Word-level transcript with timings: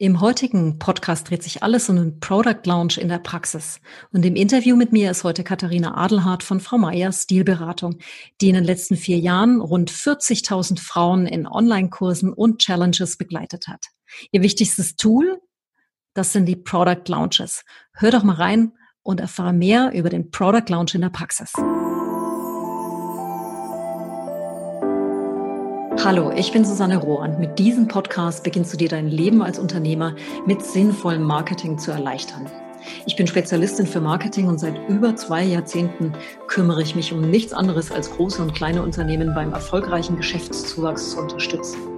Im 0.00 0.20
heutigen 0.20 0.78
Podcast 0.78 1.28
dreht 1.28 1.42
sich 1.42 1.64
alles 1.64 1.88
um 1.88 1.96
den 1.96 2.20
Product 2.20 2.60
Launch 2.66 2.98
in 2.98 3.08
der 3.08 3.18
Praxis. 3.18 3.80
Und 4.12 4.24
im 4.24 4.36
Interview 4.36 4.76
mit 4.76 4.92
mir 4.92 5.10
ist 5.10 5.24
heute 5.24 5.42
Katharina 5.42 5.96
Adelhardt 5.96 6.44
von 6.44 6.60
Frau 6.60 6.78
Meier 6.78 7.10
Stilberatung, 7.10 7.98
die 8.40 8.48
in 8.48 8.54
den 8.54 8.62
letzten 8.62 8.94
vier 8.94 9.18
Jahren 9.18 9.60
rund 9.60 9.90
40.000 9.90 10.78
Frauen 10.78 11.26
in 11.26 11.48
Online-Kursen 11.48 12.32
und 12.32 12.60
Challenges 12.60 13.16
begleitet 13.16 13.66
hat. 13.66 13.86
Ihr 14.30 14.42
wichtigstes 14.42 14.94
Tool, 14.94 15.40
das 16.14 16.32
sind 16.32 16.46
die 16.46 16.54
Product 16.54 17.08
Launches. 17.08 17.64
Hör 17.92 18.12
doch 18.12 18.22
mal 18.22 18.36
rein 18.36 18.74
und 19.02 19.18
erfahre 19.18 19.52
mehr 19.52 19.90
über 19.94 20.10
den 20.10 20.30
Product 20.30 20.68
Launch 20.68 20.94
in 20.94 21.00
der 21.00 21.10
Praxis. 21.10 21.52
Hallo, 26.04 26.30
ich 26.30 26.52
bin 26.52 26.64
Susanne 26.64 26.96
Rohr 26.96 27.20
und 27.20 27.40
mit 27.40 27.58
diesem 27.58 27.88
Podcast 27.88 28.44
beginnst 28.44 28.72
du 28.72 28.76
dir 28.76 28.88
dein 28.88 29.08
Leben 29.08 29.42
als 29.42 29.58
Unternehmer 29.58 30.14
mit 30.46 30.64
sinnvollem 30.64 31.24
Marketing 31.24 31.76
zu 31.76 31.90
erleichtern. 31.90 32.48
Ich 33.04 33.16
bin 33.16 33.26
Spezialistin 33.26 33.84
für 33.84 34.00
Marketing 34.00 34.46
und 34.46 34.58
seit 34.58 34.88
über 34.88 35.16
zwei 35.16 35.42
Jahrzehnten 35.42 36.12
kümmere 36.46 36.82
ich 36.82 36.94
mich 36.94 37.12
um 37.12 37.20
nichts 37.20 37.52
anderes 37.52 37.90
als 37.90 38.12
große 38.12 38.40
und 38.40 38.54
kleine 38.54 38.82
Unternehmen 38.82 39.34
beim 39.34 39.52
erfolgreichen 39.52 40.16
Geschäftszuwachs 40.16 41.10
zu 41.10 41.18
unterstützen. 41.18 41.97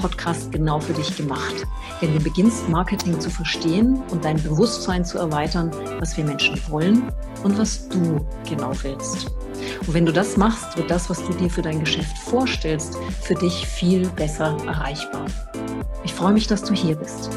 Podcast 0.00 0.50
genau 0.50 0.80
für 0.80 0.92
dich 0.92 1.16
gemacht. 1.16 1.66
Denn 2.00 2.14
du 2.14 2.20
beginnst 2.20 2.68
Marketing 2.68 3.20
zu 3.20 3.30
verstehen 3.30 4.02
und 4.10 4.24
dein 4.24 4.42
Bewusstsein 4.42 5.04
zu 5.04 5.18
erweitern, 5.18 5.70
was 5.98 6.16
wir 6.16 6.24
Menschen 6.24 6.58
wollen 6.68 7.12
und 7.44 7.58
was 7.58 7.88
du 7.88 8.24
genau 8.48 8.72
willst. 8.82 9.30
Und 9.86 9.94
wenn 9.94 10.06
du 10.06 10.12
das 10.12 10.36
machst, 10.36 10.76
wird 10.76 10.90
das, 10.90 11.10
was 11.10 11.24
du 11.26 11.32
dir 11.34 11.50
für 11.50 11.62
dein 11.62 11.80
Geschäft 11.80 12.16
vorstellst, 12.18 12.96
für 13.20 13.34
dich 13.34 13.66
viel 13.66 14.08
besser 14.10 14.56
erreichbar. 14.66 15.26
Ich 16.04 16.14
freue 16.14 16.32
mich, 16.32 16.46
dass 16.46 16.62
du 16.62 16.72
hier 16.72 16.96
bist. 16.96 17.30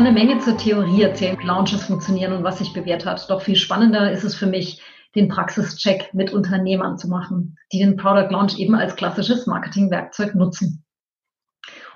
kann 0.00 0.06
eine 0.06 0.18
Menge 0.18 0.38
zur 0.38 0.56
Theorie 0.56 1.02
erzählen, 1.02 1.36
wie 1.38 1.46
Launches 1.46 1.84
funktionieren 1.84 2.32
und 2.32 2.42
was 2.42 2.56
sich 2.56 2.72
bewährt 2.72 3.04
hat. 3.04 3.28
Doch 3.28 3.42
viel 3.42 3.56
spannender 3.56 4.10
ist 4.10 4.24
es 4.24 4.34
für 4.34 4.46
mich, 4.46 4.80
den 5.14 5.28
Praxischeck 5.28 6.14
mit 6.14 6.32
Unternehmern 6.32 6.98
zu 6.98 7.08
machen, 7.08 7.56
die 7.72 7.78
den 7.78 7.96
Product 7.96 8.30
Launch 8.30 8.58
eben 8.58 8.74
als 8.74 8.96
klassisches 8.96 9.46
Marketingwerkzeug 9.46 10.34
nutzen, 10.34 10.84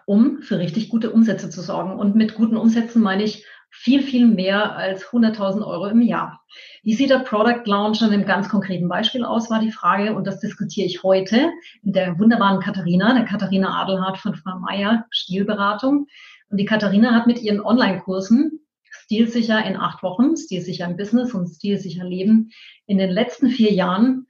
um 0.06 0.42
für 0.42 0.58
richtig 0.58 0.88
gute 0.88 1.10
Umsätze 1.10 1.50
zu 1.50 1.62
sorgen. 1.62 1.98
Und 1.98 2.16
mit 2.16 2.34
guten 2.34 2.56
Umsätzen 2.56 3.02
meine 3.02 3.22
ich 3.22 3.46
viel, 3.70 4.02
viel 4.02 4.26
mehr 4.26 4.76
als 4.76 5.04
100.000 5.06 5.66
Euro 5.66 5.86
im 5.86 6.00
Jahr. 6.00 6.40
Wie 6.84 6.94
sieht 6.94 7.10
der 7.10 7.18
Product 7.18 7.62
Launch 7.64 8.02
an 8.02 8.12
einem 8.12 8.24
ganz 8.24 8.48
konkreten 8.48 8.88
Beispiel 8.88 9.24
aus, 9.24 9.50
war 9.50 9.60
die 9.60 9.72
Frage. 9.72 10.14
Und 10.14 10.26
das 10.26 10.38
diskutiere 10.38 10.86
ich 10.86 11.02
heute 11.02 11.50
mit 11.82 11.96
der 11.96 12.18
wunderbaren 12.18 12.60
Katharina, 12.60 13.14
der 13.14 13.24
Katharina 13.24 13.82
Adelhardt 13.82 14.18
von 14.18 14.36
Frau 14.36 14.60
Meier, 14.60 15.06
Stilberatung. 15.10 16.06
Und 16.50 16.58
die 16.58 16.66
Katharina 16.66 17.12
hat 17.12 17.26
mit 17.26 17.42
ihren 17.42 17.60
Online-Kursen 17.60 18.63
Stilsicher 19.04 19.64
in 19.66 19.76
acht 19.76 20.02
Wochen, 20.02 20.36
Stilsicher 20.36 20.86
im 20.86 20.96
Business 20.96 21.34
und 21.34 21.46
Stilsicher 21.46 22.04
Leben 22.04 22.50
in 22.86 22.96
den 22.96 23.10
letzten 23.10 23.50
vier 23.50 23.72
Jahren 23.72 24.26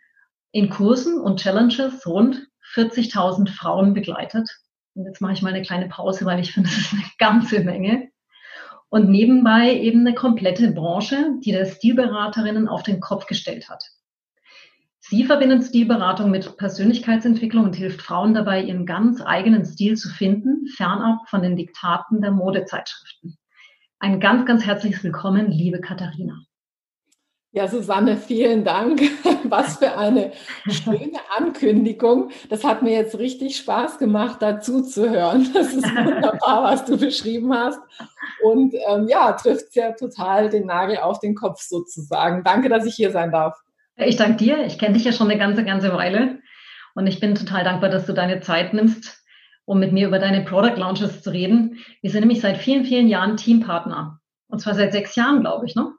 in 0.50 0.68
Kursen 0.68 1.20
und 1.20 1.40
Challenges 1.40 2.06
rund 2.06 2.48
40.000 2.74 3.50
Frauen 3.50 3.94
begleitet. 3.94 4.48
Und 4.94 5.06
jetzt 5.06 5.20
mache 5.20 5.32
ich 5.32 5.42
mal 5.42 5.52
eine 5.52 5.62
kleine 5.62 5.88
Pause, 5.88 6.24
weil 6.24 6.40
ich 6.40 6.52
finde, 6.52 6.70
das 6.74 6.78
ist 6.78 6.92
eine 6.92 7.04
ganze 7.18 7.60
Menge. 7.60 8.08
Und 8.88 9.10
nebenbei 9.10 9.74
eben 9.74 10.00
eine 10.00 10.14
komplette 10.14 10.70
Branche, 10.72 11.34
die 11.44 11.52
der 11.52 11.66
Stilberaterinnen 11.66 12.68
auf 12.68 12.82
den 12.82 13.00
Kopf 13.00 13.26
gestellt 13.26 13.68
hat. 13.68 13.84
Sie 14.98 15.24
verbindet 15.24 15.64
Stilberatung 15.64 16.30
mit 16.30 16.56
Persönlichkeitsentwicklung 16.56 17.64
und 17.64 17.76
hilft 17.76 18.02
Frauen 18.02 18.34
dabei, 18.34 18.62
ihren 18.62 18.86
ganz 18.86 19.20
eigenen 19.20 19.64
Stil 19.64 19.96
zu 19.96 20.08
finden, 20.08 20.66
fernab 20.66 21.28
von 21.28 21.42
den 21.42 21.56
Diktaten 21.56 22.20
der 22.20 22.30
Modezeitschriften. 22.30 23.36
Ein 24.04 24.20
ganz, 24.20 24.44
ganz 24.44 24.66
herzliches 24.66 25.02
Willkommen, 25.02 25.50
liebe 25.50 25.80
Katharina. 25.80 26.42
Ja, 27.52 27.66
Susanne, 27.66 28.18
vielen 28.18 28.62
Dank. 28.62 29.00
Was 29.44 29.78
für 29.78 29.96
eine 29.96 30.32
schöne 30.68 31.18
Ankündigung. 31.34 32.28
Das 32.50 32.64
hat 32.64 32.82
mir 32.82 32.92
jetzt 32.92 33.18
richtig 33.18 33.56
Spaß 33.56 33.96
gemacht, 33.96 34.42
dazu 34.42 34.82
zu 34.82 35.08
hören. 35.08 35.48
Das 35.54 35.72
ist 35.72 35.86
wunderbar, 35.86 36.64
was 36.64 36.84
du 36.84 36.98
beschrieben 36.98 37.54
hast. 37.54 37.80
Und 38.42 38.74
ähm, 38.90 39.08
ja, 39.08 39.32
trifft 39.32 39.74
ja 39.74 39.92
total 39.92 40.50
den 40.50 40.66
Nagel 40.66 40.98
auf 40.98 41.20
den 41.20 41.34
Kopf 41.34 41.62
sozusagen. 41.62 42.44
Danke, 42.44 42.68
dass 42.68 42.84
ich 42.84 42.96
hier 42.96 43.10
sein 43.10 43.32
darf. 43.32 43.58
Ich 43.96 44.16
danke 44.16 44.36
dir. 44.36 44.66
Ich 44.66 44.78
kenne 44.78 44.92
dich 44.92 45.04
ja 45.04 45.12
schon 45.12 45.30
eine 45.30 45.40
ganze, 45.40 45.64
ganze 45.64 45.94
Weile. 45.94 46.40
Und 46.94 47.06
ich 47.06 47.20
bin 47.20 47.34
total 47.34 47.64
dankbar, 47.64 47.88
dass 47.88 48.04
du 48.04 48.12
deine 48.12 48.42
Zeit 48.42 48.74
nimmst, 48.74 49.23
um 49.64 49.78
mit 49.78 49.92
mir 49.92 50.08
über 50.08 50.18
deine 50.18 50.42
Product 50.42 50.76
Launches 50.76 51.22
zu 51.22 51.30
reden. 51.30 51.78
Wir 52.02 52.10
sind 52.10 52.20
nämlich 52.20 52.40
seit 52.40 52.58
vielen, 52.58 52.84
vielen 52.84 53.08
Jahren 53.08 53.36
Teampartner. 53.36 54.20
Und 54.48 54.60
zwar 54.60 54.74
seit 54.74 54.92
sechs 54.92 55.16
Jahren, 55.16 55.40
glaube 55.40 55.66
ich, 55.66 55.74
ne? 55.74 55.92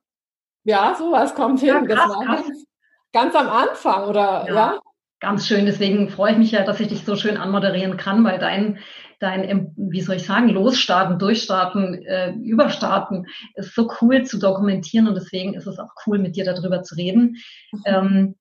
Ja, 0.64 0.96
sowas 0.98 1.36
kommt 1.36 1.60
hin. 1.60 1.70
Ja, 1.70 1.82
krass, 1.82 2.08
das 2.08 2.16
war 2.16 2.26
krass. 2.26 2.48
Ganz, 2.48 3.34
ganz, 3.34 3.36
am 3.36 3.50
Anfang, 3.50 4.06
oder? 4.06 4.46
Ja, 4.48 4.54
ja, 4.54 4.80
Ganz 5.20 5.48
schön. 5.48 5.66
Deswegen 5.66 6.10
freue 6.10 6.34
ich 6.34 6.38
mich 6.38 6.52
ja, 6.52 6.64
dass 6.64 6.80
ich 6.80 6.88
dich 6.88 7.06
so 7.06 7.16
schön 7.16 7.38
anmoderieren 7.38 7.98
kann, 7.98 8.24
weil 8.24 8.40
dein 8.40 8.80
dein, 9.20 9.74
wie 9.78 10.02
soll 10.02 10.18
ich 10.18 10.26
sagen, 10.26 10.50
Losstarten, 10.50 11.20
Durchstarten, 11.20 12.04
äh, 12.06 12.32
Überstarten 12.34 13.26
ist 13.56 13.74
so 13.74 13.90
cool 14.02 14.24
zu 14.24 14.38
dokumentieren 14.38 15.08
und 15.08 15.16
deswegen 15.16 15.54
ist 15.54 15.68
es 15.68 15.80
auch 15.80 15.90
cool, 16.06 16.20
mit 16.20 16.36
dir 16.36 16.46
darüber 16.46 16.84
zu 16.84 16.96
reden. 16.96 17.38
Mhm. 17.72 17.82
Ähm, 17.86 18.36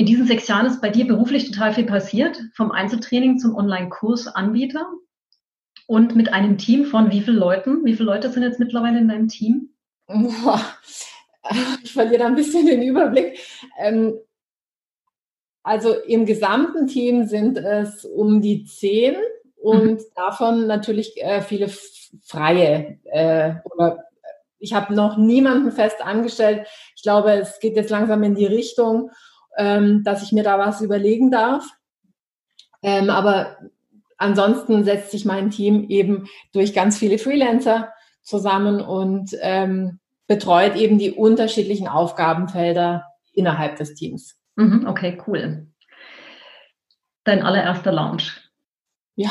in 0.00 0.06
diesen 0.06 0.26
sechs 0.26 0.48
Jahren 0.48 0.64
ist 0.64 0.80
bei 0.80 0.88
dir 0.88 1.06
beruflich 1.06 1.50
total 1.50 1.74
viel 1.74 1.84
passiert, 1.84 2.40
vom 2.54 2.72
Einzeltraining 2.72 3.38
zum 3.38 3.54
Online-Kursanbieter 3.54 4.90
und 5.86 6.16
mit 6.16 6.32
einem 6.32 6.56
Team 6.56 6.86
von 6.86 7.10
wie 7.10 7.20
vielen 7.20 7.36
Leuten? 7.36 7.84
Wie 7.84 7.92
viele 7.92 8.06
Leute 8.06 8.30
sind 8.30 8.42
jetzt 8.42 8.58
mittlerweile 8.58 8.98
in 8.98 9.08
deinem 9.08 9.28
Team? 9.28 9.74
Ich 11.82 11.92
verliere 11.92 12.18
da 12.18 12.26
ein 12.26 12.34
bisschen 12.34 12.66
den 12.66 12.82
Überblick. 12.82 13.38
Ähm, 13.78 14.14
also 15.62 15.94
im 15.94 16.26
gesamten 16.26 16.86
Team 16.86 17.24
sind 17.24 17.56
es 17.56 18.04
um 18.04 18.42
die 18.42 18.64
zehn 18.64 19.16
und 19.56 19.92
mhm. 19.92 20.04
davon 20.14 20.66
natürlich 20.66 21.20
äh, 21.22 21.40
viele 21.40 21.68
freie 22.22 22.98
äh, 23.04 23.54
oder 23.64 24.04
ich 24.58 24.74
habe 24.74 24.94
noch 24.94 25.16
niemanden 25.16 25.72
fest 25.72 26.04
angestellt. 26.04 26.66
Ich 26.94 27.02
glaube, 27.02 27.32
es 27.32 27.58
geht 27.58 27.76
jetzt 27.76 27.90
langsam 27.90 28.22
in 28.22 28.34
die 28.34 28.46
Richtung, 28.46 29.10
ähm, 29.56 30.04
dass 30.04 30.22
ich 30.22 30.32
mir 30.32 30.44
da 30.44 30.58
was 30.58 30.80
überlegen 30.80 31.30
darf. 31.30 31.64
Ähm, 32.82 33.10
aber 33.10 33.58
ansonsten 34.16 34.84
setzt 34.84 35.10
sich 35.10 35.24
mein 35.24 35.50
Team 35.50 35.88
eben 35.88 36.28
durch 36.52 36.72
ganz 36.74 36.98
viele 36.98 37.18
Freelancer 37.18 37.92
zusammen 38.22 38.80
und 38.80 39.36
ähm, 39.40 39.98
betreut 40.26 40.76
eben 40.76 40.98
die 40.98 41.10
unterschiedlichen 41.10 41.88
Aufgabenfelder 41.88 43.04
innerhalb 43.32 43.76
des 43.76 43.94
Teams. 43.94 44.38
Mhm, 44.56 44.86
okay, 44.86 45.20
cool. 45.26 45.66
Dein 47.24 47.42
allererster 47.42 47.92
Launch. 47.92 48.40
Ja. 49.16 49.30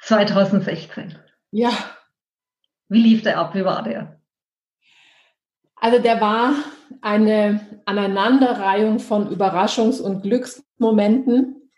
2016. 0.00 1.18
Ja. 1.50 1.70
Wie 2.88 3.02
lief 3.02 3.22
der 3.22 3.38
ab? 3.38 3.54
Wie 3.54 3.64
war 3.64 3.82
der? 3.82 4.20
Also 5.82 5.98
der 5.98 6.20
war 6.20 6.54
eine 7.00 7.66
Aneinanderreihung 7.86 9.00
von 9.00 9.28
Überraschungs- 9.34 10.00
und 10.00 10.22
Glücksmomenten. 10.22 11.70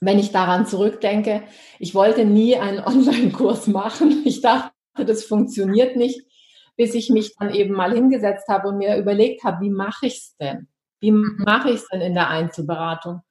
Wenn 0.00 0.20
ich 0.20 0.30
daran 0.30 0.64
zurückdenke, 0.64 1.42
ich 1.80 1.92
wollte 1.92 2.24
nie 2.24 2.54
einen 2.54 2.78
Online-Kurs 2.86 3.66
machen. 3.66 4.22
Ich 4.24 4.42
dachte, 4.42 4.70
das 4.94 5.24
funktioniert 5.24 5.96
nicht, 5.96 6.24
bis 6.76 6.94
ich 6.94 7.10
mich 7.10 7.34
dann 7.36 7.52
eben 7.52 7.74
mal 7.74 7.92
hingesetzt 7.92 8.46
habe 8.46 8.68
und 8.68 8.78
mir 8.78 8.96
überlegt 8.96 9.42
habe, 9.42 9.60
wie 9.60 9.70
mache 9.70 10.06
ich 10.06 10.18
es 10.18 10.36
denn? 10.36 10.68
Wie 11.00 11.10
mache 11.10 11.70
ich 11.70 11.80
es 11.80 11.88
denn 11.88 12.00
in 12.00 12.14
der 12.14 12.28
Einzelberatung? 12.28 13.22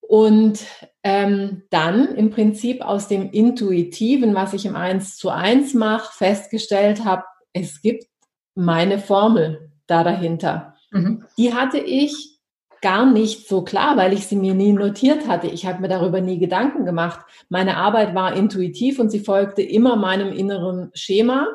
Und 0.00 0.64
ähm, 1.02 1.64
dann 1.70 2.14
im 2.14 2.30
Prinzip 2.30 2.82
aus 2.82 3.08
dem 3.08 3.32
Intuitiven, 3.32 4.36
was 4.36 4.52
ich 4.52 4.64
im 4.64 4.76
Eins 4.76 5.16
zu 5.16 5.30
eins 5.30 5.74
mache, 5.74 6.16
festgestellt 6.16 7.04
habe, 7.04 7.24
es 7.52 7.82
gibt 7.82 8.04
meine 8.58 8.98
Formel 8.98 9.70
da 9.86 10.02
dahinter. 10.02 10.74
Mhm. 10.90 11.24
Die 11.38 11.54
hatte 11.54 11.78
ich 11.78 12.40
gar 12.82 13.06
nicht 13.06 13.48
so 13.48 13.62
klar, 13.62 13.96
weil 13.96 14.12
ich 14.12 14.26
sie 14.26 14.36
mir 14.36 14.54
nie 14.54 14.72
notiert 14.72 15.28
hatte. 15.28 15.46
Ich 15.46 15.64
habe 15.64 15.80
mir 15.80 15.88
darüber 15.88 16.20
nie 16.20 16.38
Gedanken 16.38 16.84
gemacht. 16.84 17.20
Meine 17.48 17.76
Arbeit 17.76 18.14
war 18.14 18.34
intuitiv 18.34 18.98
und 18.98 19.10
sie 19.10 19.20
folgte 19.20 19.62
immer 19.62 19.96
meinem 19.96 20.32
inneren 20.32 20.90
Schema, 20.94 21.46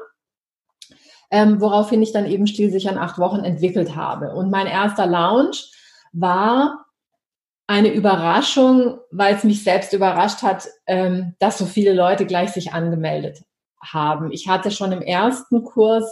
ähm, 1.30 1.60
woraufhin 1.60 2.02
ich 2.02 2.14
dann 2.14 2.26
eben 2.26 2.48
still 2.48 2.72
sich 2.72 2.90
an 2.90 2.98
acht 2.98 3.20
Wochen 3.20 3.44
entwickelt 3.44 3.96
habe. 3.96 4.34
Und 4.34 4.50
mein 4.50 4.68
erster 4.68 5.06
Lounge 5.06 5.58
war 6.14 6.86
eine 7.68 7.94
Überraschung, 7.94 9.00
weil 9.12 9.36
es 9.36 9.44
mich 9.44 9.64
selbst 9.64 9.92
überrascht 9.92 10.42
hat, 10.42 10.70
ähm, 10.88 11.36
dass 11.40 11.58
so 11.58 11.66
viele 11.66 11.94
Leute 11.94 12.26
gleich 12.26 12.52
sich 12.52 12.74
angemeldet 12.74 13.44
haben. 13.82 14.32
Ich 14.32 14.48
hatte 14.48 14.72
schon 14.72 14.94
im 14.94 15.02
ersten 15.02 15.64
Kurs 15.64 16.06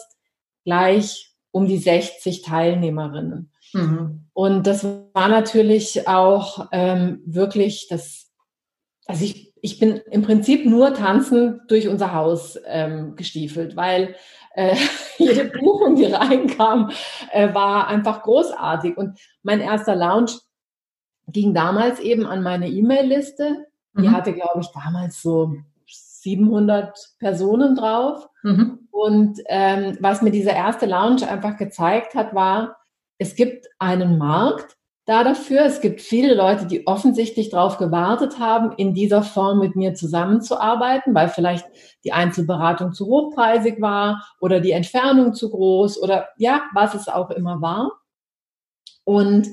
gleich 0.64 1.34
um 1.52 1.68
die 1.68 1.78
60 1.78 2.42
Teilnehmerinnen. 2.42 3.52
Mhm. 3.74 4.26
Und 4.34 4.68
das 4.68 4.84
war 4.84 5.28
natürlich 5.28 6.08
auch 6.08 6.68
ähm, 6.72 7.22
wirklich 7.26 7.88
das, 7.90 8.32
also 9.06 9.26
ich, 9.26 9.54
ich 9.62 9.80
bin 9.80 10.02
im 10.10 10.22
Prinzip 10.22 10.66
nur 10.66 10.94
tanzen 10.94 11.62
durch 11.68 11.88
unser 11.88 12.14
Haus 12.14 12.58
ähm, 12.66 13.16
gestiefelt, 13.16 13.76
weil 13.76 14.16
äh, 14.56 14.76
jede 15.18 15.46
Buchung, 15.46 15.96
die 15.96 16.06
reinkam, 16.06 16.92
äh, 17.32 17.54
war 17.54 17.88
einfach 17.88 18.24
großartig. 18.24 18.98
Und 18.98 19.20
mein 19.44 19.62
erster 19.62 19.96
Lounge 19.96 20.32
ging 21.28 21.54
damals 21.54 22.00
eben 22.00 22.26
an 22.26 22.44
meine 22.44 22.70
E-Mail-Liste. 22.70 23.68
Die 23.98 24.08
mhm. 24.08 24.12
hatte, 24.12 24.34
glaube 24.34 24.62
ich, 24.62 24.68
damals 24.68 25.22
so 25.22 25.54
700 26.22 27.16
Personen 27.20 27.76
drauf. 27.76 28.28
Mhm. 28.44 28.88
Und 28.92 29.40
ähm, 29.48 29.98
was 30.00 30.22
mir 30.22 30.32
dieser 30.32 30.54
erste 30.54 30.86
Lounge 30.86 31.28
einfach 31.28 31.58
gezeigt 31.58 32.16
hat, 32.16 32.36
war, 32.36 32.78
es 33.18 33.36
gibt 33.36 33.68
einen 33.80 34.18
Markt 34.18 34.78
da 35.06 35.24
dafür. 35.24 35.62
Es 35.66 35.82
gibt 35.82 36.02
viele 36.02 36.34
Leute, 36.36 36.68
die 36.68 36.88
offensichtlich 36.88 37.50
darauf 37.50 37.78
gewartet 37.78 38.40
haben, 38.40 38.72
in 38.78 38.94
dieser 38.94 39.24
Form 39.24 39.60
mit 39.60 39.76
mir 39.76 39.94
zusammenzuarbeiten, 39.94 41.14
weil 41.16 41.30
vielleicht 41.30 41.66
die 42.04 42.14
Einzelberatung 42.14 42.94
zu 42.94 43.08
hochpreisig 43.08 43.82
war 43.82 44.26
oder 44.40 44.60
die 44.60 44.72
Entfernung 44.72 45.34
zu 45.34 45.50
groß 45.50 46.02
oder 46.02 46.30
ja, 46.38 46.64
was 46.74 46.94
es 46.94 47.08
auch 47.08 47.32
immer 47.32 47.62
war. 47.62 47.92
Und 49.04 49.48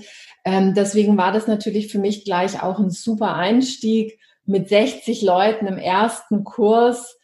ähm, 0.44 0.74
deswegen 0.74 1.16
war 1.16 1.32
das 1.32 1.46
natürlich 1.46 1.90
für 1.90 1.98
mich 1.98 2.24
gleich 2.24 2.62
auch 2.62 2.78
ein 2.78 2.90
super 2.90 3.34
Einstieg, 3.34 4.20
mit 4.48 4.68
60 4.68 5.22
Leuten 5.22 5.66
im 5.66 5.76
ersten 5.76 6.42
Kurs, 6.42 7.18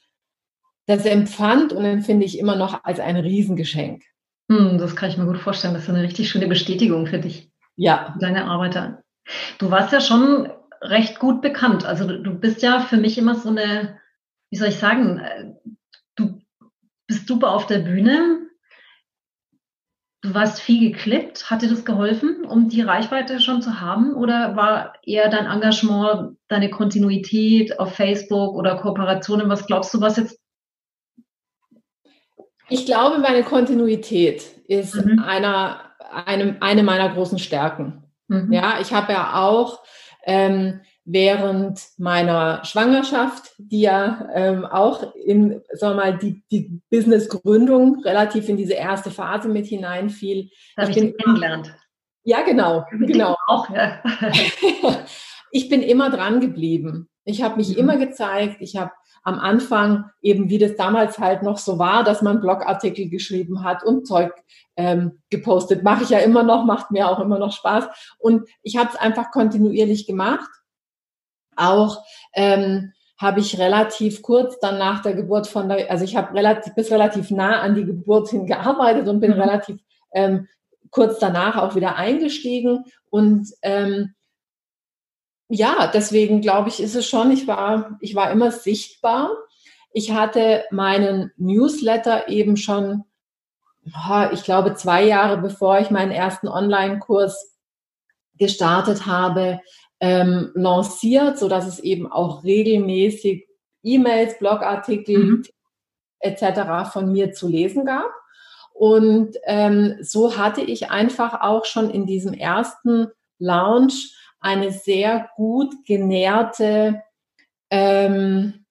das 0.87 1.07
empfand 1.07 1.73
und 1.73 1.85
empfinde 1.85 2.27
ich 2.27 2.39
immer 2.39 2.55
noch 2.55 2.85
als 2.85 3.01
ein 3.01 3.17
Riesengeschenk. 3.17 4.03
Hm, 4.51 4.77
das 4.77 4.95
kann 4.95 5.09
ich 5.09 5.17
mir 5.17 5.25
gut 5.25 5.39
vorstellen. 5.39 5.73
Das 5.73 5.85
ist 5.85 5.89
eine 5.89 6.03
richtig 6.03 6.29
schöne 6.29 6.47
Bestätigung 6.47 7.07
für 7.07 7.19
dich. 7.19 7.51
Ja. 7.77 8.15
Deine 8.21 8.45
Arbeit. 8.45 8.99
Du 9.59 9.71
warst 9.71 9.93
ja 9.93 10.03
schon 10.03 10.53
recht 10.83 11.19
gut 11.19 11.41
bekannt. 11.41 11.87
Also 11.87 12.07
du, 12.07 12.23
du 12.23 12.35
bist 12.35 12.61
ja 12.61 12.81
für 12.81 12.99
mich 12.99 13.17
immer 13.17 13.37
so 13.37 13.49
eine, 13.49 13.99
wie 14.51 14.59
soll 14.59 14.69
ich 14.69 14.79
sagen, 14.79 15.19
äh, 15.19 15.55
du 16.17 16.43
bist 17.07 17.27
super 17.27 17.53
auf 17.53 17.67
der 17.67 17.79
Bühne, 17.79 18.51
Du 20.25 20.33
warst 20.33 20.59
viel 20.59 20.91
geklippt. 20.91 21.51
Hat 21.51 21.61
dir 21.61 21.69
das 21.69 21.85
geholfen, 21.85 22.47
um 22.47 22.71
die 22.71 22.81
Reichweite 22.81 23.41
schon 23.41 23.61
zu 23.61 23.83
haben? 23.83 24.15
Oder 24.15 24.57
war 24.57 24.95
eher 25.03 25.29
dein 25.29 25.45
Engagement, 25.45 26.39
deine 26.49 26.71
Kontinuität 26.71 27.79
auf 27.79 27.95
Facebook 27.95 28.55
oder 28.55 28.77
Kooperationen? 28.77 29.51
Was 29.51 29.67
glaubst 29.67 29.93
du, 29.93 30.01
was 30.01 30.17
jetzt? 30.17 30.41
Ich 32.71 32.87
glaube, 32.87 33.19
meine 33.19 33.43
Kontinuität 33.43 34.47
ist 34.67 34.95
mhm. 34.95 35.19
einer, 35.19 35.93
eine, 36.25 36.57
eine 36.61 36.83
meiner 36.83 37.11
großen 37.11 37.39
Stärken. 37.39 38.05
Mhm. 38.29 38.51
Ja, 38.51 38.79
ich 38.81 38.95
habe 38.95 39.13
ja 39.13 39.35
auch 39.45 39.85
ähm, 40.25 40.81
während 41.05 41.81
meiner 41.99 42.65
Schwangerschaft, 42.65 43.53
die 43.59 43.83
ja 43.83 44.29
ähm, 44.35 44.65
auch 44.65 45.15
in, 45.15 45.61
sagen 45.73 45.97
wir 45.97 46.03
mal, 46.03 46.19
die, 46.19 46.43
die 46.51 46.81
Business-Gründung 46.91 48.01
relativ 48.05 48.49
in 48.49 48.57
diese 48.57 48.73
erste 48.73 49.11
Phase 49.11 49.49
mit 49.49 49.67
hineinfiel. 49.67 50.51
Da 50.77 50.83
habe 50.83 50.93
ich, 50.93 50.97
ich 50.97 51.17
kennengelernt. 51.17 51.75
Ja, 52.23 52.41
genau, 52.43 52.87
genau. 52.91 53.37
Auch, 53.47 53.69
ja. 53.69 54.03
ich 55.51 55.69
bin 55.69 55.83
immer 55.83 56.09
dran 56.09 56.41
geblieben. 56.41 57.09
Ich 57.27 57.43
habe 57.43 57.57
mich 57.57 57.71
mhm. 57.71 57.77
immer 57.77 57.97
gezeigt. 57.99 58.57
Ich 58.61 58.77
habe 58.77 58.93
am 59.25 59.39
Anfang 59.39 60.11
eben, 60.23 60.49
wie 60.49 60.59
das 60.59 60.77
damals 60.77 61.19
halt 61.19 61.43
noch 61.43 61.59
so 61.59 61.79
war, 61.79 62.03
dass 62.03 62.23
man 62.23 62.41
Blogartikel 62.41 63.09
geschrieben 63.11 63.63
hat 63.63 63.85
und 63.85 64.07
Zeug 64.07 64.33
ähm, 64.77 65.21
gepostet. 65.31 65.83
Mache 65.83 66.05
ich 66.05 66.11
ja 66.11 66.19
immer 66.19 66.43
noch, 66.43 66.65
macht 66.65 66.91
mir 66.91 67.09
auch 67.09 67.21
immer 67.21 67.39
noch 67.39 67.53
Spaß. 67.53 67.87
Und 68.19 68.49
ich 68.63 68.77
habe 68.79 68.91
es 68.91 68.97
einfach 68.97 69.31
kontinuierlich 69.31 70.07
gemacht 70.07 70.49
auch 71.57 72.03
ähm, 72.35 72.93
habe 73.17 73.41
ich 73.41 73.59
relativ 73.59 74.23
kurz 74.23 74.59
dann 74.59 74.79
nach 74.79 75.03
der 75.03 75.15
Geburt 75.15 75.47
von 75.47 75.69
der, 75.69 75.91
also 75.91 76.05
ich 76.05 76.17
habe 76.17 76.35
relativ 76.35 76.75
bis 76.75 76.91
relativ 76.91 77.31
nah 77.31 77.61
an 77.61 77.75
die 77.75 77.85
Geburt 77.85 78.31
hin 78.31 78.47
gearbeitet 78.47 79.09
und 79.09 79.21
bin 79.21 79.33
mhm. 79.33 79.41
relativ 79.41 79.79
ähm, 80.13 80.49
kurz 80.91 81.19
danach 81.19 81.57
auch 81.57 81.75
wieder 81.75 81.97
eingestiegen 81.97 82.85
und 83.11 83.49
ähm, 83.63 84.15
ja, 85.49 85.91
deswegen 85.93 86.41
glaube 86.41 86.69
ich, 86.69 86.81
ist 86.81 86.95
es 86.95 87.07
schon, 87.07 87.31
ich 87.31 87.47
war, 87.47 87.97
ich 88.01 88.15
war 88.15 88.31
immer 88.31 88.51
sichtbar. 88.51 89.31
Ich 89.93 90.13
hatte 90.13 90.65
meinen 90.71 91.33
Newsletter 91.37 92.29
eben 92.29 92.57
schon, 92.57 93.05
ich 94.33 94.43
glaube, 94.43 94.75
zwei 94.75 95.05
Jahre 95.05 95.39
bevor 95.39 95.79
ich 95.79 95.91
meinen 95.91 96.11
ersten 96.11 96.49
Online-Kurs 96.49 97.55
gestartet 98.37 99.07
habe, 99.07 99.61
ähm, 100.05 100.51
lanciert, 100.55 101.39
so 101.39 101.49
dass 101.49 101.67
es 101.67 101.79
eben 101.79 102.13
auch 102.13 102.45
regelmäßig 102.45 103.49
E-Mails, 103.83 104.39
Blogartikel 104.39 105.19
mhm. 105.19 105.43
etc. 106.19 106.93
von 106.93 107.11
mir 107.11 107.33
zu 107.33 107.49
lesen 107.49 107.87
gab. 107.87 108.11
Und 108.75 109.37
ähm, 109.45 109.97
so 110.03 110.37
hatte 110.37 110.61
ich 110.61 110.91
einfach 110.91 111.41
auch 111.41 111.65
schon 111.65 111.89
in 111.89 112.05
diesem 112.05 112.35
ersten 112.35 113.07
Lounge 113.39 113.95
eine 114.41 114.73
sehr 114.73 115.31
gut 115.37 115.73
genährte 115.87 117.03
ähm, 117.71 118.67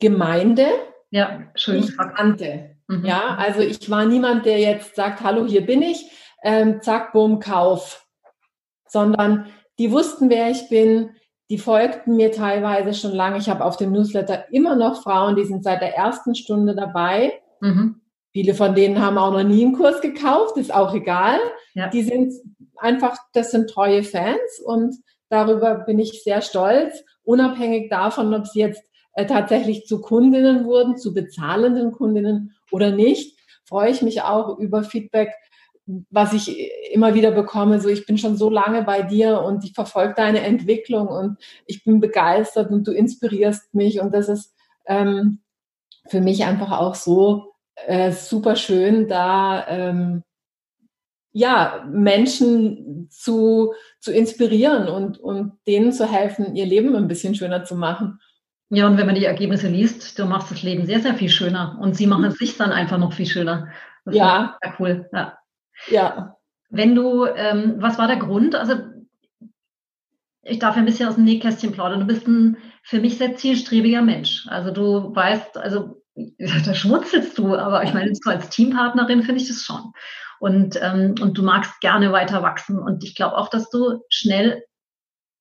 Gemeinde. 0.00 0.66
Ja, 1.10 1.44
schön. 1.54 1.76
Ich 1.76 1.96
kannte. 1.96 2.76
Mhm. 2.88 3.06
Ja, 3.06 3.36
also 3.36 3.60
ich 3.60 3.88
war 3.88 4.04
niemand, 4.04 4.44
der 4.44 4.58
jetzt 4.58 4.96
sagt, 4.96 5.22
hallo, 5.22 5.46
hier 5.46 5.64
bin 5.64 5.80
ich, 5.80 6.10
ähm, 6.42 6.82
zack, 6.82 7.14
bumm, 7.14 7.38
kauf. 7.38 8.06
Sondern 8.86 9.46
die 9.78 9.90
wussten, 9.90 10.30
wer 10.30 10.50
ich 10.50 10.68
bin. 10.68 11.10
Die 11.50 11.58
folgten 11.58 12.16
mir 12.16 12.32
teilweise 12.32 12.94
schon 12.94 13.12
lange. 13.12 13.38
Ich 13.38 13.48
habe 13.48 13.64
auf 13.64 13.76
dem 13.76 13.92
Newsletter 13.92 14.46
immer 14.50 14.76
noch 14.76 15.02
Frauen, 15.02 15.36
die 15.36 15.44
sind 15.44 15.62
seit 15.62 15.82
der 15.82 15.94
ersten 15.94 16.34
Stunde 16.34 16.74
dabei. 16.74 17.34
Mhm. 17.60 18.00
Viele 18.32 18.54
von 18.54 18.74
denen 18.74 19.00
haben 19.00 19.18
auch 19.18 19.30
noch 19.30 19.44
nie 19.44 19.64
einen 19.64 19.76
Kurs 19.76 20.00
gekauft, 20.00 20.56
ist 20.56 20.74
auch 20.74 20.94
egal. 20.94 21.38
Ja. 21.74 21.88
Die 21.88 22.02
sind 22.02 22.32
einfach, 22.76 23.16
das 23.32 23.50
sind 23.50 23.70
treue 23.70 24.02
Fans 24.02 24.60
und 24.64 24.96
darüber 25.28 25.76
bin 25.76 25.98
ich 25.98 26.22
sehr 26.24 26.42
stolz, 26.42 27.04
unabhängig 27.22 27.90
davon, 27.90 28.34
ob 28.34 28.46
sie 28.46 28.60
jetzt 28.60 28.82
äh, 29.14 29.26
tatsächlich 29.26 29.86
zu 29.86 30.00
Kundinnen 30.00 30.64
wurden, 30.64 30.96
zu 30.96 31.14
bezahlenden 31.14 31.92
Kundinnen 31.92 32.56
oder 32.72 32.90
nicht, 32.90 33.38
freue 33.66 33.90
ich 33.90 34.02
mich 34.02 34.22
auch 34.22 34.58
über 34.58 34.82
Feedback 34.82 35.30
was 35.86 36.32
ich 36.32 36.70
immer 36.92 37.14
wieder 37.14 37.30
bekomme, 37.30 37.80
so 37.80 37.88
ich 37.88 38.06
bin 38.06 38.16
schon 38.16 38.36
so 38.36 38.48
lange 38.48 38.82
bei 38.82 39.02
dir 39.02 39.42
und 39.42 39.64
ich 39.64 39.72
verfolge 39.72 40.14
deine 40.16 40.40
Entwicklung 40.40 41.08
und 41.08 41.38
ich 41.66 41.84
bin 41.84 42.00
begeistert 42.00 42.70
und 42.70 42.86
du 42.86 42.92
inspirierst 42.92 43.74
mich 43.74 44.00
und 44.00 44.14
das 44.14 44.28
ist 44.28 44.54
ähm, 44.86 45.40
für 46.06 46.20
mich 46.20 46.44
einfach 46.44 46.72
auch 46.72 46.94
so 46.94 47.54
äh, 47.86 48.12
super 48.12 48.56
schön, 48.56 49.08
da 49.08 49.66
ähm, 49.68 50.22
ja 51.32 51.84
Menschen 51.90 53.08
zu, 53.10 53.74
zu 54.00 54.12
inspirieren 54.12 54.88
und, 54.88 55.18
und 55.18 55.52
denen 55.66 55.92
zu 55.92 56.10
helfen, 56.10 56.54
ihr 56.54 56.66
Leben 56.66 56.94
ein 56.96 57.08
bisschen 57.08 57.34
schöner 57.34 57.64
zu 57.64 57.74
machen. 57.74 58.20
Ja, 58.70 58.86
und 58.86 58.96
wenn 58.96 59.06
man 59.06 59.14
die 59.14 59.24
Ergebnisse 59.24 59.68
liest, 59.68 60.18
du 60.18 60.24
machst 60.24 60.50
das 60.50 60.62
Leben 60.62 60.86
sehr, 60.86 61.00
sehr 61.00 61.14
viel 61.14 61.28
schöner 61.28 61.78
und 61.80 61.94
sie 61.96 62.06
machen 62.06 62.24
es 62.24 62.38
sich 62.38 62.56
dann 62.56 62.72
einfach 62.72 62.98
noch 62.98 63.12
viel 63.12 63.26
schöner. 63.26 63.68
Das 64.04 64.14
ja. 64.14 64.56
Ist 64.62 64.72
cool. 64.78 65.08
Ja. 65.12 65.38
Ja. 65.88 66.36
Wenn 66.70 66.94
du, 66.94 67.24
ähm, 67.24 67.76
was 67.78 67.98
war 67.98 68.06
der 68.06 68.16
Grund? 68.16 68.54
Also 68.54 68.74
ich 70.42 70.58
darf 70.58 70.76
ein 70.76 70.84
bisschen 70.84 71.08
aus 71.08 71.14
dem 71.16 71.24
Nähkästchen 71.24 71.72
plaudern. 71.72 72.00
Du 72.00 72.06
bist 72.06 72.26
ein 72.26 72.56
für 72.82 73.00
mich 73.00 73.16
sehr 73.18 73.36
zielstrebiger 73.36 74.02
Mensch. 74.02 74.46
Also 74.48 74.70
du 74.70 75.14
weißt, 75.14 75.56
also 75.56 76.02
da 76.38 76.74
schmutzelst 76.74 77.38
du, 77.38 77.56
aber 77.56 77.82
ich 77.82 77.94
meine, 77.94 78.14
so 78.14 78.30
als 78.30 78.50
Teampartnerin 78.50 79.22
finde 79.22 79.40
ich 79.40 79.48
das 79.48 79.62
schon. 79.62 79.92
Und, 80.38 80.78
ähm, 80.82 81.14
und 81.20 81.38
du 81.38 81.42
magst 81.42 81.80
gerne 81.80 82.12
weiter 82.12 82.42
wachsen. 82.42 82.78
Und 82.78 83.02
ich 83.04 83.14
glaube 83.14 83.36
auch, 83.38 83.48
dass 83.48 83.70
du 83.70 84.00
schnell, 84.10 84.62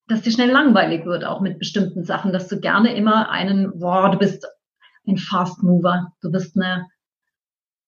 dass 0.08 0.22
dir 0.22 0.32
schnell 0.32 0.52
langweilig 0.52 1.06
wird, 1.06 1.26
auch 1.26 1.42
mit 1.42 1.60
bestimmten 1.60 2.06
Sachen, 2.06 2.32
dass 2.32 2.48
du 2.48 2.60
gerne 2.60 2.96
immer 2.96 3.30
einen, 3.30 3.80
boah, 3.80 4.10
du 4.12 4.18
bist 4.18 4.48
ein 5.06 5.18
Fast 5.18 5.62
Mover, 5.64 6.14
du 6.22 6.32
bist 6.32 6.56
eine 6.56 6.88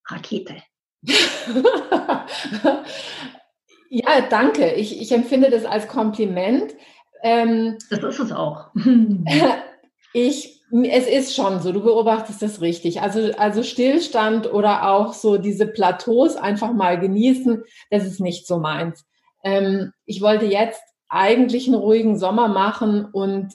Rakete. 0.08 0.56
Ja, 3.90 4.22
danke. 4.30 4.74
Ich, 4.74 5.00
ich 5.02 5.12
empfinde 5.12 5.50
das 5.50 5.64
als 5.64 5.88
Kompliment. 5.88 6.74
Ähm, 7.24 7.78
das 7.90 8.04
ist 8.04 8.20
es 8.20 8.32
auch. 8.32 8.68
ich, 10.14 10.62
es 10.84 11.08
ist 11.08 11.34
schon 11.34 11.62
so, 11.62 11.72
du 11.72 11.82
beobachtest 11.82 12.42
das 12.42 12.60
richtig. 12.60 13.02
Also, 13.02 13.32
also 13.38 13.64
Stillstand 13.64 14.52
oder 14.52 14.90
auch 14.90 15.14
so 15.14 15.38
diese 15.38 15.68
Plateaus 15.68 16.36
einfach 16.36 16.74
mal 16.74 17.00
genießen, 17.00 17.64
das 17.90 18.06
ist 18.06 18.20
nicht 18.20 18.48
so 18.48 18.60
meins. 18.60 19.06
Ähm, 19.46 19.94
ich 20.06 20.22
wollte 20.22 20.46
jetzt 20.46 20.82
eigentlich 21.08 21.68
einen 21.68 21.76
ruhigen 21.76 22.18
Sommer 22.18 22.50
machen 22.50 23.06
und 23.06 23.54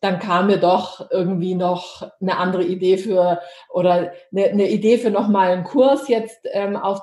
dann 0.00 0.18
kam 0.18 0.46
mir 0.46 0.58
doch 0.58 1.10
irgendwie 1.10 1.54
noch 1.54 2.10
eine 2.20 2.38
andere 2.38 2.64
Idee 2.64 2.96
für 2.96 3.40
oder 3.68 4.12
eine, 4.32 4.44
eine 4.46 4.70
Idee 4.70 4.98
für 4.98 5.10
nochmal 5.10 5.50
einen 5.50 5.64
Kurs 5.64 6.08
jetzt 6.08 6.40
ähm, 6.52 6.76
auf 6.76 7.02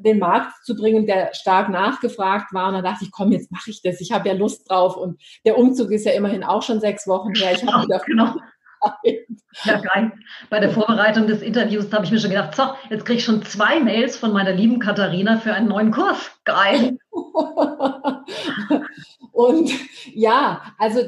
den 0.00 0.18
Markt 0.18 0.64
zu 0.64 0.76
bringen, 0.76 1.06
der 1.06 1.34
stark 1.34 1.68
nachgefragt 1.68 2.52
war. 2.52 2.68
Und 2.68 2.74
dann 2.74 2.84
dachte 2.84 3.04
ich, 3.04 3.10
komm, 3.10 3.32
jetzt 3.32 3.50
mache 3.50 3.70
ich 3.70 3.82
das. 3.82 4.00
Ich 4.00 4.12
habe 4.12 4.28
ja 4.28 4.34
Lust 4.34 4.70
drauf. 4.70 4.96
Und 4.96 5.20
der 5.44 5.58
Umzug 5.58 5.90
ist 5.90 6.06
ja 6.06 6.12
immerhin 6.12 6.44
auch 6.44 6.62
schon 6.62 6.80
sechs 6.80 7.06
Wochen 7.06 7.34
her. 7.34 7.52
Ich 7.52 7.66
habe 7.66 7.84
wieder 7.84 8.00
genau. 8.06 8.34
Ja, 9.64 9.80
geil. 9.80 10.12
Bei 10.50 10.60
der 10.60 10.70
Vorbereitung 10.70 11.26
des 11.26 11.42
Interviews 11.42 11.92
habe 11.92 12.04
ich 12.04 12.12
mir 12.12 12.20
schon 12.20 12.30
gedacht, 12.30 12.54
so, 12.54 12.62
jetzt 12.90 13.04
kriege 13.04 13.18
ich 13.18 13.24
schon 13.24 13.42
zwei 13.42 13.80
Mails 13.80 14.16
von 14.16 14.32
meiner 14.32 14.52
lieben 14.52 14.78
Katharina 14.78 15.38
für 15.38 15.52
einen 15.52 15.68
neuen 15.68 15.90
Kurs. 15.90 16.30
Geil. 16.44 16.96
und 19.32 19.70
ja, 20.14 20.62
also 20.78 21.00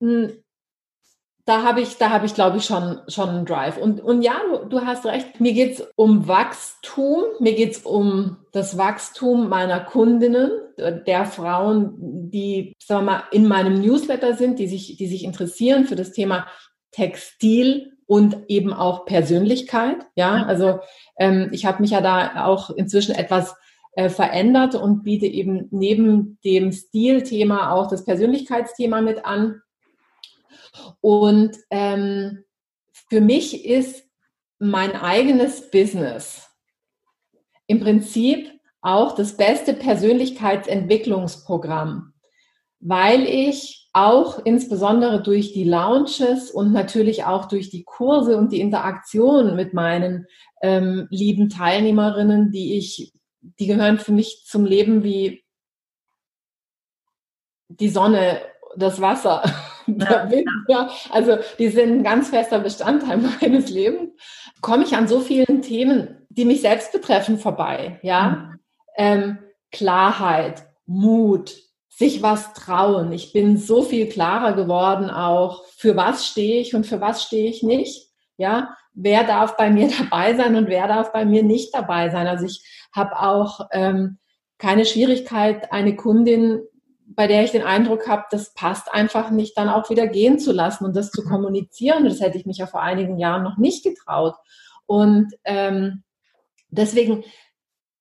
da 0.00 1.62
habe 1.64 1.80
ich, 1.80 1.96
da 1.96 2.10
habe 2.10 2.26
ich, 2.26 2.34
glaube 2.34 2.58
ich, 2.58 2.64
schon, 2.64 3.00
schon 3.08 3.28
einen 3.28 3.46
Drive. 3.46 3.76
Und, 3.76 4.00
und 4.00 4.22
ja, 4.22 4.40
du, 4.48 4.68
du 4.68 4.86
hast 4.86 5.04
recht, 5.06 5.40
mir 5.40 5.52
geht 5.52 5.72
es 5.72 5.88
um 5.96 6.28
Wachstum, 6.28 7.24
mir 7.40 7.54
geht 7.54 7.72
es 7.72 7.78
um 7.78 8.36
das 8.52 8.78
Wachstum 8.78 9.48
meiner 9.48 9.80
Kundinnen, 9.80 10.50
der 10.78 11.24
Frauen, 11.26 12.30
die, 12.30 12.74
sagen 12.78 13.04
wir 13.04 13.12
mal, 13.12 13.22
in 13.32 13.48
meinem 13.48 13.80
Newsletter 13.80 14.34
sind, 14.34 14.58
die 14.58 14.68
sich, 14.68 14.96
die 14.96 15.06
sich 15.06 15.24
interessieren 15.24 15.86
für 15.86 15.96
das 15.96 16.12
Thema 16.12 16.46
Textil 16.92 17.92
und 18.06 18.38
eben 18.48 18.72
auch 18.72 19.04
Persönlichkeit. 19.04 19.96
Ja, 20.16 20.44
also 20.44 20.80
ähm, 21.18 21.48
ich 21.52 21.64
habe 21.64 21.80
mich 21.80 21.92
ja 21.92 22.00
da 22.00 22.44
auch 22.44 22.70
inzwischen 22.70 23.14
etwas 23.14 23.54
äh, 23.92 24.08
verändert 24.08 24.74
und 24.74 25.02
biete 25.02 25.26
eben 25.26 25.68
neben 25.70 26.38
dem 26.44 26.72
Stilthema 26.72 27.72
auch 27.72 27.88
das 27.88 28.04
Persönlichkeitsthema 28.04 29.00
mit 29.00 29.24
an. 29.24 29.62
Und 31.00 31.56
ähm, 31.70 32.44
für 33.08 33.20
mich 33.20 33.64
ist 33.64 34.04
mein 34.58 34.92
eigenes 34.92 35.70
Business 35.70 36.48
im 37.66 37.80
Prinzip 37.80 38.50
auch 38.82 39.14
das 39.14 39.36
beste 39.36 39.74
Persönlichkeitsentwicklungsprogramm, 39.74 42.14
weil 42.80 43.24
ich 43.24 43.88
auch 43.92 44.44
insbesondere 44.44 45.22
durch 45.22 45.52
die 45.52 45.64
Launches 45.64 46.50
und 46.50 46.72
natürlich 46.72 47.24
auch 47.24 47.46
durch 47.46 47.70
die 47.70 47.84
Kurse 47.84 48.36
und 48.36 48.52
die 48.52 48.60
Interaktion 48.60 49.56
mit 49.56 49.74
meinen 49.74 50.26
ähm, 50.62 51.08
lieben 51.10 51.48
Teilnehmerinnen, 51.48 52.52
die 52.52 52.76
ich, 52.76 53.12
die 53.40 53.66
gehören 53.66 53.98
für 53.98 54.12
mich 54.12 54.44
zum 54.46 54.64
Leben 54.64 55.02
wie 55.02 55.44
die 57.68 57.88
Sonne, 57.88 58.40
das 58.76 59.00
Wasser 59.00 59.42
der 59.98 60.30
Wind. 60.30 60.48
Ja. 60.68 60.90
Also 61.10 61.38
die 61.58 61.68
sind 61.68 61.90
ein 61.90 62.02
ganz 62.02 62.30
fester 62.30 62.58
Bestandteil 62.58 63.18
meines 63.40 63.70
Lebens. 63.70 64.10
Komme 64.60 64.84
ich 64.84 64.94
an 64.94 65.08
so 65.08 65.20
vielen 65.20 65.62
Themen, 65.62 66.26
die 66.28 66.44
mich 66.44 66.60
selbst 66.60 66.92
betreffen, 66.92 67.38
vorbei. 67.38 67.98
Ja, 68.02 68.28
mhm. 68.28 68.58
ähm, 68.96 69.38
Klarheit, 69.72 70.64
Mut, 70.86 71.54
sich 71.88 72.22
was 72.22 72.54
trauen. 72.54 73.12
Ich 73.12 73.32
bin 73.32 73.56
so 73.56 73.82
viel 73.82 74.08
klarer 74.08 74.54
geworden, 74.54 75.10
auch 75.10 75.64
für 75.76 75.96
was 75.96 76.26
stehe 76.26 76.60
ich 76.60 76.74
und 76.74 76.86
für 76.86 77.00
was 77.00 77.22
stehe 77.22 77.48
ich 77.50 77.62
nicht. 77.62 78.08
Ja, 78.36 78.74
wer 78.94 79.24
darf 79.24 79.56
bei 79.56 79.70
mir 79.70 79.90
dabei 79.98 80.34
sein 80.34 80.56
und 80.56 80.68
wer 80.68 80.88
darf 80.88 81.12
bei 81.12 81.24
mir 81.24 81.42
nicht 81.42 81.74
dabei 81.74 82.10
sein. 82.10 82.26
Also 82.26 82.46
ich 82.46 82.62
habe 82.94 83.20
auch 83.20 83.68
ähm, 83.72 84.18
keine 84.58 84.84
Schwierigkeit, 84.84 85.72
eine 85.72 85.96
Kundin 85.96 86.62
bei 87.14 87.26
der 87.26 87.42
ich 87.44 87.50
den 87.50 87.62
Eindruck 87.62 88.08
habe, 88.08 88.24
das 88.30 88.54
passt 88.54 88.92
einfach 88.92 89.30
nicht, 89.30 89.56
dann 89.56 89.68
auch 89.68 89.90
wieder 89.90 90.06
gehen 90.06 90.38
zu 90.38 90.52
lassen 90.52 90.84
und 90.84 90.94
das 90.96 91.10
zu 91.10 91.22
mhm. 91.22 91.28
kommunizieren. 91.28 92.04
Das 92.04 92.20
hätte 92.20 92.38
ich 92.38 92.46
mich 92.46 92.58
ja 92.58 92.66
vor 92.66 92.82
einigen 92.82 93.18
Jahren 93.18 93.42
noch 93.42 93.58
nicht 93.58 93.84
getraut. 93.84 94.34
Und 94.86 95.32
ähm, 95.44 96.02
deswegen, 96.68 97.24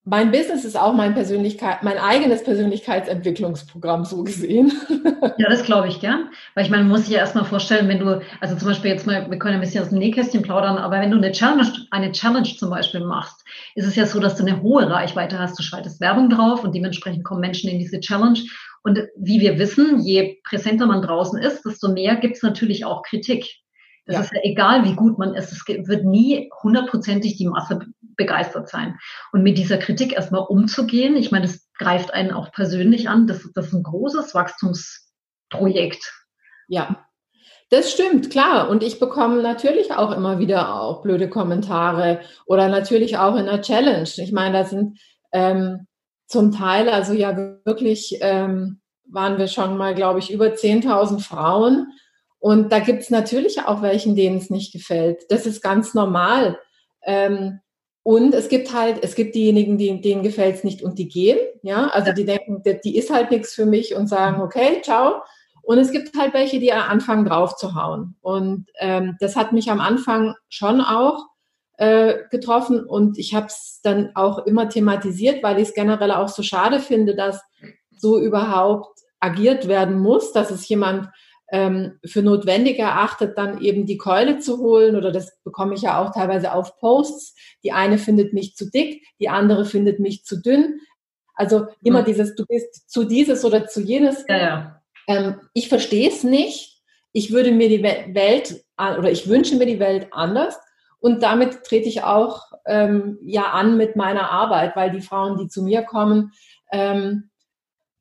mein 0.06 0.32
Business 0.32 0.65
ist 0.65 0.79
auch 0.79 0.94
mein 0.94 1.13
Persönlichkeit, 1.13 1.84
mein 1.84 1.98
eigenes 1.98 2.44
Persönlichkeitsentwicklungsprogramm 2.44 4.06
so 4.06 4.24
gesehen. 4.24 4.72
Ja, 5.38 5.50
das 5.50 5.63
glaube 5.63 5.88
ich 5.88 6.01
gern. 6.01 6.29
Weil 6.53 6.65
ich 6.65 6.70
meine, 6.70 6.84
man 6.84 6.91
muss 6.91 7.06
sich 7.06 7.12
ja 7.12 7.20
erstmal 7.20 7.46
vorstellen, 7.46 7.88
wenn 7.88 8.00
du, 8.00 8.22
also 8.41 8.56
zum 8.58 8.68
Beispiel 8.68 8.91
jetzt 8.91 9.08
mal, 9.08 9.29
wir 9.29 9.39
können 9.39 9.56
ein 9.56 9.62
bisschen 9.62 9.82
aus 9.82 9.89
dem 9.89 10.00
Nähkästchen 10.00 10.41
plaudern, 10.41 10.77
aber 10.77 11.00
wenn 11.00 11.12
du 11.12 11.18
eine 11.18 11.32
Challenge, 11.32 11.72
eine 11.91 12.12
Challenge 12.12 12.50
zum 12.58 12.70
Beispiel 12.70 13.01
machst, 13.01 13.46
ist 13.75 13.86
es 13.86 13.96
ja 13.96 14.06
so, 14.06 14.20
dass 14.20 14.36
du 14.36 14.46
eine 14.46 14.62
hohe 14.62 14.89
Reichweite 14.89 15.39
hast. 15.39 15.58
Du 15.58 15.63
schaltest 15.63 16.01
Werbung 16.01 16.29
drauf 16.29 16.63
und 16.63 16.75
dementsprechend 16.75 17.24
kommen 17.24 17.41
Menschen 17.41 17.70
in 17.70 17.79
diese 17.79 18.00
Challenge 18.00 18.39
und 18.84 19.00
wie 19.18 19.41
wir 19.41 19.60
wissen, 19.60 20.00
je 20.00 20.39
präsenter 20.44 20.86
man 20.86 21.01
draußen 21.01 21.39
ist, 21.41 21.63
desto 21.65 21.89
mehr 21.89 22.15
gibt 22.15 22.38
es 22.38 22.44
natürlich 22.44 22.86
auch 22.86 23.03
Kritik. 23.03 23.46
Es 24.06 24.15
ja. 24.15 24.22
ist 24.22 24.34
ja 24.34 24.39
egal, 24.44 24.86
wie 24.86 24.96
gut 24.96 25.20
man 25.20 25.36
ist. 25.36 25.51
Es 25.51 25.68
wird 25.68 26.06
nie 26.06 26.50
hundertprozentig 26.63 27.38
die 27.38 27.48
Masse 27.48 27.79
begeistert 28.20 28.70
sein. 28.70 29.00
Und 29.32 29.42
mit 29.42 29.58
dieser 29.58 29.80
Kritik 29.80 30.14
erstmal 30.14 30.42
umzugehen, 30.42 31.18
ich 31.18 31.32
meine, 31.32 31.48
das 31.48 31.68
greift 31.80 32.14
einen 32.14 32.32
auch 32.32 32.52
persönlich 32.52 33.10
an. 33.10 33.26
Das, 33.26 33.50
das 33.56 33.68
ist 33.68 33.74
ein 33.74 33.82
großes 33.82 34.36
Wachstumsprojekt. 34.36 36.14
Ja, 36.68 37.08
das 37.72 37.92
stimmt, 37.92 38.30
klar. 38.30 38.70
Und 38.70 38.84
ich 38.84 39.00
bekomme 39.00 39.42
natürlich 39.42 39.94
auch 39.94 40.12
immer 40.12 40.38
wieder 40.38 40.82
auch 40.82 41.02
blöde 41.02 41.30
Kommentare 41.30 42.20
oder 42.46 42.68
natürlich 42.68 43.18
auch 43.18 43.36
in 43.36 43.46
der 43.46 43.62
Challenge. 43.62 44.10
Ich 44.18 44.32
meine, 44.32 44.60
da 44.60 44.66
sind 44.66 45.00
ähm, 45.32 45.88
zum 46.28 46.52
Teil, 46.52 46.90
also 46.90 47.14
ja 47.14 47.36
wirklich 47.66 48.18
ähm, 48.22 48.82
waren 49.12 49.38
wir 49.38 49.48
schon 49.48 49.78
mal, 49.78 49.96
glaube 49.96 50.20
ich, 50.20 50.32
über 50.32 50.48
10.000 50.48 51.22
Frauen. 51.22 51.88
Und 52.40 52.72
da 52.72 52.80
gibt 52.80 53.02
es 53.02 53.10
natürlich 53.10 53.62
auch 53.66 53.82
welchen, 53.82 54.16
denen 54.16 54.38
es 54.38 54.50
nicht 54.50 54.72
gefällt. 54.72 55.24
Das 55.30 55.46
ist 55.46 55.62
ganz 55.62 55.94
normal. 55.94 56.60
Ähm, 57.04 57.60
und 58.10 58.34
es 58.34 58.50
gibt 58.50 58.74
halt, 58.74 59.04
es 59.04 59.13
gibt 59.13 59.36
diejenigen, 59.36 59.78
die, 59.78 60.01
denen 60.01 60.24
gefällt 60.24 60.56
es 60.56 60.63
nicht 60.63 60.82
und 60.82 60.98
die 60.98 61.08
gehen. 61.08 61.38
Ja, 61.62 61.89
also 61.89 62.12
die 62.12 62.25
denken, 62.25 62.63
die 62.84 62.98
ist 62.98 63.12
halt 63.12 63.30
nichts 63.30 63.54
für 63.54 63.68
mich 63.68 63.94
und 63.94 64.08
sagen, 64.08 64.42
okay, 64.42 64.82
ciao. 64.82 65.22
Und 65.62 65.78
es 65.78 65.92
gibt 65.92 66.18
halt 66.18 66.34
welche, 66.34 66.60
die 66.60 66.74
anfangen 66.74 67.24
drauf 67.24 67.56
zu 67.56 67.75
hauen. 67.75 68.16
Und 68.22 68.66
ähm, 68.80 69.16
das 69.20 69.36
hat 69.36 69.51
mich 69.51 69.70
am 69.70 69.80
Anfang 69.80 70.34
schon 70.48 70.82
auch 70.82 71.28
äh, 71.78 72.16
getroffen 72.32 72.84
und 72.84 73.20
ich 73.20 73.36
habe 73.36 73.46
es 73.46 73.80
dann 73.84 74.10
auch 74.16 74.39
immer 74.48 74.70
thematisiert, 74.70 75.44
weil 75.44 75.60
ich 75.60 75.68
es 75.68 75.75
generell 75.75 76.12
auch 76.12 76.30
so 76.30 76.42
schade 76.42 76.80
finde, 76.80 77.13
dass 77.16 77.39
so 77.96 78.20
überhaupt 78.20 79.01
agiert 79.20 79.68
werden 79.68 80.00
muss, 80.00 80.34
dass 80.34 80.50
es 80.50 80.68
jemand 80.68 81.10
ähm, 81.51 82.00
für 82.06 82.22
notwendig 82.22 82.79
erachtet, 82.79 83.38
dann 83.38 83.62
eben 83.62 83.86
die 83.86 83.98
Keule 83.98 84.39
zu 84.39 84.60
holen 84.60 84.96
oder 84.96 85.12
das 85.12 85.41
bekomme 85.44 85.75
ich 85.75 85.82
ja 85.82 86.00
auch 86.00 86.13
teilweise 86.13 86.53
auf 86.53 86.77
Posts. 86.77 87.36
Die 87.63 87.72
eine 87.72 87.98
findet 87.98 88.34
mich 88.34 88.56
zu 88.56 88.70
dick, 88.70 89.06
die 89.20 89.29
andere 89.29 89.65
findet 89.65 90.00
mich 90.00 90.24
zu 90.25 90.41
dünn. 90.41 90.79
Also 91.34 91.68
immer 91.84 92.01
mhm. 92.01 92.06
dieses, 92.06 92.36
du 92.36 92.46
bist 92.46 92.89
zu 92.89 93.06
dieses 93.06 93.46
oder 93.46 93.68
zu 93.68 93.82
jenes. 93.82 94.25
Ja, 94.27 94.38
ja. 94.38 94.82
Ähm, 95.08 95.36
ich 95.53 95.70
verstehe 95.70 96.10
es 96.10 96.24
nicht. 96.24 96.82
Ich 97.12 97.32
würde 97.32 97.51
mir 97.51 97.70
die 97.70 97.82
Welt 97.82 98.63
oder 98.77 99.12
ich 99.12 99.27
wünsche 99.27 99.56
mir 99.56 99.65
die 99.65 99.79
Welt 99.79 100.08
anders. 100.12 100.60
Und 101.00 101.24
damit 101.24 101.63
trete 101.63 101.88
ich 101.88 102.03
auch 102.03 102.51
ähm, 102.65 103.18
ja 103.22 103.51
an 103.51 103.77
mit 103.77 103.96
meiner 103.96 104.29
Arbeit, 104.29 104.75
weil 104.75 104.91
die 104.91 105.01
Frauen, 105.01 105.38
die 105.38 105.48
zu 105.48 105.63
mir 105.63 105.82
kommen, 105.82 106.34
ähm, 106.72 107.29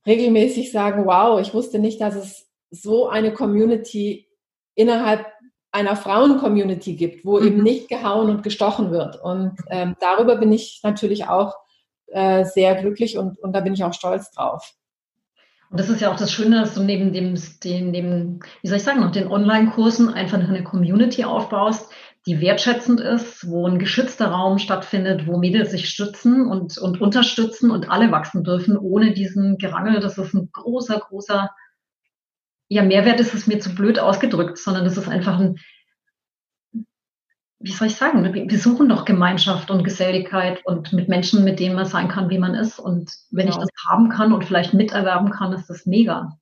regelmäßig 0.04 0.72
sagen, 0.72 1.06
wow, 1.06 1.40
ich 1.40 1.54
wusste 1.54 1.78
nicht, 1.78 2.00
dass 2.00 2.16
es 2.16 2.47
so 2.70 3.08
eine 3.08 3.32
Community 3.32 4.28
innerhalb 4.74 5.26
einer 5.70 5.96
Frauen-Community 5.96 6.96
gibt, 6.96 7.24
wo 7.24 7.40
mhm. 7.40 7.46
eben 7.46 7.62
nicht 7.62 7.88
gehauen 7.88 8.30
und 8.30 8.42
gestochen 8.42 8.90
wird. 8.90 9.20
Und 9.22 9.56
ähm, 9.70 9.96
darüber 10.00 10.36
bin 10.36 10.52
ich 10.52 10.80
natürlich 10.82 11.26
auch 11.26 11.54
äh, 12.08 12.44
sehr 12.44 12.74
glücklich 12.76 13.18
und, 13.18 13.38
und 13.38 13.52
da 13.52 13.60
bin 13.60 13.74
ich 13.74 13.84
auch 13.84 13.92
stolz 13.92 14.30
drauf. 14.30 14.74
Und 15.70 15.78
das 15.78 15.90
ist 15.90 16.00
ja 16.00 16.10
auch 16.10 16.16
das 16.16 16.32
Schöne, 16.32 16.60
dass 16.60 16.74
du 16.74 16.82
neben 16.82 17.12
dem, 17.12 17.34
den, 17.62 17.92
dem 17.92 18.40
wie 18.62 18.68
soll 18.68 18.78
ich 18.78 18.84
sagen, 18.84 19.00
noch 19.00 19.12
den 19.12 19.28
Online-Kursen 19.28 20.08
einfach 20.08 20.38
eine 20.38 20.64
Community 20.64 21.24
aufbaust, 21.24 21.92
die 22.26 22.40
wertschätzend 22.40 23.00
ist, 23.00 23.48
wo 23.48 23.66
ein 23.66 23.78
geschützter 23.78 24.28
Raum 24.28 24.58
stattfindet, 24.58 25.26
wo 25.26 25.38
Mädels 25.38 25.70
sich 25.70 25.88
stützen 25.88 26.46
und, 26.46 26.78
und 26.78 27.00
unterstützen 27.00 27.70
und 27.70 27.90
alle 27.90 28.10
wachsen 28.10 28.44
dürfen, 28.44 28.76
ohne 28.78 29.12
diesen 29.12 29.58
Gerangel. 29.58 30.00
Das 30.00 30.18
ist 30.18 30.34
ein 30.34 30.50
großer, 30.52 30.98
großer, 30.98 31.50
ja, 32.68 32.82
Mehrwert 32.82 33.20
ist 33.20 33.34
es 33.34 33.46
mir 33.46 33.60
zu 33.60 33.74
blöd 33.74 33.98
ausgedrückt, 33.98 34.58
sondern 34.58 34.84
das 34.84 34.96
ist 34.96 35.08
einfach 35.08 35.38
ein, 35.38 35.56
wie 37.60 37.72
soll 37.72 37.88
ich 37.88 37.96
sagen, 37.96 38.22
wir 38.32 38.58
suchen 38.58 38.88
doch 38.88 39.04
Gemeinschaft 39.04 39.70
und 39.70 39.82
Geselligkeit 39.82 40.64
und 40.64 40.92
mit 40.92 41.08
Menschen, 41.08 41.42
mit 41.44 41.58
denen 41.58 41.74
man 41.74 41.86
sein 41.86 42.08
kann, 42.08 42.30
wie 42.30 42.38
man 42.38 42.54
ist. 42.54 42.78
Und 42.78 43.10
wenn 43.30 43.46
genau. 43.46 43.58
ich 43.58 43.62
das 43.62 43.70
haben 43.88 44.10
kann 44.10 44.32
und 44.32 44.44
vielleicht 44.44 44.74
miterwerben 44.74 45.30
kann, 45.30 45.52
ist 45.52 45.68
das 45.68 45.84
mega. 45.84 46.38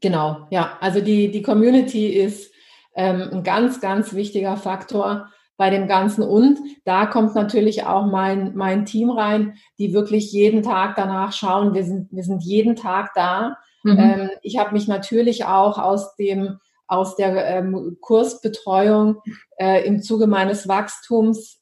Genau, 0.00 0.48
ja. 0.50 0.76
Also 0.80 1.00
die, 1.00 1.30
die 1.30 1.42
Community 1.42 2.08
ist 2.08 2.52
ähm, 2.96 3.28
ein 3.32 3.42
ganz, 3.44 3.80
ganz 3.80 4.14
wichtiger 4.14 4.56
Faktor 4.56 5.28
bei 5.56 5.70
dem 5.70 5.86
Ganzen. 5.86 6.24
Und 6.24 6.58
da 6.84 7.06
kommt 7.06 7.34
natürlich 7.36 7.84
auch 7.84 8.06
mein, 8.06 8.56
mein 8.56 8.86
Team 8.86 9.10
rein, 9.10 9.54
die 9.78 9.92
wirklich 9.92 10.32
jeden 10.32 10.62
Tag 10.62 10.96
danach 10.96 11.32
schauen. 11.32 11.74
Wir 11.74 11.84
sind, 11.84 12.10
wir 12.10 12.24
sind 12.24 12.42
jeden 12.42 12.74
Tag 12.74 13.12
da. 13.14 13.56
Mhm. 13.82 13.98
Ähm, 13.98 14.30
ich 14.42 14.58
habe 14.58 14.72
mich 14.72 14.88
natürlich 14.88 15.44
auch 15.44 15.78
aus 15.78 16.16
dem 16.16 16.58
aus 16.86 17.14
der 17.14 17.46
ähm, 17.46 17.98
Kursbetreuung 18.00 19.22
äh, 19.58 19.86
im 19.86 20.02
Zuge 20.02 20.26
meines 20.26 20.66
Wachstums 20.66 21.60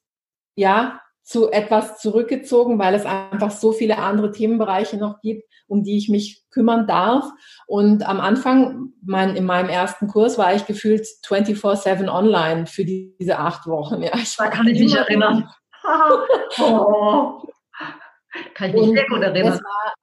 ja 0.55 1.01
zu 1.23 1.51
etwas 1.51 1.99
zurückgezogen, 1.99 2.79
weil 2.79 2.95
es 2.95 3.05
einfach 3.05 3.51
so 3.51 3.73
viele 3.73 3.99
andere 3.99 4.33
Themenbereiche 4.33 4.97
noch 4.97 5.21
gibt, 5.21 5.45
um 5.67 5.85
die 5.85 5.99
ich 5.99 6.09
mich 6.09 6.43
kümmern 6.51 6.87
darf. 6.87 7.27
Und 7.67 8.09
am 8.09 8.19
Anfang, 8.19 8.95
mein, 9.05 9.37
in 9.37 9.45
meinem 9.45 9.69
ersten 9.69 10.09
Kurs, 10.09 10.39
war 10.39 10.55
ich 10.55 10.65
gefühlt 10.65 11.07
24-7 11.27 12.09
online 12.09 12.65
für 12.65 12.87
die, 12.87 13.15
diese 13.21 13.39
acht 13.39 13.67
Wochen. 13.67 14.03
Ja, 14.03 14.13
ich 14.15 14.35
da 14.37 14.49
kann 14.49 14.67
ich 14.67 14.81
mich 14.81 14.95
erinnern. 14.95 15.51
oh. 16.59 17.43
Kann 18.55 18.71
ich 18.71 18.75
mich 18.75 18.91
sehr 18.93 19.07
gut 19.09 19.21
erinnern. 19.21 19.61
War, 19.61 19.95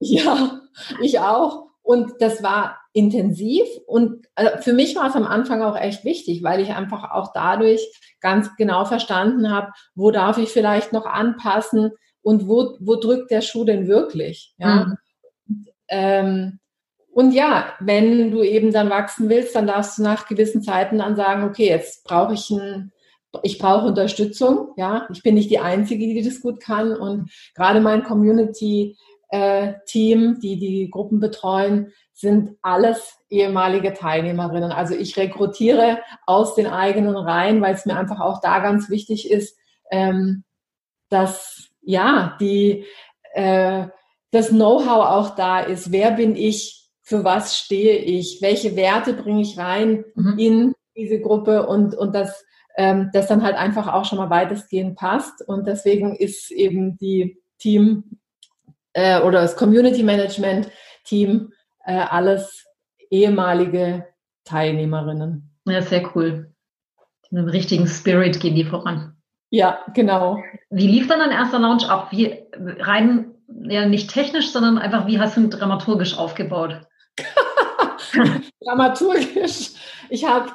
ja, 0.00 0.61
ich 1.00 1.18
auch. 1.20 1.66
Und 1.82 2.12
das 2.20 2.42
war 2.42 2.78
intensiv 2.92 3.66
und 3.86 4.26
äh, 4.36 4.58
für 4.58 4.72
mich 4.72 4.94
war 4.94 5.08
es 5.08 5.16
am 5.16 5.26
Anfang 5.26 5.62
auch 5.62 5.76
echt 5.76 6.04
wichtig, 6.04 6.42
weil 6.42 6.60
ich 6.60 6.74
einfach 6.74 7.10
auch 7.10 7.32
dadurch 7.32 7.80
ganz 8.20 8.54
genau 8.56 8.84
verstanden 8.84 9.50
habe, 9.50 9.72
wo 9.94 10.10
darf 10.10 10.38
ich 10.38 10.50
vielleicht 10.50 10.92
noch 10.92 11.06
anpassen 11.06 11.90
und 12.20 12.46
wo, 12.46 12.76
wo 12.80 12.96
drückt 12.96 13.30
der 13.30 13.40
Schuh 13.40 13.64
denn 13.64 13.88
wirklich. 13.88 14.54
Ja? 14.58 14.84
Mhm. 14.84 14.96
Und, 15.48 15.68
ähm, 15.88 16.58
und 17.12 17.32
ja, 17.32 17.72
wenn 17.80 18.30
du 18.30 18.42
eben 18.42 18.72
dann 18.72 18.90
wachsen 18.90 19.28
willst, 19.28 19.54
dann 19.54 19.66
darfst 19.66 19.98
du 19.98 20.02
nach 20.02 20.26
gewissen 20.26 20.62
Zeiten 20.62 20.98
dann 20.98 21.16
sagen, 21.16 21.44
okay, 21.44 21.68
jetzt 21.68 22.04
brauche 22.04 22.34
ich 22.34 22.50
ein, 22.50 22.92
ich 23.42 23.58
brauche 23.58 23.86
Unterstützung, 23.86 24.68
ja, 24.76 25.08
ich 25.12 25.22
bin 25.22 25.34
nicht 25.34 25.50
die 25.50 25.58
Einzige, 25.58 26.06
die 26.06 26.22
das 26.22 26.40
gut 26.40 26.60
kann 26.60 26.94
und 26.94 27.30
gerade 27.54 27.80
mein 27.80 28.02
Community 28.02 28.96
Team, 29.86 30.40
die 30.40 30.58
die 30.58 30.90
Gruppen 30.90 31.18
betreuen, 31.18 31.92
sind 32.12 32.56
alles 32.60 33.18
ehemalige 33.30 33.94
Teilnehmerinnen. 33.94 34.70
Also 34.70 34.94
ich 34.94 35.16
rekrutiere 35.16 35.98
aus 36.26 36.54
den 36.54 36.66
eigenen 36.66 37.16
Reihen, 37.16 37.60
weil 37.62 37.74
es 37.74 37.86
mir 37.86 37.96
einfach 37.96 38.20
auch 38.20 38.40
da 38.40 38.58
ganz 38.58 38.90
wichtig 38.90 39.30
ist, 39.30 39.56
ähm, 39.90 40.44
dass 41.08 41.70
ja 41.80 42.36
die 42.40 42.84
äh, 43.34 43.86
das 44.30 44.48
Know-how 44.48 45.06
auch 45.06 45.34
da 45.34 45.60
ist. 45.60 45.92
Wer 45.92 46.12
bin 46.12 46.36
ich? 46.36 46.80
Für 47.04 47.24
was 47.24 47.58
stehe 47.58 47.96
ich? 47.96 48.40
Welche 48.40 48.76
Werte 48.76 49.12
bringe 49.12 49.42
ich 49.42 49.58
rein 49.58 50.04
mhm. 50.14 50.38
in 50.38 50.74
diese 50.96 51.20
Gruppe? 51.20 51.66
Und 51.66 51.94
und 51.94 52.14
das 52.14 52.44
ähm, 52.76 53.10
das 53.12 53.26
dann 53.26 53.42
halt 53.42 53.56
einfach 53.56 53.92
auch 53.92 54.04
schon 54.04 54.18
mal 54.18 54.30
weitestgehend 54.30 54.96
passt. 54.96 55.46
Und 55.46 55.66
deswegen 55.66 56.14
ist 56.14 56.50
eben 56.50 56.96
die 56.96 57.38
Team 57.58 58.18
äh, 58.92 59.20
oder 59.20 59.42
das 59.42 59.56
Community 59.56 60.02
Management 60.02 60.70
Team 61.04 61.52
äh, 61.84 61.92
alles 61.92 62.66
ehemalige 63.10 64.06
Teilnehmerinnen. 64.44 65.50
Ja, 65.66 65.82
sehr 65.82 66.14
cool. 66.14 66.52
In 67.30 67.38
einem 67.38 67.48
richtigen 67.48 67.86
Spirit 67.86 68.40
gehen 68.40 68.54
die 68.54 68.64
voran. 68.64 69.16
Ja, 69.50 69.80
genau. 69.94 70.42
Wie 70.70 70.86
lief 70.86 71.08
dann 71.08 71.18
dein 71.18 71.30
erster 71.30 71.58
Launch 71.58 71.88
ab? 71.88 72.08
Wie 72.10 72.42
rein, 72.56 73.34
ja 73.48 73.86
nicht 73.86 74.10
technisch, 74.10 74.50
sondern 74.50 74.78
einfach, 74.78 75.06
wie 75.06 75.18
hast 75.18 75.36
du 75.36 75.42
ihn 75.42 75.50
dramaturgisch 75.50 76.16
aufgebaut? 76.16 76.80
dramaturgisch. 78.64 79.72
Ich 80.08 80.24
habe 80.24 80.50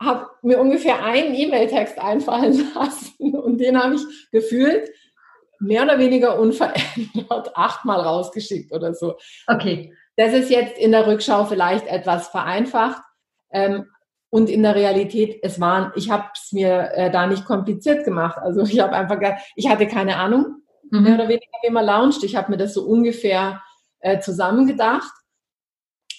hab 0.00 0.42
mir 0.42 0.60
ungefähr 0.60 1.02
einen 1.04 1.34
E-Mail-Text 1.34 1.98
einfallen 1.98 2.66
lassen 2.74 3.34
und 3.34 3.58
den 3.58 3.82
habe 3.82 3.94
ich 3.94 4.02
gefühlt 4.30 4.90
mehr 5.62 5.84
oder 5.84 5.98
weniger 5.98 6.38
unverändert 6.38 7.52
achtmal 7.56 8.00
rausgeschickt 8.00 8.72
oder 8.72 8.94
so. 8.94 9.16
Okay. 9.46 9.94
Das 10.16 10.32
ist 10.34 10.50
jetzt 10.50 10.76
in 10.78 10.92
der 10.92 11.06
Rückschau 11.06 11.44
vielleicht 11.44 11.86
etwas 11.86 12.28
vereinfacht. 12.28 13.02
Ähm, 13.50 13.86
und 14.30 14.48
in 14.48 14.62
der 14.62 14.74
Realität, 14.74 15.40
es 15.42 15.60
waren, 15.60 15.92
ich 15.94 16.10
habe 16.10 16.24
es 16.34 16.52
mir 16.52 16.90
äh, 16.94 17.10
da 17.10 17.26
nicht 17.26 17.44
kompliziert 17.44 18.04
gemacht. 18.04 18.38
Also 18.38 18.62
ich 18.62 18.80
habe 18.80 18.94
einfach, 18.94 19.18
ich 19.54 19.68
hatte 19.68 19.86
keine 19.86 20.16
Ahnung, 20.16 20.62
mhm. 20.90 21.02
mehr 21.02 21.14
oder 21.14 21.28
weniger, 21.28 21.58
wie 21.62 21.70
man 21.70 21.84
launcht. 21.84 22.24
Ich 22.24 22.36
habe 22.36 22.50
mir 22.50 22.58
das 22.58 22.74
so 22.74 22.82
ungefähr 22.84 23.62
äh, 24.00 24.20
zusammengedacht, 24.20 25.12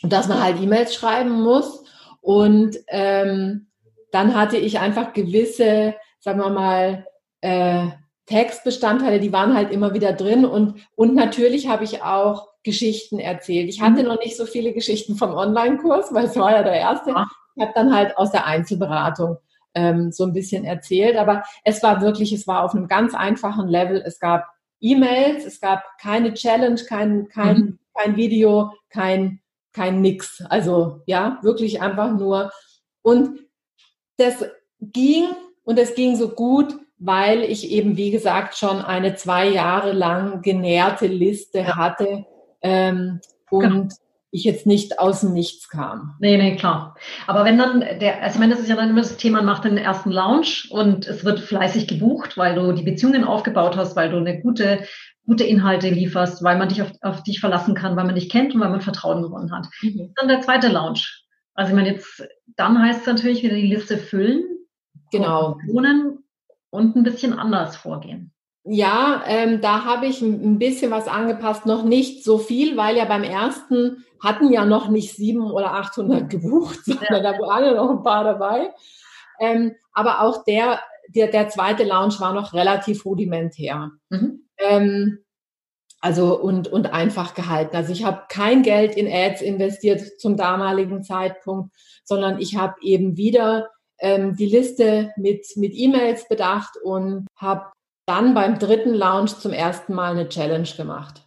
dass 0.03 0.27
man 0.27 0.41
halt 0.41 0.61
E-Mails 0.61 0.95
schreiben 0.95 1.41
muss. 1.41 1.83
Und 2.21 2.77
ähm, 2.87 3.67
dann 4.11 4.35
hatte 4.35 4.57
ich 4.57 4.79
einfach 4.79 5.11
gewisse, 5.13 5.95
sagen 6.19 6.39
wir 6.39 6.49
mal, 6.49 7.05
äh, 7.41 7.87
Textbestandteile, 8.25 9.19
die 9.19 9.33
waren 9.33 9.53
halt 9.53 9.71
immer 9.71 9.93
wieder 9.93 10.13
drin 10.13 10.45
und, 10.45 10.75
und 10.95 11.13
natürlich 11.13 11.67
habe 11.67 11.83
ich 11.83 12.03
auch 12.03 12.47
Geschichten 12.63 13.19
erzählt. 13.19 13.67
Ich 13.69 13.81
hatte 13.81 14.01
mhm. 14.01 14.09
noch 14.09 14.19
nicht 14.19 14.37
so 14.37 14.45
viele 14.45 14.73
Geschichten 14.73 15.15
vom 15.15 15.33
Online-Kurs, 15.33 16.13
weil 16.13 16.25
es 16.25 16.37
war 16.37 16.51
ja 16.51 16.63
der 16.63 16.75
erste. 16.75 17.11
Ja. 17.11 17.27
Ich 17.55 17.61
habe 17.61 17.73
dann 17.75 17.93
halt 17.93 18.17
aus 18.17 18.31
der 18.31 18.45
Einzelberatung 18.45 19.37
ähm, 19.75 20.11
so 20.11 20.23
ein 20.23 20.33
bisschen 20.33 20.63
erzählt, 20.63 21.17
aber 21.17 21.43
es 21.63 21.83
war 21.83 22.01
wirklich, 22.01 22.31
es 22.31 22.47
war 22.47 22.63
auf 22.63 22.73
einem 22.73 22.87
ganz 22.87 23.13
einfachen 23.13 23.67
Level. 23.67 24.01
Es 24.05 24.19
gab 24.19 24.47
E-Mails, 24.79 25.45
es 25.45 25.59
gab 25.59 25.83
keine 25.99 26.33
Challenge, 26.33 26.81
kein, 26.87 27.27
kein, 27.27 27.57
mhm. 27.57 27.79
kein 27.93 28.15
Video, 28.15 28.71
kein, 28.89 29.41
kein 29.73 30.01
Nix. 30.01 30.43
Also 30.49 31.01
ja, 31.05 31.39
wirklich 31.41 31.81
einfach 31.81 32.11
nur. 32.11 32.51
Und 33.01 33.39
das 34.17 34.45
ging 34.79 35.25
und 35.63 35.77
es 35.79 35.95
ging 35.95 36.15
so 36.15 36.29
gut, 36.29 36.77
weil 37.05 37.43
ich 37.43 37.69
eben, 37.69 37.97
wie 37.97 38.11
gesagt, 38.11 38.57
schon 38.57 38.81
eine 38.81 39.15
zwei 39.15 39.49
Jahre 39.49 39.91
lang 39.91 40.41
genährte 40.41 41.07
Liste 41.07 41.59
ja. 41.59 41.75
hatte 41.75 42.25
ähm, 42.61 43.19
und 43.49 43.61
genau. 43.61 43.87
ich 44.31 44.45
jetzt 44.45 44.65
nicht 44.65 44.99
aus 44.99 45.21
dem 45.21 45.33
Nichts 45.33 45.67
kam. 45.67 46.15
Nee, 46.19 46.37
nee, 46.37 46.55
klar. 46.55 46.95
Aber 47.27 47.43
wenn 47.43 47.57
dann 47.57 47.81
der, 47.81 48.23
also 48.23 48.35
ich 48.35 48.39
meine, 48.39 48.53
das 48.53 48.61
ist 48.61 48.69
ja 48.69 48.77
dann 48.77 48.89
immer 48.89 49.01
das 49.01 49.17
Thema, 49.17 49.37
man 49.37 49.47
macht 49.47 49.65
den 49.65 49.77
ersten 49.77 50.11
Launch 50.11 50.69
und 50.71 51.05
es 51.07 51.25
wird 51.25 51.41
fleißig 51.41 51.87
gebucht, 51.87 52.37
weil 52.37 52.55
du 52.55 52.71
die 52.71 52.83
Beziehungen 52.83 53.25
aufgebaut 53.25 53.75
hast, 53.75 53.95
weil 53.95 54.09
du 54.09 54.17
eine 54.17 54.41
gute 54.41 54.83
gute 55.25 55.45
Inhalte 55.45 55.89
lieferst, 55.89 56.43
weil 56.43 56.57
man 56.57 56.67
dich 56.67 56.81
auf, 56.81 56.91
auf 57.01 57.23
dich 57.23 57.39
verlassen 57.39 57.75
kann, 57.75 57.95
weil 57.95 58.05
man 58.05 58.15
dich 58.15 58.29
kennt 58.29 58.53
und 58.53 58.59
weil 58.59 58.69
man 58.69 58.81
Vertrauen 58.81 59.21
gewonnen 59.21 59.53
hat. 59.53 59.67
Mhm. 59.81 60.11
Dann 60.15 60.27
der 60.27 60.41
zweite 60.41 60.67
Launch. 60.67 61.25
Also 61.53 61.69
ich 61.69 61.75
meine, 61.75 61.93
jetzt, 61.93 62.27
dann 62.57 62.81
heißt 62.81 63.01
es 63.01 63.07
natürlich 63.07 63.43
wieder 63.43 63.55
die 63.55 63.67
Liste 63.67 63.97
füllen. 63.97 64.43
Genau. 65.11 65.57
Wohnen 65.67 66.22
und 66.73 66.95
ein 66.95 67.03
bisschen 67.03 67.37
anders 67.37 67.75
vorgehen. 67.75 68.33
Ja, 68.63 69.23
ähm, 69.27 69.61
da 69.61 69.85
habe 69.85 70.07
ich 70.07 70.21
ein 70.21 70.57
bisschen 70.57 70.89
was 70.89 71.07
angepasst, 71.07 71.65
noch 71.65 71.83
nicht 71.83 72.23
so 72.23 72.37
viel, 72.39 72.77
weil 72.77 72.97
ja 72.97 73.05
beim 73.05 73.23
ersten 73.23 74.03
hatten 74.19 74.51
ja 74.51 74.65
noch 74.65 74.87
nicht 74.87 75.15
sieben 75.15 75.51
oder 75.51 75.73
800 75.73 76.29
gebucht, 76.29 76.79
sondern 76.85 77.23
ja. 77.23 77.31
da 77.33 77.39
waren 77.39 77.65
ja 77.65 77.73
noch 77.73 77.91
ein 77.91 78.03
paar 78.03 78.23
dabei. 78.23 78.73
Ähm, 79.39 79.75
aber 79.91 80.21
auch 80.21 80.43
der, 80.45 80.79
der, 81.09 81.27
der 81.27 81.49
zweite 81.49 81.83
Lounge 81.83 82.15
war 82.19 82.33
noch 82.33 82.53
relativ 82.53 83.05
rudimentär. 83.05 83.91
Mhm. 84.09 84.47
Ähm, 84.57 85.19
also 85.99 86.39
und, 86.39 86.67
und 86.67 86.91
einfach 86.91 87.35
gehalten. 87.35 87.75
Also 87.75 87.93
ich 87.93 88.03
habe 88.03 88.23
kein 88.29 88.63
Geld 88.63 88.95
in 88.95 89.07
Ads 89.07 89.41
investiert 89.41 90.01
zum 90.19 90.37
damaligen 90.37 91.03
Zeitpunkt, 91.03 91.73
sondern 92.03 92.39
ich 92.39 92.57
habe 92.57 92.75
eben 92.81 93.15
wieder 93.15 93.69
ähm, 93.99 94.35
die 94.35 94.45
Liste 94.45 95.11
mit, 95.17 95.45
mit 95.55 95.73
E-Mails 95.73 96.27
bedacht 96.27 96.77
und 96.83 97.27
habe 97.37 97.71
dann 98.05 98.33
beim 98.33 98.59
dritten 98.59 98.93
Launch 98.93 99.39
zum 99.39 99.53
ersten 99.53 99.93
Mal 99.93 100.11
eine 100.11 100.29
Challenge 100.29 100.67
gemacht. 100.75 101.23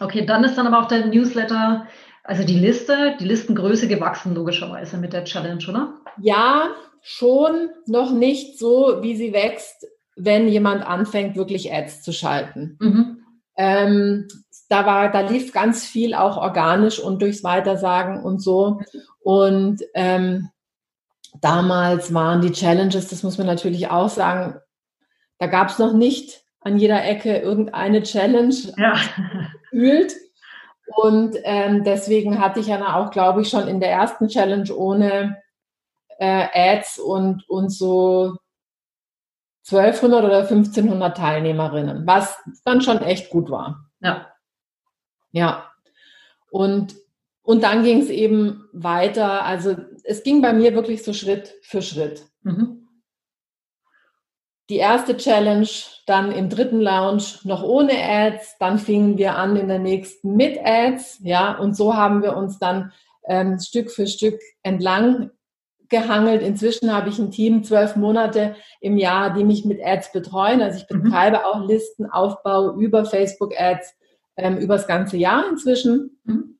Okay, 0.00 0.26
dann 0.26 0.44
ist 0.44 0.56
dann 0.56 0.66
aber 0.66 0.80
auch 0.80 0.88
der 0.88 1.06
Newsletter, 1.06 1.86
also 2.24 2.44
die 2.44 2.58
Liste, 2.58 3.16
die 3.18 3.24
Listengröße 3.24 3.88
gewachsen 3.88 4.34
logischerweise 4.34 4.96
mit 4.98 5.12
der 5.12 5.24
Challenge, 5.24 5.64
oder? 5.68 5.94
Ja, 6.20 6.70
schon 7.02 7.70
noch 7.86 8.12
nicht 8.12 8.58
so, 8.58 8.98
wie 9.00 9.16
sie 9.16 9.32
wächst, 9.32 9.86
wenn 10.16 10.48
jemand 10.48 10.86
anfängt, 10.86 11.36
wirklich 11.36 11.72
Ads 11.72 12.02
zu 12.02 12.12
schalten. 12.12 12.76
Mhm. 12.80 13.18
Ähm, 13.56 14.28
da 14.68 14.86
war, 14.86 15.10
da 15.10 15.20
lief 15.20 15.52
ganz 15.52 15.84
viel 15.84 16.14
auch 16.14 16.36
organisch 16.36 16.98
und 16.98 17.20
durchs 17.20 17.44
Weitersagen 17.44 18.22
und 18.22 18.40
so. 18.40 18.80
Und 19.20 19.82
ähm, 19.94 20.48
damals 21.42 22.14
waren 22.14 22.40
die 22.40 22.52
Challenges, 22.52 23.08
das 23.08 23.22
muss 23.22 23.36
man 23.36 23.46
natürlich 23.46 23.90
auch 23.90 24.08
sagen, 24.08 24.58
da 25.38 25.48
gab 25.48 25.68
es 25.68 25.78
noch 25.78 25.92
nicht 25.92 26.44
an 26.60 26.78
jeder 26.78 27.04
Ecke 27.04 27.38
irgendeine 27.38 28.02
Challenge 28.02 28.54
ja. 28.76 28.94
gefühlt. 29.70 30.14
Und 30.96 31.36
ähm, 31.42 31.84
deswegen 31.84 32.38
hatte 32.38 32.60
ich 32.60 32.68
ja 32.68 32.96
auch, 32.96 33.10
glaube 33.10 33.42
ich, 33.42 33.48
schon 33.48 33.66
in 33.66 33.80
der 33.80 33.90
ersten 33.90 34.28
Challenge 34.28 34.72
ohne 34.74 35.42
äh, 36.18 36.46
Ads 36.52 36.98
und, 36.98 37.48
und 37.48 37.70
so 37.70 38.36
1200 39.66 40.24
oder 40.24 40.38
1500 40.40 41.16
Teilnehmerinnen, 41.16 42.06
was 42.06 42.38
dann 42.64 42.82
schon 42.82 42.98
echt 43.02 43.30
gut 43.30 43.50
war. 43.50 43.90
Ja. 44.00 44.28
Ja. 45.32 45.72
Und, 46.50 46.94
und 47.42 47.62
dann 47.62 47.82
ging 47.82 48.00
es 48.00 48.10
eben 48.10 48.68
weiter. 48.72 49.44
Also 49.44 49.76
es 50.04 50.22
ging 50.22 50.42
bei 50.42 50.52
mir 50.52 50.74
wirklich 50.74 51.02
so 51.02 51.12
Schritt 51.12 51.54
für 51.62 51.82
Schritt. 51.82 52.24
Mhm. 52.42 52.88
Die 54.70 54.76
erste 54.76 55.16
Challenge, 55.16 55.68
dann 56.06 56.32
im 56.32 56.48
dritten 56.48 56.80
Lounge 56.80 57.24
noch 57.44 57.62
ohne 57.62 57.92
Ads, 57.94 58.56
dann 58.58 58.78
fingen 58.78 59.18
wir 59.18 59.36
an 59.36 59.56
in 59.56 59.68
der 59.68 59.78
nächsten 59.78 60.34
mit 60.34 60.58
Ads, 60.64 61.20
ja, 61.24 61.58
und 61.58 61.76
so 61.76 61.94
haben 61.94 62.22
wir 62.22 62.36
uns 62.36 62.58
dann 62.58 62.92
ähm, 63.28 63.58
Stück 63.58 63.90
für 63.90 64.06
Stück 64.06 64.40
entlang 64.62 65.30
gehangelt. 65.88 66.42
Inzwischen 66.42 66.92
habe 66.92 67.10
ich 67.10 67.18
ein 67.18 67.30
Team, 67.30 67.62
zwölf 67.62 67.96
Monate 67.96 68.56
im 68.80 68.96
Jahr, 68.96 69.32
die 69.34 69.44
mich 69.44 69.64
mit 69.64 69.80
Ads 69.84 70.12
betreuen. 70.12 70.62
Also 70.62 70.78
ich 70.78 70.90
mhm. 70.90 71.02
betreibe 71.02 71.38
mhm. 71.38 71.44
auch 71.44 71.68
Listenaufbau 71.68 72.76
über 72.76 73.04
Facebook 73.04 73.52
Ads 73.56 73.94
ähm, 74.36 74.58
über 74.58 74.76
das 74.76 74.86
ganze 74.86 75.16
Jahr 75.16 75.48
inzwischen. 75.48 76.18
Mhm. 76.24 76.58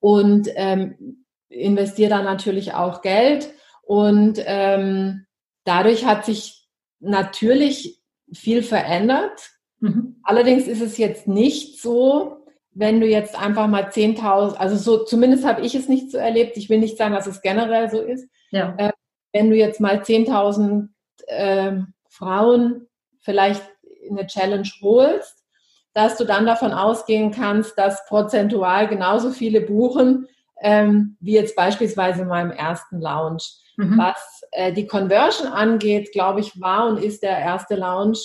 Und 0.00 0.48
ähm, 0.56 1.23
investiere 1.54 2.10
da 2.10 2.22
natürlich 2.22 2.74
auch 2.74 3.02
Geld. 3.02 3.50
Und 3.82 4.40
ähm, 4.44 5.26
dadurch 5.64 6.04
hat 6.04 6.24
sich 6.24 6.66
natürlich 7.00 8.00
viel 8.32 8.62
verändert. 8.62 9.50
Mhm. 9.80 10.20
Allerdings 10.22 10.66
ist 10.66 10.80
es 10.80 10.96
jetzt 10.98 11.28
nicht 11.28 11.80
so, 11.80 12.44
wenn 12.72 13.00
du 13.00 13.06
jetzt 13.06 13.38
einfach 13.38 13.68
mal 13.68 13.84
10.000, 13.84 14.56
also 14.56 14.76
so 14.76 15.04
zumindest 15.04 15.44
habe 15.44 15.62
ich 15.62 15.74
es 15.74 15.88
nicht 15.88 16.10
so 16.10 16.18
erlebt, 16.18 16.56
ich 16.56 16.68
will 16.68 16.78
nicht 16.78 16.96
sagen, 16.96 17.14
dass 17.14 17.26
es 17.26 17.42
generell 17.42 17.88
so 17.88 18.00
ist, 18.00 18.28
ja. 18.50 18.74
äh, 18.78 18.92
wenn 19.32 19.50
du 19.50 19.56
jetzt 19.56 19.80
mal 19.80 20.00
10.000 20.00 20.88
äh, 21.26 21.76
Frauen 22.08 22.86
vielleicht 23.20 23.62
in 24.02 24.18
eine 24.18 24.26
Challenge 24.26 24.68
holst, 24.82 25.44
dass 25.92 26.16
du 26.16 26.24
dann 26.24 26.46
davon 26.46 26.72
ausgehen 26.72 27.30
kannst, 27.30 27.78
dass 27.78 28.04
prozentual 28.06 28.88
genauso 28.88 29.30
viele 29.30 29.60
buchen, 29.60 30.26
ähm, 30.60 31.16
wie 31.20 31.34
jetzt 31.34 31.56
beispielsweise 31.56 32.22
in 32.22 32.28
meinem 32.28 32.50
ersten 32.50 33.00
Lounge. 33.00 33.42
Mhm. 33.76 33.98
Was 33.98 34.42
äh, 34.52 34.72
die 34.72 34.86
Conversion 34.86 35.48
angeht, 35.48 36.12
glaube 36.12 36.40
ich, 36.40 36.60
war 36.60 36.86
und 36.86 37.02
ist 37.02 37.22
der 37.22 37.38
erste 37.38 37.74
Lounge 37.74 38.18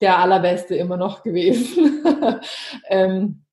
der 0.00 0.18
allerbeste 0.18 0.76
immer 0.76 0.96
noch 0.96 1.22
gewesen. 1.22 2.04
ähm, 2.88 3.44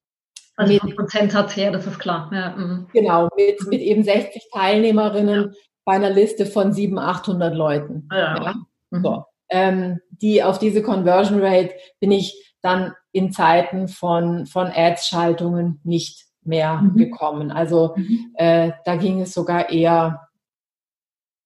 also 0.56 0.73
mit 0.84 0.95
Prozentsatz 0.95 1.56
her, 1.56 1.71
das 1.71 1.88
ist 1.88 1.99
klar. 1.99 2.30
Ja, 2.32 2.56
mhm. 2.56 2.88
genau, 2.93 3.30
mit, 3.36 3.65
mit 3.67 3.82
eben 3.82 4.04
60 4.04 4.49
Teilnehmerinnen 4.54 5.52
ja. 5.52 5.60
bei 5.86 5.93
einer 5.93 6.12
Liste 6.12 6.45
von 6.45 6.73
700, 6.73 7.15
800 7.15 7.56
Leuten. 7.56 8.08
Ja. 8.12 8.43
ja. 8.43 8.54
Mhm. 8.91 9.04
So. 9.04 9.26
Ähm, 9.49 9.99
die 10.10 10.43
auf 10.43 10.60
diese 10.60 10.82
Conversion 10.82 11.43
Rate 11.43 11.73
bin 11.99 12.12
ich 12.12 12.56
dann 12.62 12.93
in 13.12 13.32
Zeiten 13.32 13.88
von, 13.88 14.45
von 14.45 14.67
Ads-Schaltungen 14.67 15.80
nicht 15.84 16.26
mehr 16.45 16.82
mhm. 16.82 16.95
gekommen. 16.95 17.51
Also 17.51 17.93
mhm. 17.95 18.32
äh, 18.36 18.71
da 18.86 18.95
ging 18.95 19.21
es 19.21 19.34
sogar 19.34 19.69
eher 19.69 20.27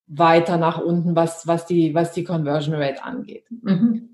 weiter 0.07 0.57
nach 0.57 0.79
unten, 0.79 1.15
was, 1.15 1.47
was, 1.47 1.65
die, 1.65 1.93
was 1.93 2.13
die 2.13 2.23
Conversion 2.23 2.75
Rate 2.75 3.03
angeht. 3.03 3.45
Mhm. 3.49 4.09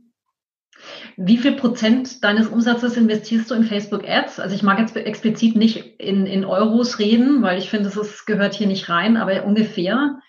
Wie 1.16 1.38
viel 1.38 1.54
Prozent 1.54 2.24
deines 2.24 2.48
Umsatzes 2.48 2.98
investierst 2.98 3.50
du 3.50 3.56
in 3.56 3.64
Facebook 3.64 4.08
Ads? 4.08 4.40
Also 4.40 4.56
ich 4.56 4.64
mag 4.64 4.80
jetzt 4.80 4.96
explizit 4.96 5.56
nicht 5.56 6.00
in, 6.00 6.26
in 6.26 6.44
Euros 6.44 7.00
reden, 7.00 7.42
weil 7.42 7.60
ich 7.60 7.70
finde, 7.70 7.90
es 7.90 8.26
gehört 8.26 8.56
hier 8.56 8.68
nicht 8.68 8.90
rein, 8.90 9.16
aber 9.16 9.46
ungefähr 9.46 10.20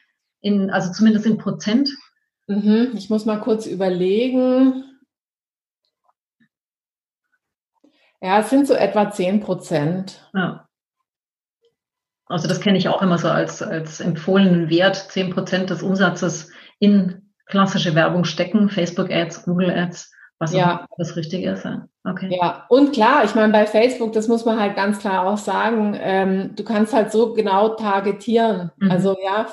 in, 0.40 0.70
also 0.70 0.92
zumindest 0.92 1.26
in 1.26 1.38
Prozent. 1.38 1.90
Mhm, 2.46 2.90
ich 2.94 3.08
muss 3.08 3.24
mal 3.24 3.40
kurz 3.40 3.66
überlegen. 3.66 4.84
Ja, 8.24 8.38
es 8.38 8.48
sind 8.48 8.66
so 8.66 8.72
etwa 8.72 9.10
10 9.10 9.40
Prozent. 9.40 10.26
Ja. 10.32 10.66
Also 12.24 12.48
das 12.48 12.62
kenne 12.62 12.78
ich 12.78 12.88
auch 12.88 13.02
immer 13.02 13.18
so 13.18 13.28
als, 13.28 13.62
als 13.62 14.00
empfohlenen 14.00 14.70
Wert, 14.70 14.96
10 14.96 15.34
Prozent 15.34 15.68
des 15.68 15.82
Umsatzes 15.82 16.50
in 16.78 17.30
klassische 17.44 17.94
Werbung 17.94 18.24
stecken, 18.24 18.70
Facebook 18.70 19.10
Ads, 19.10 19.44
Google 19.44 19.70
Ads. 19.70 20.10
Was 20.38 20.54
ja. 20.54 20.86
das 20.96 21.16
Richtige 21.16 21.50
ist. 21.50 21.68
Okay. 22.02 22.36
Ja, 22.40 22.64
und 22.68 22.92
klar, 22.92 23.24
ich 23.24 23.34
meine, 23.34 23.52
bei 23.52 23.66
Facebook, 23.66 24.14
das 24.14 24.26
muss 24.26 24.44
man 24.44 24.58
halt 24.58 24.74
ganz 24.74 24.98
klar 24.98 25.26
auch 25.26 25.38
sagen, 25.38 25.96
ähm, 26.00 26.56
du 26.56 26.64
kannst 26.64 26.92
halt 26.92 27.12
so 27.12 27.34
genau 27.34 27.76
targetieren. 27.76 28.72
Mhm. 28.78 28.90
Also 28.90 29.16
ja, 29.22 29.46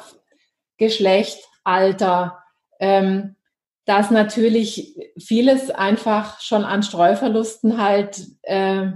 Geschlecht, 0.78 1.38
Alter, 1.64 2.42
ähm, 2.80 3.36
dass 3.92 4.10
natürlich 4.10 4.96
vieles 5.20 5.70
einfach 5.70 6.40
schon 6.40 6.64
an 6.64 6.82
Streuverlusten 6.82 7.78
halt 7.78 8.26
äh, 8.44 8.92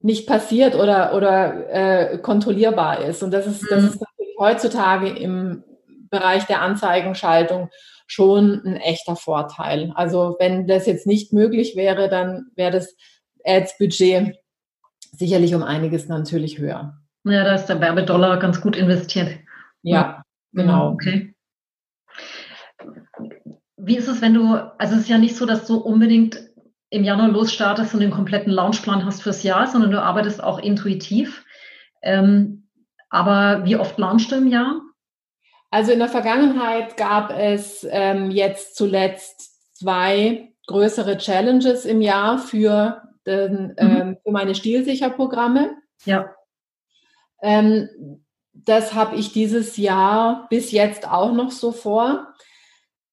nicht 0.00 0.26
passiert 0.26 0.74
oder, 0.74 1.14
oder 1.14 1.70
äh, 1.70 2.18
kontrollierbar 2.18 3.04
ist. 3.04 3.22
Und 3.22 3.30
das 3.30 3.46
ist, 3.46 3.62
mhm. 3.62 3.66
das 3.70 3.84
ist 3.84 4.00
natürlich 4.00 4.36
heutzutage 4.36 5.10
im 5.10 5.62
Bereich 6.10 6.44
der 6.46 6.60
Anzeigenschaltung 6.60 7.70
schon 8.08 8.60
ein 8.64 8.76
echter 8.78 9.14
Vorteil. 9.14 9.92
Also 9.94 10.34
wenn 10.40 10.66
das 10.66 10.86
jetzt 10.86 11.06
nicht 11.06 11.32
möglich 11.32 11.76
wäre, 11.76 12.08
dann 12.08 12.46
wäre 12.56 12.72
das 12.72 12.96
Ads-Budget 13.44 14.34
sicherlich 15.12 15.54
um 15.54 15.62
einiges 15.62 16.08
natürlich 16.08 16.58
höher. 16.58 16.98
Ja, 17.22 17.44
da 17.44 17.54
ist 17.54 17.66
der 17.66 17.80
Werbedollar 17.80 18.40
ganz 18.40 18.60
gut 18.60 18.74
investiert. 18.74 19.38
Ja, 19.82 20.24
genau. 20.52 20.90
Okay. 20.94 21.31
Wie 23.84 23.96
ist 23.96 24.06
es, 24.06 24.20
wenn 24.20 24.34
du, 24.34 24.54
also 24.78 24.94
es 24.94 25.02
ist 25.02 25.08
ja 25.08 25.18
nicht 25.18 25.36
so, 25.36 25.44
dass 25.44 25.66
du 25.66 25.76
unbedingt 25.76 26.40
im 26.90 27.04
Januar 27.04 27.28
losstartest 27.28 27.94
und 27.94 28.00
den 28.00 28.10
kompletten 28.10 28.52
Launchplan 28.52 29.04
hast 29.04 29.22
fürs 29.22 29.42
Jahr, 29.42 29.66
sondern 29.66 29.90
du 29.90 30.00
arbeitest 30.00 30.42
auch 30.42 30.58
intuitiv. 30.58 31.44
Ähm, 32.02 32.68
aber 33.10 33.64
wie 33.64 33.76
oft 33.76 33.98
launchst 33.98 34.30
du 34.30 34.36
im 34.36 34.46
Jahr? 34.46 34.80
Also 35.70 35.90
in 35.90 35.98
der 35.98 36.08
Vergangenheit 36.08 36.96
gab 36.96 37.30
es 37.30 37.86
ähm, 37.90 38.30
jetzt 38.30 38.76
zuletzt 38.76 39.74
zwei 39.74 40.52
größere 40.66 41.18
Challenges 41.18 41.84
im 41.84 42.02
Jahr 42.02 42.38
für, 42.38 43.02
den, 43.26 43.68
mhm. 43.68 43.74
ähm, 43.78 44.16
für 44.22 44.30
meine 44.30 44.54
Stilsicherprogramme. 44.54 45.76
Ja. 46.04 46.30
Ähm, 47.42 48.22
das 48.52 48.94
habe 48.94 49.16
ich 49.16 49.32
dieses 49.32 49.76
Jahr 49.76 50.46
bis 50.50 50.70
jetzt 50.70 51.08
auch 51.08 51.32
noch 51.32 51.50
so 51.50 51.72
vor. 51.72 52.31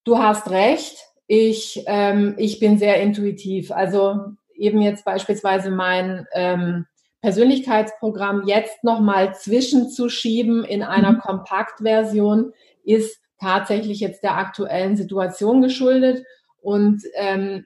Du 0.04 0.18
hast 0.18 0.50
recht. 0.50 0.98
Ich, 1.28 1.84
ähm, 1.86 2.36
ich 2.38 2.60
bin 2.60 2.78
sehr 2.78 3.02
intuitiv. 3.02 3.72
Also 3.72 4.20
eben 4.56 4.82
jetzt 4.82 5.06
beispielsweise 5.06 5.72
mein 5.72 6.26
ähm, 6.34 6.86
Persönlichkeitsprogramm 7.22 8.48
jetzt 8.48 8.84
nochmal 8.84 9.36
zwischenzuschieben 9.36 10.64
in 10.64 10.84
einer 10.84 11.14
mhm. 11.14 11.20
Kompaktversion 11.20 12.54
ist 12.84 13.22
tatsächlich 13.40 14.00
jetzt 14.00 14.24
der 14.24 14.38
aktuellen 14.38 14.98
Situation 14.98 15.62
geschuldet 15.62 16.26
und 16.62 17.04
ähm, 17.16 17.66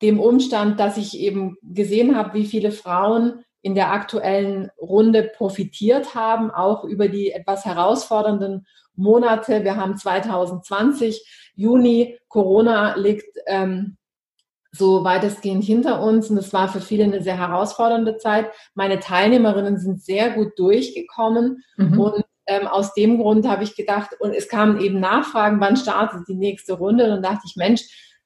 dem 0.00 0.18
Umstand, 0.18 0.80
dass 0.80 0.96
ich 0.96 1.18
eben 1.18 1.56
gesehen 1.62 2.16
habe, 2.16 2.34
wie 2.34 2.46
viele 2.46 2.72
Frauen 2.72 3.44
in 3.60 3.74
der 3.74 3.92
aktuellen 3.92 4.70
Runde 4.80 5.22
profitiert 5.36 6.14
haben, 6.14 6.50
auch 6.50 6.84
über 6.84 7.08
die 7.08 7.30
etwas 7.30 7.64
herausfordernden 7.64 8.66
Monate. 8.94 9.64
Wir 9.64 9.76
haben 9.76 9.96
2020, 9.96 11.52
Juni, 11.54 12.18
Corona 12.28 12.96
liegt 12.96 13.36
ähm, 13.46 13.96
so 14.70 15.04
weitestgehend 15.04 15.64
hinter 15.64 16.02
uns 16.02 16.30
und 16.30 16.38
es 16.38 16.52
war 16.52 16.68
für 16.68 16.80
viele 16.80 17.04
eine 17.04 17.22
sehr 17.22 17.38
herausfordernde 17.38 18.16
Zeit. 18.16 18.50
Meine 18.74 19.00
Teilnehmerinnen 19.00 19.78
sind 19.78 20.02
sehr 20.02 20.30
gut 20.30 20.58
durchgekommen 20.58 21.62
mhm. 21.76 22.00
und 22.00 22.24
ähm, 22.46 22.66
aus 22.66 22.94
dem 22.94 23.18
Grund 23.18 23.46
habe 23.46 23.64
ich 23.64 23.76
gedacht, 23.76 24.10
und 24.18 24.34
es 24.34 24.48
kamen 24.48 24.80
eben 24.80 24.98
Nachfragen, 24.98 25.60
wann 25.60 25.76
startet 25.76 26.26
die 26.28 26.34
nächste 26.34 26.74
Runde? 26.74 27.04
Und 27.04 27.10
dann 27.10 27.22
dachte 27.22 27.42
ich, 27.46 27.56
Mensch, 27.56 27.82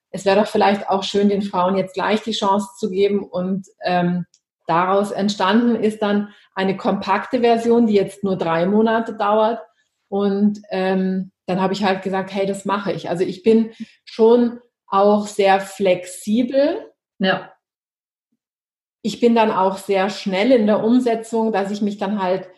es 0.09 0.25
wäre 0.25 0.39
doch 0.39 0.47
vielleicht 0.47 0.89
auch 0.89 1.03
schön, 1.03 1.29
den 1.29 1.41
Frauen 1.41 1.75
jetzt 1.75 1.93
gleich 1.93 2.21
die 2.23 2.31
Chance 2.31 2.69
zu 2.77 2.89
geben. 2.89 3.23
Und 3.23 3.67
ähm, 3.83 4.25
daraus 4.65 5.11
entstanden 5.11 5.75
ist 5.75 6.01
dann 6.01 6.29
eine 6.55 6.77
kompakte 6.77 7.41
Version, 7.41 7.87
die 7.87 7.93
jetzt 7.93 8.23
nur 8.23 8.37
drei 8.37 8.65
Monate 8.65 9.13
dauert. 9.13 9.59
Und 10.09 10.61
ähm, 10.69 11.31
dann 11.45 11.61
habe 11.61 11.73
ich 11.73 11.83
halt 11.83 12.01
gesagt, 12.01 12.33
hey, 12.33 12.45
das 12.45 12.65
mache 12.65 12.91
ich. 12.91 13.09
Also 13.09 13.23
ich 13.23 13.43
bin 13.43 13.71
schon 14.05 14.59
auch 14.87 15.27
sehr 15.27 15.59
flexibel. 15.59 16.91
Ja. 17.19 17.51
Ich 19.01 19.19
bin 19.19 19.35
dann 19.35 19.51
auch 19.51 19.77
sehr 19.77 20.09
schnell 20.09 20.51
in 20.51 20.67
der 20.67 20.83
Umsetzung, 20.83 21.51
dass 21.51 21.71
ich 21.71 21.81
mich 21.81 21.97
dann 21.97 22.21
halt 22.21 22.49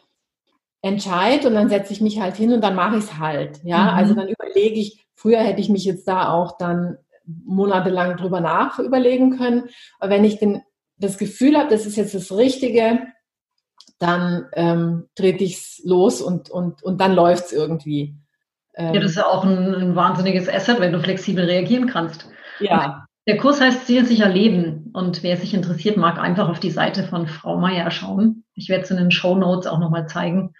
entscheide 0.81 1.47
und 1.47 1.55
dann 1.55 1.69
setze 1.69 1.91
ich 1.91 2.01
mich 2.01 2.19
halt 2.19 2.35
hin 2.35 2.53
und 2.53 2.61
dann 2.61 2.75
mache 2.75 2.97
ich 2.97 3.03
es 3.03 3.17
halt. 3.17 3.61
Ja, 3.63 3.83
mhm. 3.83 3.89
also 3.89 4.13
dann 4.13 4.29
überlege 4.29 4.79
ich, 4.79 5.05
früher 5.13 5.39
hätte 5.39 5.61
ich 5.61 5.69
mich 5.69 5.85
jetzt 5.85 6.07
da 6.07 6.31
auch 6.31 6.57
dann 6.57 6.97
monatelang 7.25 8.17
drüber 8.17 8.39
nach 8.39 8.79
überlegen 8.79 9.37
können. 9.37 9.69
Aber 9.99 10.11
wenn 10.11 10.23
ich 10.23 10.39
denn 10.39 10.63
das 10.97 11.17
Gefühl 11.17 11.57
habe, 11.57 11.69
das 11.69 11.85
ist 11.85 11.97
jetzt 11.97 12.15
das 12.15 12.35
Richtige, 12.35 13.07
dann 13.99 14.47
ähm, 14.53 15.09
trete 15.15 15.43
ich 15.43 15.57
es 15.57 15.81
los 15.85 16.21
und, 16.21 16.49
und, 16.49 16.81
und 16.81 16.99
dann 16.99 17.13
läuft 17.13 17.47
es 17.47 17.51
irgendwie. 17.51 18.15
Ähm, 18.75 18.93
ja, 18.93 19.01
das 19.01 19.11
ist 19.11 19.17
ja 19.17 19.27
auch 19.27 19.43
ein, 19.43 19.75
ein, 19.75 19.95
wahnsinniges 19.95 20.47
Asset, 20.49 20.79
wenn 20.79 20.93
du 20.93 20.99
flexibel 20.99 21.45
reagieren 21.45 21.87
kannst. 21.87 22.27
Ja. 22.59 23.05
Der 23.27 23.37
Kurs 23.37 23.61
heißt 23.61 23.85
Zielsicher 23.85 24.29
Leben 24.29 24.89
und 24.93 25.21
wer 25.21 25.37
sich 25.37 25.53
interessiert, 25.53 25.97
mag 25.97 26.17
einfach 26.17 26.49
auf 26.49 26.59
die 26.59 26.71
Seite 26.71 27.03
von 27.03 27.27
Frau 27.27 27.57
Meier 27.57 27.91
schauen. 27.91 28.45
Ich 28.55 28.69
werde 28.69 28.85
es 28.85 28.91
in 28.91 28.97
den 28.97 29.11
Show 29.11 29.35
Notes 29.35 29.67
auch 29.67 29.79
nochmal 29.79 30.07
zeigen. 30.07 30.53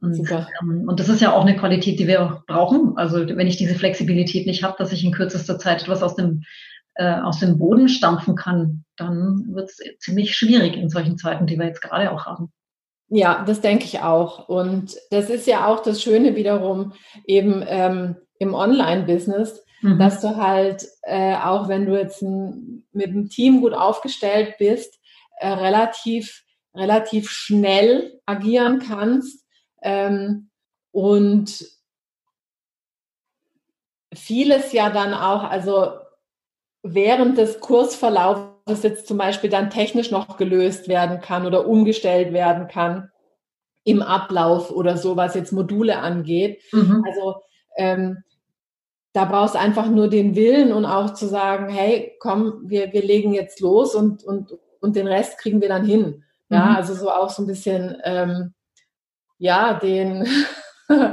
Und, 0.00 0.14
Super. 0.14 0.48
Ähm, 0.60 0.84
und 0.88 1.00
das 1.00 1.08
ist 1.08 1.20
ja 1.20 1.32
auch 1.32 1.42
eine 1.42 1.56
Qualität, 1.56 1.98
die 1.98 2.08
wir 2.08 2.42
brauchen. 2.46 2.96
Also 2.96 3.26
wenn 3.26 3.46
ich 3.46 3.56
diese 3.56 3.76
Flexibilität 3.76 4.46
nicht 4.46 4.64
habe, 4.64 4.74
dass 4.78 4.92
ich 4.92 5.04
in 5.04 5.12
kürzester 5.12 5.58
Zeit 5.58 5.82
etwas 5.82 6.02
aus 6.02 6.16
dem, 6.16 6.42
äh, 6.96 7.20
aus 7.20 7.38
dem 7.38 7.56
Boden 7.56 7.88
stampfen 7.88 8.34
kann, 8.34 8.84
dann 8.96 9.54
wird 9.54 9.70
es 9.70 9.78
ziemlich 10.00 10.36
schwierig 10.36 10.76
in 10.76 10.90
solchen 10.90 11.16
Zeiten, 11.16 11.46
die 11.46 11.58
wir 11.58 11.66
jetzt 11.66 11.80
gerade 11.80 12.10
auch 12.10 12.26
haben. 12.26 12.52
Ja, 13.08 13.44
das 13.46 13.60
denke 13.60 13.84
ich 13.84 14.00
auch. 14.00 14.48
Und 14.48 14.96
das 15.10 15.30
ist 15.30 15.46
ja 15.46 15.66
auch 15.66 15.80
das 15.80 16.02
Schöne 16.02 16.36
wiederum 16.36 16.94
eben 17.26 17.62
ähm, 17.66 18.16
im 18.38 18.54
Online-Business, 18.54 19.62
mhm. 19.82 19.98
dass 19.98 20.20
du 20.20 20.36
halt, 20.36 20.86
äh, 21.02 21.36
auch 21.36 21.68
wenn 21.68 21.86
du 21.86 21.98
jetzt 21.98 22.22
ein, 22.22 22.86
mit 22.92 23.08
dem 23.08 23.28
Team 23.28 23.60
gut 23.60 23.74
aufgestellt 23.74 24.54
bist, 24.58 24.98
äh, 25.38 25.48
relativ, 25.48 26.44
relativ 26.74 27.30
schnell 27.30 28.20
agieren 28.26 28.80
kannst 28.80 29.44
ähm, 29.82 30.50
und 30.90 31.64
vieles 34.14 34.72
ja 34.72 34.90
dann 34.90 35.12
auch, 35.12 35.42
also 35.44 35.92
während 36.82 37.38
des 37.38 37.60
Kursverlaufs 37.60 38.53
das 38.66 38.82
jetzt 38.82 39.06
zum 39.06 39.18
Beispiel 39.18 39.50
dann 39.50 39.70
technisch 39.70 40.10
noch 40.10 40.36
gelöst 40.36 40.88
werden 40.88 41.20
kann 41.20 41.46
oder 41.46 41.66
umgestellt 41.66 42.32
werden 42.32 42.68
kann 42.68 43.10
im 43.84 44.00
Ablauf 44.00 44.70
oder 44.70 44.96
so, 44.96 45.16
was 45.16 45.34
jetzt 45.34 45.52
Module 45.52 45.98
angeht. 45.98 46.62
Mhm. 46.72 47.04
Also 47.06 47.36
ähm, 47.76 48.24
da 49.12 49.26
brauchst 49.26 49.54
du 49.54 49.60
einfach 49.60 49.88
nur 49.88 50.08
den 50.08 50.34
Willen 50.34 50.72
und 50.72 50.86
auch 50.86 51.14
zu 51.14 51.26
sagen, 51.26 51.68
hey, 51.68 52.16
komm, 52.18 52.62
wir, 52.64 52.92
wir 52.92 53.02
legen 53.02 53.34
jetzt 53.34 53.60
los 53.60 53.94
und, 53.94 54.24
und, 54.24 54.58
und 54.80 54.96
den 54.96 55.06
Rest 55.06 55.38
kriegen 55.38 55.60
wir 55.60 55.68
dann 55.68 55.84
hin. 55.84 56.24
Ja, 56.48 56.66
mhm. 56.66 56.76
also 56.76 56.94
so 56.94 57.10
auch 57.10 57.30
so 57.30 57.42
ein 57.42 57.46
bisschen, 57.46 57.96
ähm, 58.04 58.54
ja, 59.38 59.74
den, 59.74 60.26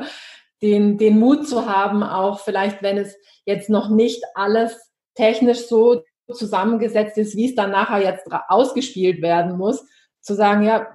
den, 0.62 0.98
den 0.98 1.20
Mut 1.20 1.48
zu 1.48 1.68
haben, 1.68 2.02
auch 2.04 2.40
vielleicht, 2.40 2.82
wenn 2.82 2.98
es 2.98 3.16
jetzt 3.46 3.70
noch 3.70 3.90
nicht 3.90 4.24
alles 4.36 4.92
technisch 5.16 5.68
so 5.68 6.04
zusammengesetzt 6.32 7.18
ist, 7.18 7.36
wie 7.36 7.50
es 7.50 7.56
dann 7.56 7.72
nachher 7.72 8.02
jetzt 8.02 8.28
ausgespielt 8.50 9.22
werden 9.22 9.58
muss, 9.58 9.86
zu 10.22 10.34
sagen, 10.36 10.64
ja, 10.64 10.88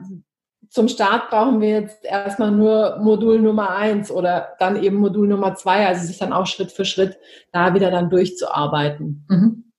zum 0.69 0.89
Start 0.89 1.31
brauchen 1.31 1.61
wir 1.61 1.71
jetzt 1.71 2.05
erstmal 2.05 2.51
nur 2.51 2.99
Modul 3.01 3.41
Nummer 3.41 3.71
eins 3.71 4.11
oder 4.11 4.57
dann 4.59 4.83
eben 4.83 4.97
Modul 4.97 5.29
Nummer 5.29 5.55
zwei, 5.55 5.87
also 5.87 6.07
sich 6.07 6.19
dann 6.19 6.33
auch 6.33 6.47
Schritt 6.47 6.73
für 6.73 6.85
Schritt 6.85 7.19
da 7.53 7.75
wieder 7.75 7.91
dann 7.91 8.11
durchzuarbeiten. 8.11 9.25
Mhm. 9.29 9.73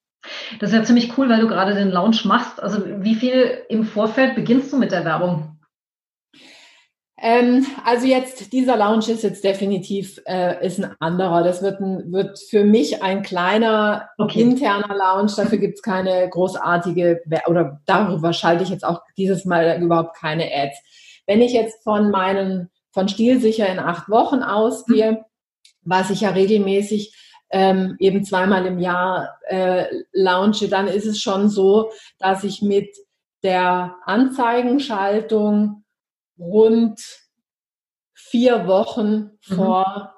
Das 0.59 0.71
ist 0.71 0.75
ja 0.75 0.83
ziemlich 0.83 1.17
cool, 1.17 1.29
weil 1.29 1.41
du 1.41 1.47
gerade 1.47 1.73
den 1.73 1.89
Launch 1.89 2.25
machst. 2.25 2.61
Also 2.61 2.83
wie 2.85 3.15
viel 3.15 3.59
im 3.69 3.83
Vorfeld 3.83 4.35
beginnst 4.35 4.71
du 4.73 4.77
mit 4.77 4.91
der 4.91 5.05
Werbung? 5.05 5.56
Ähm, 7.19 7.65
also 7.83 8.05
jetzt, 8.05 8.53
dieser 8.53 8.77
Lounge 8.77 9.09
ist 9.09 9.23
jetzt 9.23 9.43
definitiv 9.43 10.21
äh, 10.27 10.63
ist 10.65 10.79
ein 10.79 10.95
anderer. 10.99 11.43
Das 11.43 11.63
wird, 11.63 11.79
ein, 11.79 12.11
wird 12.11 12.37
für 12.37 12.63
mich 12.63 13.01
ein 13.01 13.23
kleiner 13.23 14.09
okay. 14.19 14.41
interner 14.41 14.95
Lounge. 14.95 15.31
Dafür 15.35 15.57
gibt's 15.57 15.81
keine 15.81 16.29
großartige, 16.29 17.21
oder 17.47 17.81
darüber 17.85 18.33
schalte 18.33 18.63
ich 18.63 18.69
jetzt 18.69 18.85
auch 18.85 19.01
dieses 19.17 19.45
Mal 19.45 19.81
überhaupt 19.81 20.15
keine 20.15 20.43
Ads. 20.43 20.77
Wenn 21.25 21.41
ich 21.41 21.53
jetzt 21.53 21.83
von 21.83 22.11
meinen, 22.11 22.69
von 22.91 23.09
Stilsicher 23.09 23.67
in 23.67 23.79
acht 23.79 24.09
Wochen 24.09 24.43
ausgehe, 24.43 25.13
mhm. 25.13 25.17
was 25.81 26.11
ich 26.11 26.21
ja 26.21 26.29
regelmäßig 26.29 27.15
ähm, 27.49 27.95
eben 27.99 28.23
zweimal 28.25 28.65
im 28.67 28.77
Jahr 28.77 29.39
äh, 29.47 29.85
launche, 30.11 30.67
dann 30.67 30.87
ist 30.87 31.07
es 31.07 31.19
schon 31.19 31.49
so, 31.49 31.89
dass 32.19 32.43
ich 32.43 32.61
mit 32.61 32.95
der 33.41 33.95
Anzeigenschaltung 34.05 35.83
rund 36.39 36.99
vier 38.13 38.67
Wochen 38.67 39.31
mhm. 39.47 39.55
vor 39.55 40.13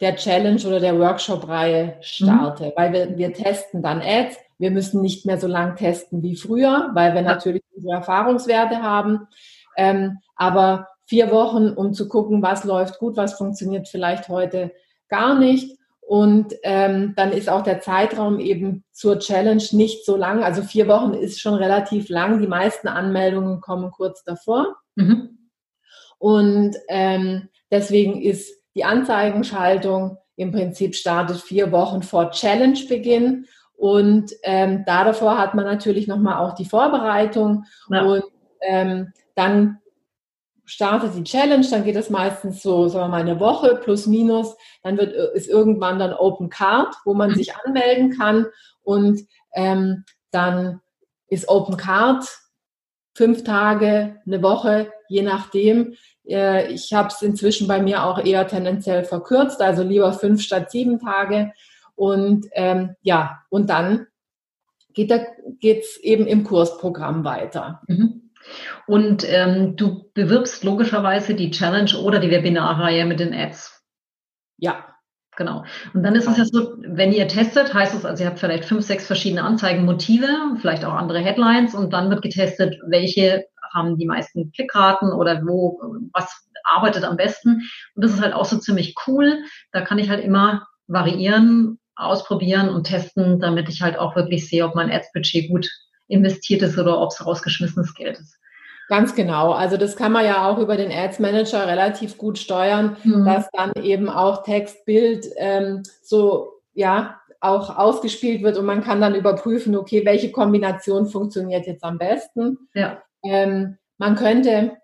der 0.00 0.16
Challenge 0.16 0.60
oder 0.66 0.80
der 0.80 0.98
Workshop-Reihe 0.98 1.96
starte, 2.00 2.66
mhm. 2.66 2.72
weil 2.76 2.92
wir, 2.92 3.18
wir 3.18 3.32
testen 3.32 3.82
dann 3.82 4.00
Ads. 4.02 4.36
Wir 4.58 4.70
müssen 4.70 5.00
nicht 5.00 5.26
mehr 5.26 5.38
so 5.38 5.46
lang 5.46 5.76
testen 5.76 6.22
wie 6.22 6.36
früher, 6.36 6.90
weil 6.94 7.14
wir 7.14 7.22
natürlich 7.22 7.62
unsere 7.74 7.96
Erfahrungswerte 7.96 8.82
haben. 8.82 9.28
Ähm, 9.76 10.18
aber 10.36 10.88
vier 11.06 11.30
Wochen, 11.30 11.70
um 11.70 11.94
zu 11.94 12.08
gucken, 12.08 12.42
was 12.42 12.64
läuft 12.64 12.98
gut, 12.98 13.16
was 13.16 13.34
funktioniert 13.34 13.88
vielleicht 13.88 14.28
heute 14.28 14.72
gar 15.08 15.38
nicht. 15.38 15.78
Und 16.00 16.54
ähm, 16.62 17.14
dann 17.16 17.32
ist 17.32 17.48
auch 17.48 17.62
der 17.62 17.80
Zeitraum 17.80 18.38
eben 18.40 18.84
zur 18.92 19.18
Challenge 19.18 19.62
nicht 19.72 20.04
so 20.04 20.16
lang. 20.16 20.42
Also 20.42 20.62
vier 20.62 20.88
Wochen 20.88 21.14
ist 21.14 21.40
schon 21.40 21.54
relativ 21.54 22.08
lang. 22.08 22.40
Die 22.40 22.48
meisten 22.48 22.88
Anmeldungen 22.88 23.60
kommen 23.60 23.90
kurz 23.90 24.24
davor. 24.24 24.76
Mhm. 24.96 25.38
Und 26.22 26.76
ähm, 26.86 27.48
deswegen 27.72 28.22
ist 28.22 28.62
die 28.76 28.84
Anzeigenschaltung 28.84 30.18
im 30.36 30.52
Prinzip 30.52 30.94
startet 30.94 31.38
vier 31.38 31.72
Wochen 31.72 32.04
vor 32.04 32.30
Challenge-Beginn. 32.30 33.46
Und 33.74 34.30
ähm, 34.44 34.84
da 34.86 35.02
davor 35.02 35.36
hat 35.36 35.56
man 35.56 35.64
natürlich 35.64 36.06
nochmal 36.06 36.36
auch 36.36 36.54
die 36.54 36.64
Vorbereitung. 36.64 37.64
Ja. 37.90 38.02
Und 38.02 38.22
ähm, 38.60 39.12
dann 39.34 39.78
startet 40.64 41.16
die 41.16 41.24
Challenge, 41.24 41.66
dann 41.68 41.82
geht 41.82 41.96
es 41.96 42.08
meistens 42.08 42.62
so, 42.62 42.86
sagen 42.86 43.06
wir 43.06 43.08
mal, 43.08 43.20
eine 43.22 43.40
Woche 43.40 43.80
plus 43.82 44.06
minus. 44.06 44.56
Dann 44.84 44.98
wird, 44.98 45.12
ist 45.34 45.48
irgendwann 45.48 45.98
dann 45.98 46.14
Open 46.14 46.50
Card, 46.50 46.94
wo 47.04 47.14
man 47.14 47.30
mhm. 47.30 47.34
sich 47.34 47.56
anmelden 47.56 48.16
kann. 48.16 48.46
Und 48.84 49.22
ähm, 49.54 50.04
dann 50.30 50.80
ist 51.26 51.48
Open 51.48 51.76
Card 51.76 52.24
fünf 53.14 53.44
Tage, 53.44 54.20
eine 54.24 54.42
Woche, 54.42 54.92
je 55.08 55.22
nachdem. 55.22 55.96
Äh, 56.26 56.72
ich 56.72 56.92
habe 56.92 57.08
es 57.08 57.22
inzwischen 57.22 57.68
bei 57.68 57.80
mir 57.80 58.04
auch 58.04 58.24
eher 58.24 58.46
tendenziell 58.46 59.04
verkürzt, 59.04 59.60
also 59.60 59.82
lieber 59.82 60.12
fünf 60.12 60.42
statt 60.42 60.70
sieben 60.70 60.98
Tage. 60.98 61.52
Und 61.94 62.46
ähm, 62.52 62.96
ja, 63.02 63.42
und 63.50 63.70
dann 63.70 64.06
geht 64.94 65.10
es 65.62 65.96
eben 65.98 66.26
im 66.26 66.44
Kursprogramm 66.44 67.24
weiter. 67.24 67.80
Mhm. 67.86 68.30
Und 68.86 69.24
ähm, 69.28 69.76
du 69.76 70.10
bewirbst 70.14 70.64
logischerweise 70.64 71.34
die 71.34 71.50
Challenge 71.50 71.96
oder 71.96 72.18
die 72.18 72.30
Webinarreihe 72.30 73.06
mit 73.06 73.20
den 73.20 73.34
Ads. 73.34 73.82
Ja. 74.58 74.86
Genau. 75.36 75.64
Und 75.94 76.02
dann 76.02 76.14
ist 76.14 76.28
es 76.28 76.36
ja 76.36 76.44
so, 76.44 76.76
wenn 76.86 77.10
ihr 77.10 77.26
testet, 77.26 77.72
heißt 77.72 77.94
es, 77.94 78.04
also 78.04 78.22
ihr 78.22 78.28
habt 78.28 78.38
vielleicht 78.38 78.66
fünf, 78.66 78.84
sechs 78.84 79.06
verschiedene 79.06 79.42
Anzeigenmotive, 79.42 80.26
vielleicht 80.60 80.84
auch 80.84 80.92
andere 80.92 81.20
Headlines 81.20 81.74
und 81.74 81.94
dann 81.94 82.10
wird 82.10 82.20
getestet, 82.20 82.78
welche 82.86 83.46
haben 83.72 83.98
die 83.98 84.06
meisten 84.06 84.52
Klickraten 84.52 85.12
oder 85.12 85.42
wo, 85.44 85.80
was 86.12 86.48
arbeitet 86.64 87.04
am 87.04 87.16
besten. 87.16 87.68
Und 87.94 88.04
das 88.04 88.12
ist 88.12 88.22
halt 88.22 88.34
auch 88.34 88.44
so 88.44 88.58
ziemlich 88.58 88.94
cool. 89.06 89.42
Da 89.72 89.80
kann 89.80 89.98
ich 89.98 90.10
halt 90.10 90.24
immer 90.24 90.66
variieren, 90.86 91.78
ausprobieren 91.96 92.68
und 92.68 92.84
testen, 92.84 93.40
damit 93.40 93.68
ich 93.68 93.82
halt 93.82 93.98
auch 93.98 94.16
wirklich 94.16 94.48
sehe, 94.48 94.64
ob 94.64 94.74
mein 94.74 94.90
Ads-Budget 94.90 95.48
gut 95.48 95.68
investiert 96.08 96.62
ist 96.62 96.78
oder 96.78 97.00
ob 97.00 97.10
es 97.10 97.24
rausgeschmissenes 97.24 97.94
Geld 97.94 98.18
ist. 98.18 98.38
Ganz 98.88 99.14
genau. 99.14 99.52
Also 99.52 99.76
das 99.76 99.96
kann 99.96 100.12
man 100.12 100.24
ja 100.24 100.46
auch 100.46 100.58
über 100.58 100.76
den 100.76 100.90
Ads 100.92 101.18
Manager 101.18 101.66
relativ 101.66 102.18
gut 102.18 102.38
steuern, 102.38 102.96
mhm. 103.04 103.24
dass 103.24 103.48
dann 103.52 103.72
eben 103.82 104.10
auch 104.10 104.42
Text, 104.42 104.84
Bild 104.84 105.26
ähm, 105.36 105.82
so 106.02 106.60
ja 106.74 107.18
auch 107.40 107.76
ausgespielt 107.76 108.42
wird 108.42 108.56
und 108.56 108.66
man 108.66 108.84
kann 108.84 109.00
dann 109.00 109.14
überprüfen, 109.14 109.76
okay, 109.76 110.04
welche 110.04 110.30
Kombination 110.30 111.06
funktioniert 111.06 111.66
jetzt 111.66 111.82
am 111.82 111.98
besten. 111.98 112.68
Ja. 112.74 113.02
Ähm, 113.24 113.78
man 113.98 114.16
könnte 114.16 114.78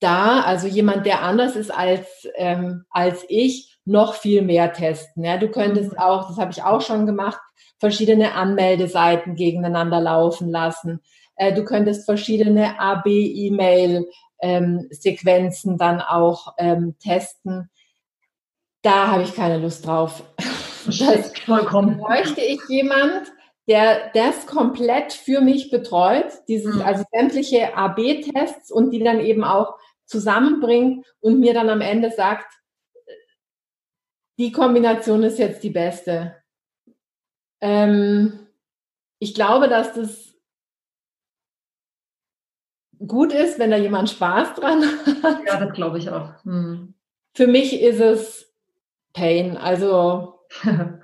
da, 0.00 0.40
also 0.40 0.66
jemand, 0.66 1.06
der 1.06 1.22
anders 1.22 1.56
ist 1.56 1.70
als, 1.70 2.28
ähm, 2.36 2.84
als 2.90 3.24
ich, 3.28 3.72
noch 3.84 4.14
viel 4.14 4.42
mehr 4.42 4.72
testen. 4.72 5.24
Ja, 5.24 5.38
du 5.38 5.48
könntest 5.48 5.90
mhm. 5.92 5.98
auch, 5.98 6.28
das 6.28 6.38
habe 6.38 6.52
ich 6.52 6.62
auch 6.62 6.80
schon 6.80 7.04
gemacht, 7.06 7.40
verschiedene 7.78 8.34
Anmeldeseiten 8.34 9.34
gegeneinander 9.34 10.00
laufen 10.00 10.50
lassen. 10.50 11.00
Äh, 11.36 11.52
du 11.52 11.64
könntest 11.64 12.04
verschiedene 12.04 12.78
AB-E-Mail-Sequenzen 12.78 15.72
ähm, 15.72 15.78
dann 15.78 16.00
auch 16.00 16.54
ähm, 16.58 16.94
testen. 17.00 17.68
Da 18.82 19.08
habe 19.08 19.24
ich 19.24 19.34
keine 19.34 19.58
Lust 19.58 19.84
drauf. 19.86 20.22
Das 20.86 21.32
vollkommen. 21.44 21.98
Bräuchte 21.98 22.40
ich 22.40 22.60
jemand, 22.68 23.32
der 23.68 24.10
das 24.14 24.46
komplett 24.46 25.12
für 25.12 25.40
mich 25.40 25.70
betreut, 25.70 26.32
dieses, 26.48 26.76
mhm. 26.76 26.82
also 26.82 27.04
sämtliche 27.12 27.76
AB-Tests 27.76 28.70
und 28.70 28.90
die 28.90 29.02
dann 29.02 29.20
eben 29.20 29.44
auch 29.44 29.78
zusammenbringt 30.06 31.06
und 31.20 31.40
mir 31.40 31.54
dann 31.54 31.70
am 31.70 31.80
Ende 31.80 32.10
sagt, 32.10 32.52
die 34.38 34.52
Kombination 34.52 35.22
ist 35.22 35.38
jetzt 35.38 35.62
die 35.62 35.70
beste. 35.70 36.36
Ähm, 37.60 38.48
ich 39.18 39.34
glaube, 39.34 39.68
dass 39.68 39.94
das 39.94 40.34
gut 43.06 43.32
ist, 43.32 43.58
wenn 43.58 43.70
da 43.70 43.76
jemand 43.76 44.10
Spaß 44.10 44.54
dran 44.54 44.82
hat. 45.22 45.40
Ja, 45.46 45.64
das 45.64 45.72
glaube 45.74 45.98
ich 45.98 46.10
auch. 46.10 46.32
Mhm. 46.44 46.94
Für 47.34 47.46
mich 47.46 47.80
ist 47.80 48.00
es 48.00 48.52
Pain. 49.12 49.56
Also 49.56 50.40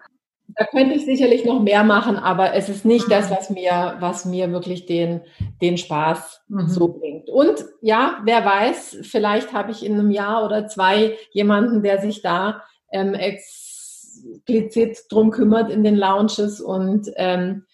da 0.48 0.64
könnte 0.64 0.94
ich 0.94 1.04
sicherlich 1.04 1.44
noch 1.44 1.60
mehr 1.60 1.84
machen, 1.84 2.16
aber 2.16 2.54
es 2.54 2.70
ist 2.70 2.86
nicht 2.86 3.10
das, 3.10 3.30
was 3.30 3.50
mir, 3.50 3.96
was 4.00 4.24
mir 4.24 4.50
wirklich 4.50 4.86
den, 4.86 5.20
den 5.60 5.76
Spaß 5.76 6.42
mhm. 6.48 6.68
so 6.68 6.88
bringt. 6.88 7.28
Und 7.28 7.64
ja, 7.82 8.20
wer 8.24 8.44
weiß, 8.44 8.98
vielleicht 9.02 9.52
habe 9.52 9.72
ich 9.72 9.84
in 9.84 9.94
einem 9.94 10.10
Jahr 10.10 10.44
oder 10.44 10.66
zwei 10.66 11.18
jemanden, 11.32 11.82
der 11.82 12.00
sich 12.00 12.22
da 12.22 12.62
ähm, 12.90 13.12
explizit 13.14 15.00
drum 15.10 15.30
kümmert 15.30 15.70
in 15.70 15.84
den 15.84 15.96
Lounges 15.96 16.62
und 16.62 17.10
ähm, 17.16 17.66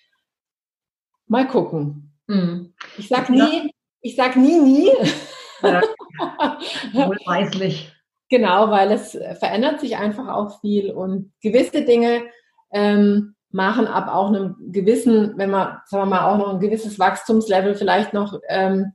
mal 1.29 1.47
gucken. 1.47 2.13
Mhm. 2.27 2.75
Ich 2.99 3.07
sag 3.09 3.31
nie, 3.31 3.71
ich 4.01 4.17
sag 4.17 4.35
nie, 4.35 4.59
nie. 4.59 4.91
Ja. 5.63 5.81
Wohlweislich. 6.93 7.93
Genau, 8.31 8.71
weil 8.71 8.91
es 8.91 9.13
verändert 9.13 9.79
sich 9.81 9.97
einfach 9.97 10.27
auch 10.29 10.61
viel 10.61 10.91
und 10.91 11.33
gewisse 11.41 11.85
Dinge 11.85 12.25
ähm, 12.75 13.35
machen 13.51 13.87
ab 13.87 14.09
auch 14.09 14.29
einem 14.29 14.57
gewissen, 14.73 15.39
wenn 15.39 15.51
man, 15.51 15.79
sagen 15.87 16.03
wir 16.03 16.07
mal, 16.07 16.27
auch 16.27 16.39
noch 16.39 16.55
ein 16.55 16.61
gewisses 16.61 16.99
Wachstumslevel 16.99 17.77
vielleicht 17.77 18.13
noch 18.13 18.41
ähm, 18.49 18.93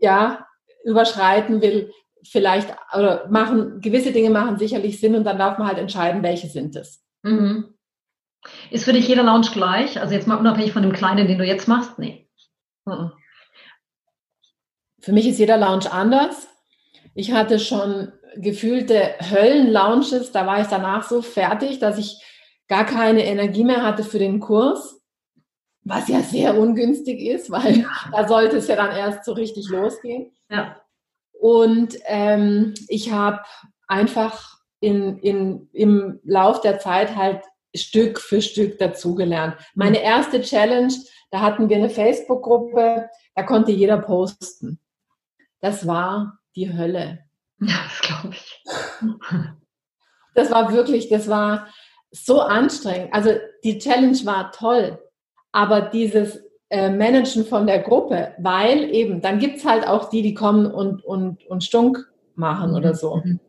ja, 0.00 0.46
überschreiten 0.84 1.60
will, 1.60 1.90
vielleicht 2.22 2.74
oder 2.96 3.28
machen, 3.28 3.80
gewisse 3.80 4.12
Dinge 4.12 4.30
machen 4.30 4.56
sicherlich 4.56 5.00
Sinn 5.00 5.16
und 5.16 5.24
dann 5.24 5.38
darf 5.38 5.58
man 5.58 5.66
halt 5.66 5.78
entscheiden, 5.78 6.22
welche 6.22 6.48
sind 6.48 6.76
es. 6.76 7.02
Mhm. 7.22 7.74
Ist 8.70 8.84
für 8.84 8.92
dich 8.92 9.08
jeder 9.08 9.24
Lounge 9.24 9.48
gleich? 9.52 10.00
Also 10.00 10.14
jetzt 10.14 10.26
mal 10.26 10.38
unabhängig 10.38 10.72
von 10.72 10.82
dem 10.82 10.92
kleinen, 10.92 11.26
den 11.26 11.38
du 11.38 11.44
jetzt 11.44 11.68
machst? 11.68 11.98
Nee. 11.98 12.28
Mhm. 12.84 13.12
Für 15.00 15.12
mich 15.12 15.26
ist 15.26 15.38
jeder 15.38 15.56
Lounge 15.56 15.90
anders. 15.90 16.48
Ich 17.14 17.32
hatte 17.32 17.58
schon 17.58 18.12
gefühlte 18.36 19.14
Höllen-Lounges, 19.18 20.30
da 20.30 20.46
war 20.46 20.60
ich 20.60 20.68
danach 20.68 21.08
so 21.08 21.20
fertig, 21.20 21.80
dass 21.80 21.98
ich 21.98 22.22
gar 22.70 22.86
keine 22.86 23.26
Energie 23.26 23.64
mehr 23.64 23.82
hatte 23.82 24.04
für 24.04 24.20
den 24.20 24.38
Kurs, 24.38 25.02
was 25.82 26.06
ja 26.06 26.20
sehr 26.20 26.56
ungünstig 26.56 27.20
ist, 27.20 27.50
weil 27.50 27.84
da 28.12 28.28
sollte 28.28 28.58
es 28.58 28.68
ja 28.68 28.76
dann 28.76 28.96
erst 28.96 29.24
so 29.24 29.32
richtig 29.32 29.68
losgehen. 29.68 30.30
Ja. 30.48 30.80
Und 31.32 31.98
ähm, 32.04 32.74
ich 32.86 33.10
habe 33.10 33.40
einfach 33.88 34.58
in, 34.78 35.18
in, 35.18 35.68
im 35.72 36.20
Lauf 36.22 36.60
der 36.60 36.78
Zeit 36.78 37.16
halt 37.16 37.42
Stück 37.74 38.20
für 38.20 38.40
Stück 38.40 38.78
dazugelernt. 38.78 39.56
Meine 39.74 39.98
mhm. 39.98 40.04
erste 40.04 40.40
Challenge, 40.40 40.94
da 41.32 41.40
hatten 41.40 41.68
wir 41.68 41.76
eine 41.76 41.90
Facebook-Gruppe, 41.90 43.10
da 43.34 43.42
konnte 43.42 43.72
jeder 43.72 43.98
posten. 43.98 44.78
Das 45.60 45.88
war 45.88 46.38
die 46.54 46.72
Hölle. 46.72 47.24
Ja, 47.58 47.80
das 47.84 48.00
glaube 48.00 48.34
ich. 48.34 48.64
Das 50.34 50.50
war 50.52 50.72
wirklich, 50.72 51.08
das 51.08 51.28
war 51.28 51.68
so 52.10 52.40
anstrengend. 52.40 53.12
Also 53.12 53.30
die 53.64 53.78
Challenge 53.78 54.18
war 54.24 54.52
toll, 54.52 54.98
aber 55.52 55.82
dieses 55.82 56.42
äh, 56.70 56.90
Managen 56.90 57.44
von 57.44 57.66
der 57.66 57.80
Gruppe, 57.80 58.32
weil 58.38 58.94
eben, 58.94 59.20
dann 59.20 59.38
gibt 59.38 59.58
es 59.58 59.64
halt 59.64 59.86
auch 59.86 60.10
die, 60.10 60.22
die 60.22 60.34
kommen 60.34 60.66
und, 60.66 61.04
und, 61.04 61.44
und 61.46 61.64
Stunk 61.64 62.10
machen 62.34 62.74
oder 62.74 62.94
so. 62.94 63.16
Mhm. 63.16 63.40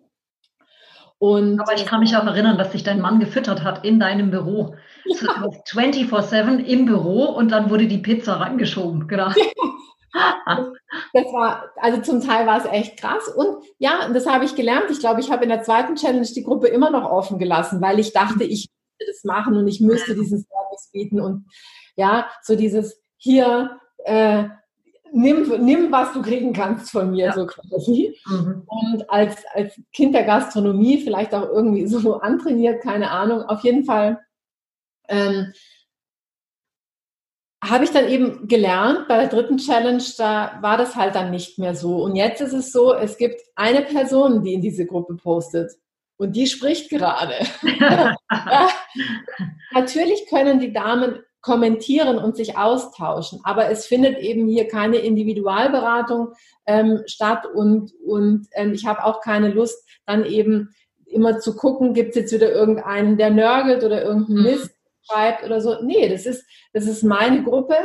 Und 1.20 1.60
Aber 1.60 1.76
ich 1.76 1.86
kann 1.86 2.00
mich 2.00 2.18
auch 2.18 2.26
erinnern, 2.26 2.58
dass 2.58 2.72
sich 2.72 2.82
dein 2.82 3.00
Mann 3.00 3.20
gefüttert 3.20 3.64
hat 3.64 3.86
in 3.86 4.00
deinem 4.00 4.32
Büro. 4.32 4.74
Ja. 5.06 5.50
24-7 5.70 6.64
im 6.66 6.88
Büro 6.88 7.26
und 7.26 7.52
dann 7.52 7.70
wurde 7.70 7.86
die 7.86 8.00
Pizza 8.00 8.40
reingeschoben. 8.40 9.08
Genau. 9.08 9.30
das 10.14 11.26
war, 11.34 11.72
also 11.78 12.02
zum 12.02 12.22
Teil 12.22 12.46
war 12.46 12.60
es 12.60 12.72
echt 12.72 12.98
krass. 12.98 13.28
Und 13.28 13.64
ja, 13.80 14.10
das 14.10 14.26
habe 14.28 14.46
ich 14.46 14.56
gelernt. 14.56 14.90
Ich 14.90 15.00
glaube, 15.00 15.22
ich 15.22 15.32
habe 15.32 15.44
in 15.44 15.50
der 15.50 15.64
zweiten 15.64 15.96
Challenge 15.96 16.28
die 16.28 16.44
Gruppe 16.44 16.68
immer 16.68 16.90
noch 16.90 17.10
offen 17.10 17.40
gelassen, 17.40 17.82
weil 17.82 18.00
ich 18.00 18.14
dachte, 18.14 18.44
ich 18.44 18.70
müsste 19.00 19.12
das 19.12 19.24
machen 19.24 19.56
und 19.58 19.68
ich 19.68 19.80
müsste 19.80 20.16
diesen 20.16 20.40
Service 20.40 20.90
bieten. 20.92 21.22
Und 21.22 21.46
ja, 21.96 22.28
so 22.42 22.56
dieses 22.56 23.02
hier, 23.18 23.80
äh, 24.06 24.46
nimm, 25.14 25.50
nimm, 25.64 25.92
was 25.92 26.14
du 26.14 26.22
kriegen 26.22 26.54
kannst 26.54 26.92
von 26.92 27.12
mir, 27.12 27.28
ja. 27.28 27.34
so 27.34 27.46
quasi. 27.46 28.18
Mhm. 28.26 28.64
Und 28.66 29.10
als, 29.10 29.44
als 29.54 29.80
Kind 29.94 30.16
der 30.16 30.24
Gastronomie 30.24 31.02
vielleicht 31.02 31.34
auch 31.34 31.48
irgendwie 31.48 31.88
so 31.88 32.16
antrainiert, 32.22 32.84
keine 32.84 33.12
Ahnung. 33.12 33.44
Auf 33.44 33.64
jeden 33.64 33.86
Fall 33.86 34.20
ähm, 35.08 35.54
habe 37.64 37.84
ich 37.84 37.92
dann 37.92 38.08
eben 38.08 38.48
gelernt, 38.48 39.08
bei 39.08 39.18
der 39.18 39.28
dritten 39.28 39.58
Challenge, 39.58 40.04
da 40.18 40.58
war 40.62 40.78
das 40.78 40.96
halt 40.96 41.14
dann 41.16 41.30
nicht 41.30 41.60
mehr 41.60 41.76
so. 41.76 42.04
Und 42.04 42.16
jetzt 42.16 42.42
ist 42.42 42.54
es 42.54 42.72
so, 42.72 42.94
es 42.94 43.18
gibt 43.18 43.40
eine 43.56 43.84
Person, 43.84 44.44
die 44.44 44.54
in 44.54 44.62
diese 44.62 44.86
Gruppe 44.86 45.16
postet. 45.16 45.72
Und 46.18 46.36
die 46.36 46.48
spricht 46.48 46.90
gerade. 46.90 47.36
ja. 47.80 48.70
Natürlich 49.74 50.28
können 50.30 50.60
die 50.60 50.74
Damen 50.74 51.20
kommentieren 51.42 52.20
und 52.20 52.36
sich 52.36 52.58
austauschen, 52.58 53.40
aber 53.44 53.70
es 53.70 53.88
findet 53.88 54.20
eben 54.20 54.48
hier 54.48 54.68
keine 54.68 54.98
Individualberatung 54.98 56.34
ähm, 56.68 57.02
statt 57.08 57.48
und, 57.48 57.94
und 58.06 58.48
ähm, 58.52 58.74
ich 58.74 58.86
habe 58.86 59.04
auch 59.04 59.22
keine 59.22 59.50
Lust, 59.50 59.84
dann 60.06 60.24
eben 60.24 60.70
immer 61.08 61.40
zu 61.40 61.56
gucken, 61.56 61.96
gibt 61.96 62.12
es 62.12 62.16
jetzt 62.16 62.34
wieder 62.34 62.52
irgendeinen, 62.52 63.18
der 63.18 63.32
nörgelt 63.32 63.84
oder 63.84 64.04
irgendeinen 64.04 64.38
mhm. 64.38 64.44
Mist 64.44 64.76
schreibt 65.04 65.44
oder 65.44 65.62
so. 65.62 65.82
Nee, 65.82 66.10
das 66.10 66.26
ist, 66.26 66.46
das 66.74 66.86
ist 66.86 67.04
meine 67.04 67.44
Gruppe. 67.44 67.76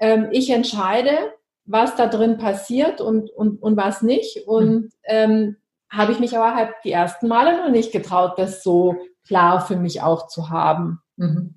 Ähm, 0.00 0.28
ich 0.30 0.50
entscheide, 0.50 1.32
was 1.64 1.96
da 1.96 2.06
drin 2.06 2.38
passiert 2.38 3.00
und, 3.00 3.30
und, 3.30 3.62
und 3.62 3.76
was 3.76 4.02
nicht. 4.02 4.46
Und 4.46 4.90
ähm, 5.04 5.56
habe 5.90 6.12
ich 6.12 6.20
mich 6.20 6.36
aber 6.36 6.54
halt 6.54 6.70
die 6.84 6.92
ersten 6.92 7.28
Male 7.28 7.58
noch 7.58 7.70
nicht 7.70 7.92
getraut, 7.92 8.38
das 8.38 8.62
so 8.62 8.96
klar 9.26 9.60
für 9.60 9.76
mich 9.76 10.02
auch 10.02 10.28
zu 10.28 10.50
haben. 10.50 11.00
Mhm. 11.16 11.56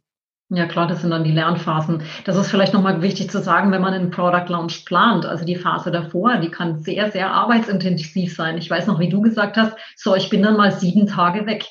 Ja 0.49 0.67
klar, 0.67 0.87
das 0.87 1.01
sind 1.01 1.09
dann 1.09 1.23
die 1.23 1.31
Lernphasen. 1.31 2.03
Das 2.25 2.35
ist 2.35 2.51
vielleicht 2.51 2.73
nochmal 2.73 3.01
wichtig 3.01 3.31
zu 3.31 3.41
sagen, 3.41 3.71
wenn 3.71 3.81
man 3.81 3.93
einen 3.93 4.11
Product 4.11 4.49
Launch 4.49 4.85
plant, 4.85 5.25
also 5.25 5.45
die 5.45 5.55
Phase 5.55 5.89
davor, 5.89 6.37
die 6.37 6.51
kann 6.51 6.79
sehr, 6.79 7.11
sehr 7.11 7.31
arbeitsintensiv 7.31 8.35
sein. 8.35 8.57
Ich 8.59 8.69
weiß 8.69 8.85
noch, 8.85 8.99
wie 8.99 9.09
du 9.09 9.21
gesagt 9.21 9.57
hast, 9.57 9.75
so, 9.95 10.15
ich 10.15 10.29
bin 10.29 10.43
dann 10.43 10.57
mal 10.57 10.71
sieben 10.71 11.07
Tage 11.07 11.47
weg. 11.47 11.65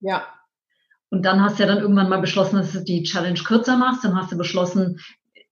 Ja. 0.00 0.26
Und 1.10 1.24
dann 1.24 1.42
hast 1.42 1.58
du 1.58 1.62
ja 1.62 1.68
dann 1.68 1.78
irgendwann 1.78 2.08
mal 2.08 2.20
beschlossen, 2.20 2.56
dass 2.56 2.72
du 2.72 2.80
die 2.80 3.04
Challenge 3.04 3.38
kürzer 3.38 3.76
machst. 3.76 4.04
Dann 4.04 4.16
hast 4.16 4.32
du 4.32 4.36
beschlossen, 4.36 4.98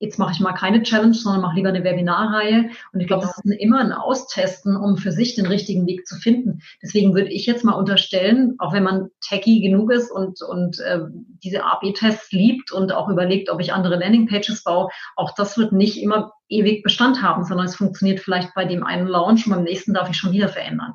jetzt 0.00 0.18
mache 0.18 0.32
ich 0.32 0.40
mal 0.40 0.52
keine 0.52 0.82
Challenge, 0.82 1.14
sondern 1.14 1.42
mache 1.42 1.56
lieber 1.56 1.68
eine 1.68 1.84
Webinarreihe. 1.84 2.70
Und 2.92 3.00
ich 3.00 3.06
glaube, 3.06 3.22
das 3.22 3.38
ist 3.38 3.60
immer 3.60 3.80
ein 3.80 3.92
Austesten, 3.92 4.76
um 4.76 4.96
für 4.96 5.12
sich 5.12 5.34
den 5.34 5.46
richtigen 5.46 5.86
Weg 5.86 6.06
zu 6.06 6.16
finden. 6.16 6.60
Deswegen 6.82 7.14
würde 7.14 7.30
ich 7.30 7.46
jetzt 7.46 7.64
mal 7.64 7.72
unterstellen, 7.72 8.54
auch 8.58 8.72
wenn 8.72 8.82
man 8.82 9.08
techy 9.20 9.60
genug 9.60 9.92
ist 9.92 10.10
und, 10.10 10.42
und 10.42 10.80
äh, 10.80 11.00
diese 11.42 11.64
A-B-Tests 11.64 12.32
liebt 12.32 12.72
und 12.72 12.92
auch 12.92 13.08
überlegt, 13.08 13.50
ob 13.50 13.60
ich 13.60 13.72
andere 13.72 13.96
Landingpages 13.96 14.64
baue, 14.64 14.88
auch 15.16 15.34
das 15.34 15.56
wird 15.56 15.72
nicht 15.72 16.02
immer 16.02 16.32
ewig 16.48 16.82
Bestand 16.82 17.22
haben, 17.22 17.44
sondern 17.44 17.66
es 17.66 17.76
funktioniert 17.76 18.20
vielleicht 18.20 18.54
bei 18.54 18.64
dem 18.64 18.84
einen 18.84 19.06
Launch 19.06 19.46
und 19.46 19.52
beim 19.52 19.64
nächsten 19.64 19.94
darf 19.94 20.10
ich 20.10 20.16
schon 20.16 20.32
wieder 20.32 20.48
verändern. 20.48 20.94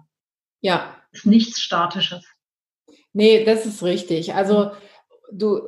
Ja. 0.61 0.95
Ist 1.11 1.25
nichts 1.25 1.59
Statisches. 1.59 2.23
Nee, 3.13 3.43
das 3.43 3.65
ist 3.65 3.83
richtig. 3.83 4.33
Also 4.35 4.71
du 5.31 5.61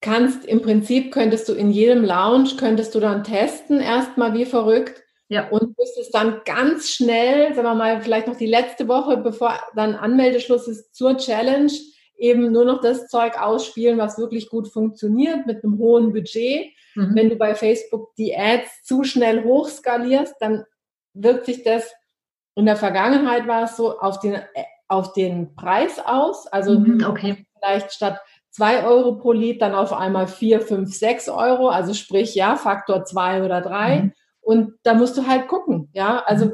kannst 0.00 0.44
im 0.44 0.62
Prinzip 0.62 1.12
könntest 1.12 1.48
du 1.48 1.54
in 1.54 1.70
jedem 1.70 2.04
Lounge 2.04 2.50
könntest 2.58 2.94
du 2.94 3.00
dann 3.00 3.24
testen 3.24 3.80
erstmal 3.80 4.34
wie 4.34 4.44
verrückt 4.44 5.02
ja. 5.28 5.48
und 5.48 5.76
müsstest 5.76 6.14
dann 6.14 6.40
ganz 6.44 6.88
schnell, 6.90 7.54
sagen 7.54 7.66
wir 7.66 7.74
mal, 7.74 8.00
vielleicht 8.00 8.28
noch 8.28 8.36
die 8.36 8.46
letzte 8.46 8.88
Woche, 8.88 9.16
bevor 9.16 9.58
dann 9.74 9.94
Anmeldeschluss 9.94 10.68
ist 10.68 10.94
zur 10.94 11.16
Challenge, 11.16 11.72
eben 12.16 12.52
nur 12.52 12.64
noch 12.64 12.80
das 12.80 13.08
Zeug 13.08 13.40
ausspielen, 13.40 13.98
was 13.98 14.18
wirklich 14.18 14.48
gut 14.48 14.68
funktioniert 14.68 15.46
mit 15.46 15.62
einem 15.62 15.78
hohen 15.78 16.12
Budget. 16.12 16.72
Mhm. 16.94 17.14
Wenn 17.14 17.30
du 17.30 17.36
bei 17.36 17.54
Facebook 17.54 18.14
die 18.16 18.36
Ads 18.36 18.82
zu 18.84 19.04
schnell 19.04 19.44
hochskalierst, 19.44 20.34
dann 20.40 20.64
wirkt 21.14 21.46
sich 21.46 21.62
das 21.62 21.92
in 22.58 22.66
der 22.66 22.76
Vergangenheit 22.76 23.46
war 23.46 23.64
es 23.64 23.76
so 23.76 24.00
auf 24.00 24.18
den 24.18 24.36
auf 24.88 25.12
den 25.12 25.54
Preis 25.54 26.00
aus. 26.04 26.46
Also 26.46 26.78
mhm, 26.78 27.04
okay. 27.06 27.46
vielleicht 27.58 27.92
statt 27.92 28.20
zwei 28.50 28.84
Euro 28.84 29.16
pro 29.16 29.32
Lied 29.32 29.62
dann 29.62 29.74
auf 29.74 29.92
einmal 29.92 30.26
vier, 30.26 30.60
fünf, 30.60 30.94
sechs 30.94 31.28
Euro. 31.28 31.68
Also 31.68 31.94
sprich, 31.94 32.34
ja, 32.34 32.56
Faktor 32.56 33.04
zwei 33.04 33.44
oder 33.44 33.60
drei. 33.60 34.02
Mhm. 34.02 34.12
Und 34.40 34.72
da 34.82 34.94
musst 34.94 35.16
du 35.16 35.26
halt 35.26 35.46
gucken. 35.46 35.90
Ja, 35.92 36.22
also 36.24 36.52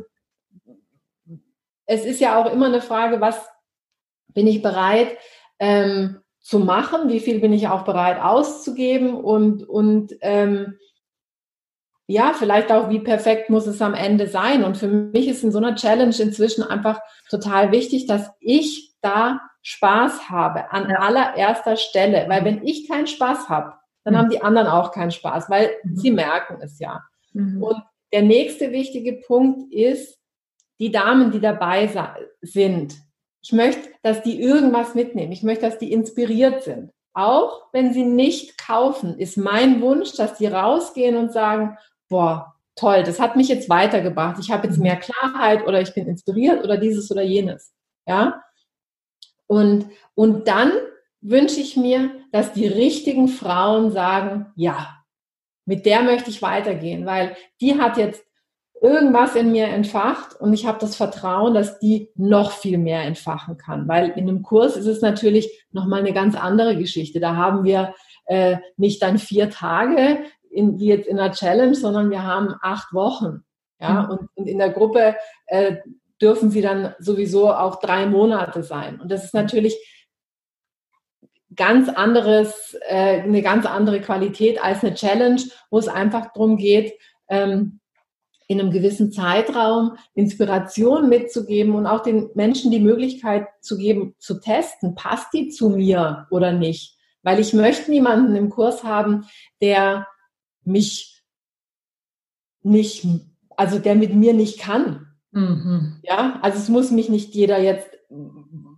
es 1.87 2.05
ist 2.05 2.21
ja 2.21 2.41
auch 2.41 2.53
immer 2.53 2.67
eine 2.67 2.81
Frage, 2.81 3.21
was 3.21 3.47
bin 4.29 4.47
ich 4.47 4.63
bereit 4.63 5.17
ähm, 5.59 6.21
zu 6.41 6.59
machen? 6.59 7.09
Wie 7.09 7.21
viel 7.21 7.41
bin 7.41 7.53
ich 7.53 7.69
auch 7.69 7.85
bereit 7.85 8.21
auszugeben? 8.21 9.15
Und, 9.15 9.69
und 9.69 10.15
ähm, 10.21 10.79
ja, 12.07 12.35
vielleicht 12.35 12.71
auch, 12.71 12.91
wie 12.91 13.01
perfekt 13.01 13.49
muss 13.49 13.67
es 13.67 13.81
am 13.81 13.95
Ende 13.95 14.27
sein. 14.27 14.63
Und 14.63 14.77
für 14.77 14.89
mich 14.89 15.27
ist 15.27 15.43
in 15.43 15.53
so 15.53 15.59
einer 15.59 15.75
Challenge 15.75 16.15
inzwischen 16.19 16.63
einfach 16.63 17.01
total 17.31 17.73
wichtig, 17.73 18.07
dass 18.07 18.31
ich 18.41 18.93
da 19.01 19.41
Spaß 19.63 20.29
habe 20.29 20.71
an 20.71 20.91
ja. 20.91 20.99
allererster 20.99 21.77
Stelle. 21.77 22.27
Weil 22.29 22.45
wenn 22.45 22.67
ich 22.67 22.89
keinen 22.89 23.07
Spaß 23.07 23.49
habe, 23.49 23.75
dann 24.05 24.15
mhm. 24.15 24.19
haben 24.19 24.31
die 24.31 24.43
anderen 24.43 24.67
auch 24.67 24.93
keinen 24.93 25.13
Spaß, 25.13 25.49
weil 25.49 25.71
mhm. 25.83 25.97
sie 25.97 26.11
merken 26.11 26.59
es 26.61 26.79
ja. 26.79 27.03
Mhm. 27.33 27.63
Und 27.63 27.83
der 28.13 28.23
nächste 28.23 28.71
wichtige 28.71 29.15
Punkt 29.15 29.73
ist, 29.73 30.19
die 30.79 30.93
Damen, 30.93 31.31
die 31.31 31.41
dabei 31.41 31.89
sind, 32.43 32.95
ich 33.43 33.53
möchte, 33.53 33.89
dass 34.03 34.23
die 34.23 34.41
irgendwas 34.41 34.95
mitnehmen. 34.95 35.33
Ich 35.33 35.43
möchte, 35.43 35.67
dass 35.67 35.79
die 35.79 35.93
inspiriert 35.93 36.63
sind. 36.63 36.91
Auch 37.13 37.67
wenn 37.73 37.93
sie 37.93 38.05
nicht 38.05 38.59
kaufen, 38.59 39.19
ist 39.19 39.37
mein 39.37 39.81
Wunsch, 39.81 40.15
dass 40.17 40.35
die 40.35 40.47
rausgehen 40.47 41.17
und 41.17 41.33
sagen, 41.33 41.77
boah, 42.15 42.55
toll, 42.77 43.03
das 43.03 43.19
hat 43.19 43.35
mich 43.35 43.49
jetzt 43.49 43.69
weitergebracht. 43.69 44.37
Ich 44.39 44.53
habe 44.53 44.69
jetzt 44.69 44.79
mehr 44.79 44.95
Klarheit 44.95 45.67
oder 45.67 45.81
ich 45.81 45.95
bin 45.95 46.07
inspiriert 46.07 46.63
oder 46.63 46.77
dieses 46.77 47.11
oder 47.11 47.23
jenes. 47.23 47.75
Ja? 48.07 48.41
Und, 49.49 49.87
und 50.15 50.47
dann 50.47 50.71
wünsche 51.21 51.59
ich 51.59 51.77
mir, 51.77 52.13
dass 52.31 52.53
die 52.53 52.69
richtigen 52.69 53.27
Frauen 53.27 53.91
sagen, 53.91 54.47
ja, 54.55 55.03
mit 55.67 55.87
der 55.87 56.03
möchte 56.03 56.31
ich 56.31 56.41
weitergehen, 56.41 57.05
weil 57.05 57.37
die 57.61 57.81
hat 57.81 57.97
jetzt 57.97 58.25
irgendwas 58.81 59.35
in 59.35 59.51
mir 59.51 59.67
entfacht 59.67 60.39
und 60.41 60.53
ich 60.53 60.67
habe 60.67 60.79
das 60.79 60.95
Vertrauen, 60.95 61.53
dass 61.53 61.81
die 61.81 62.13
noch 62.15 62.53
viel 62.53 62.79
mehr 62.79 63.03
entfachen 63.03 63.57
kann. 63.57 63.89
Weil 63.89 64.11
in 64.11 64.29
einem 64.29 64.43
Kurs 64.43 64.77
ist 64.77 64.87
es 64.87 65.01
natürlich 65.01 65.67
nochmal 65.73 65.99
eine 65.99 66.13
ganz 66.13 66.37
andere 66.37 66.77
Geschichte. 66.77 67.19
Da 67.19 67.35
haben 67.35 67.65
wir 67.65 67.93
äh, 68.27 68.59
nicht 68.77 69.03
dann 69.03 69.19
vier 69.19 69.51
Tage 69.51 70.21
in, 70.55 70.79
wie 70.79 70.87
jetzt 70.87 71.09
in 71.09 71.19
einer 71.19 71.33
Challenge, 71.33 71.75
sondern 71.75 72.11
wir 72.11 72.23
haben 72.23 72.55
acht 72.63 72.93
Wochen. 72.93 73.45
Ja, 73.81 74.03
mhm. 74.03 74.11
und, 74.11 74.29
und, 74.35 74.47
in 74.47 74.59
der 74.59 74.71
Gruppe 74.71 75.17
äh, 75.47 75.77
dürfen 76.23 76.51
sie 76.51 76.63
dann 76.63 76.95
sowieso 76.99 77.53
auch 77.53 77.81
drei 77.81 78.07
Monate 78.07 78.63
sein. 78.63 79.01
Und 79.01 79.11
das 79.11 79.25
ist 79.25 79.35
natürlich 79.35 79.77
ganz 81.57 81.89
anderes, 81.89 82.77
äh, 82.89 83.23
eine 83.23 83.43
ganz 83.43 83.67
andere 83.67 84.01
Qualität 84.01 84.63
als 84.63 84.83
eine 84.83 84.95
Challenge, 84.95 85.43
wo 85.71 85.79
es 85.79 85.89
einfach 85.89 86.33
darum 86.33 86.57
geht, 86.57 86.95
ähm, 87.29 87.81
in 88.47 88.61
einem 88.61 88.71
gewissen 88.71 89.11
Zeitraum 89.11 89.97
Inspiration 90.15 91.09
mitzugeben 91.09 91.75
und 91.75 91.87
auch 91.87 92.03
den 92.03 92.31
Menschen 92.35 92.71
die 92.71 92.81
Möglichkeit 92.81 93.47
zu 93.61 93.77
geben, 93.77 94.15
zu 94.19 94.39
testen, 94.39 94.95
passt 94.95 95.33
die 95.33 95.49
zu 95.49 95.71
mir 95.71 96.27
oder 96.31 96.53
nicht. 96.53 96.97
Weil 97.23 97.41
ich 97.41 97.55
möchte 97.55 97.91
niemanden 97.91 98.37
im 98.37 98.51
Kurs 98.51 98.85
haben, 98.85 99.27
der 99.63 100.07
mich 100.67 101.23
nicht, 102.63 103.07
also 103.57 103.79
der 103.79 103.95
mit 103.95 104.15
mir 104.15 104.35
nicht 104.35 104.59
kann. 104.59 105.07
Mhm. 105.33 106.01
Ja, 106.03 106.39
also 106.43 106.59
es 106.59 106.69
muss 106.69 106.91
mich 106.91 107.09
nicht 107.09 107.35
jeder 107.35 107.61
jetzt 107.61 107.89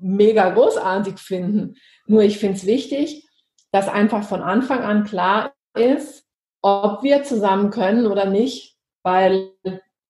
mega 0.01 0.51
großartig 0.51 1.19
finden. 1.19 1.77
Nur 2.07 2.23
ich 2.23 2.39
finde 2.39 2.57
es 2.57 2.67
wichtig, 2.67 3.29
dass 3.73 3.89
einfach 3.89 4.23
von 4.25 4.43
Anfang 4.43 4.81
an 4.81 5.05
klar 5.05 5.53
ist, 5.75 6.25
ob 6.63 7.03
wir 7.03 7.23
zusammen 7.23 7.71
können 7.71 8.07
oder 8.07 8.29
nicht 8.29 8.77
weil 9.07 9.53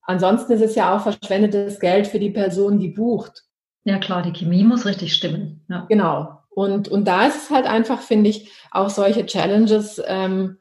ansonsten 0.01 0.53
ist 0.53 0.63
es 0.63 0.75
ja 0.75 0.97
auch 0.97 1.03
verschwendetes 1.03 1.81
Geld 1.81 2.07
für 2.07 2.19
die 2.19 2.31
Person, 2.31 2.79
die 2.79 2.89
bucht. 2.89 3.43
Ja 3.85 3.99
klar, 3.99 4.23
die 4.23 4.33
Chemie 4.33 4.65
muss 4.65 4.87
richtig 4.87 5.13
stimmen. 5.13 5.67
Ja. 5.69 5.85
Genau. 5.91 6.39
Und, 6.49 6.89
und 6.89 7.05
da 7.05 7.27
ist 7.27 7.37
es 7.37 7.51
halt 7.51 7.67
einfach, 7.67 8.01
finde 8.01 8.31
ich, 8.31 8.51
auch 8.71 8.89
solche 8.89 9.27
Challenges 9.27 10.01
ähm, 10.07 10.57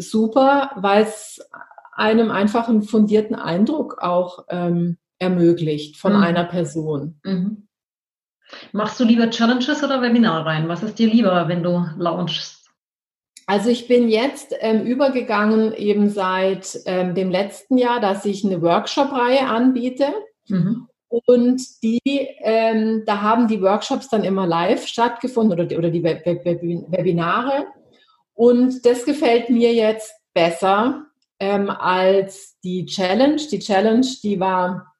super, 0.00 0.70
weil 0.76 1.04
es 1.04 1.40
einem 1.92 2.30
einfach 2.30 2.68
einen 2.68 2.82
fundierten 2.82 3.36
Eindruck 3.36 3.98
auch 3.98 4.46
ähm, 4.48 4.96
ermöglicht 5.18 5.96
von 5.96 6.16
mhm. 6.16 6.22
einer 6.22 6.44
Person. 6.44 7.20
Mhm. 7.24 7.68
Machst 8.72 8.98
du 8.98 9.04
lieber 9.04 9.30
Challenges 9.30 9.84
oder 9.84 10.02
Webinare 10.02 10.44
rein? 10.44 10.68
Was 10.68 10.82
ist 10.82 10.98
dir 10.98 11.08
lieber, 11.08 11.46
wenn 11.48 11.62
du 11.62 11.84
launchst? 11.98 12.70
Also 13.46 13.68
ich 13.68 13.88
bin 13.88 14.08
jetzt 14.08 14.54
ähm, 14.60 14.82
übergegangen 14.82 15.72
eben 15.74 16.08
seit 16.08 16.78
ähm, 16.86 17.14
dem 17.14 17.30
letzten 17.30 17.78
Jahr, 17.78 18.00
dass 18.00 18.24
ich 18.24 18.44
eine 18.44 18.62
Workshop-Reihe 18.62 19.46
anbiete. 19.46 20.06
Mhm. 20.48 20.86
Und 21.08 21.60
die, 21.82 22.00
ähm, 22.42 23.02
da 23.04 23.20
haben 23.22 23.48
die 23.48 23.60
Workshops 23.60 24.08
dann 24.08 24.22
immer 24.22 24.46
live 24.46 24.86
stattgefunden 24.86 25.52
oder 25.52 25.64
die, 25.64 25.76
oder 25.76 25.90
die 25.90 26.04
Web 26.04 26.24
Web 26.24 26.44
Webinare. 26.44 27.66
Und 28.40 28.86
das 28.86 29.04
gefällt 29.04 29.50
mir 29.50 29.74
jetzt 29.74 30.14
besser 30.32 31.04
ähm, 31.38 31.68
als 31.68 32.58
die 32.64 32.86
Challenge. 32.86 33.36
Die 33.36 33.58
Challenge, 33.58 34.06
die 34.22 34.40
war 34.40 34.94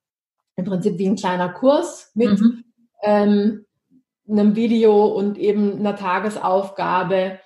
im 0.56 0.66
Prinzip 0.66 0.98
wie 0.98 1.06
ein 1.06 1.16
kleiner 1.16 1.48
Kurs 1.48 2.10
mit 2.12 2.38
mhm. 2.38 2.64
ähm, 3.02 3.64
einem 4.28 4.56
Video 4.56 5.06
und 5.06 5.38
eben 5.38 5.78
einer 5.78 5.96
Tagesaufgabe 5.96 7.40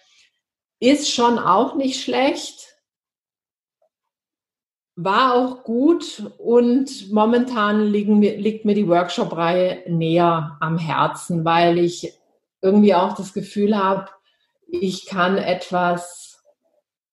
ist 0.80 1.12
schon 1.12 1.38
auch 1.38 1.76
nicht 1.76 2.03
schlecht, 2.03 2.74
war 4.97 5.34
auch 5.34 5.62
gut 5.62 6.28
und 6.38 7.12
momentan 7.12 7.92
mir, 7.92 8.36
liegt 8.36 8.64
mir 8.64 8.74
die 8.74 8.88
Workshop-Reihe 8.88 9.84
näher 9.86 10.57
am 10.59 10.76
Herzen, 10.76 11.45
weil 11.45 11.78
ich 11.78 12.18
irgendwie 12.62 12.97
auch 12.97 13.12
das 13.12 13.32
Gefühl 13.32 13.78
habe, 13.78 14.09
ich 14.81 15.07
kann 15.07 15.39
etwas 15.39 16.43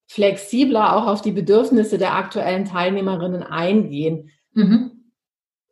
flexibler 0.08 0.96
auch 0.96 1.06
auf 1.06 1.22
die 1.22 1.32
Bedürfnisse 1.32 1.96
der 1.96 2.14
aktuellen 2.14 2.66
Teilnehmerinnen 2.66 3.42
eingehen. 3.42 4.30
Mhm. 4.52 5.12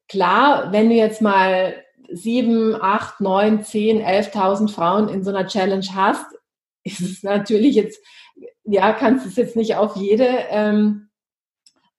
Klar, 0.09 0.73
wenn 0.73 0.89
du 0.89 0.95
jetzt 0.95 1.21
mal 1.21 1.75
sieben, 2.11 2.75
acht, 2.81 3.21
neun, 3.21 3.63
zehn, 3.63 4.01
elftausend 4.01 4.71
Frauen 4.71 5.09
in 5.09 5.23
so 5.23 5.31
einer 5.31 5.47
Challenge 5.47 5.87
hast, 5.95 6.27
ist 6.85 7.01
es 7.01 7.23
natürlich 7.23 7.75
jetzt, 7.75 8.01
ja, 8.65 8.93
kannst 8.93 9.25
du 9.25 9.29
es 9.29 9.37
jetzt 9.37 9.57
nicht 9.57 9.77
auf 9.77 9.97
jede 9.97 10.27
ähm, 10.49 11.11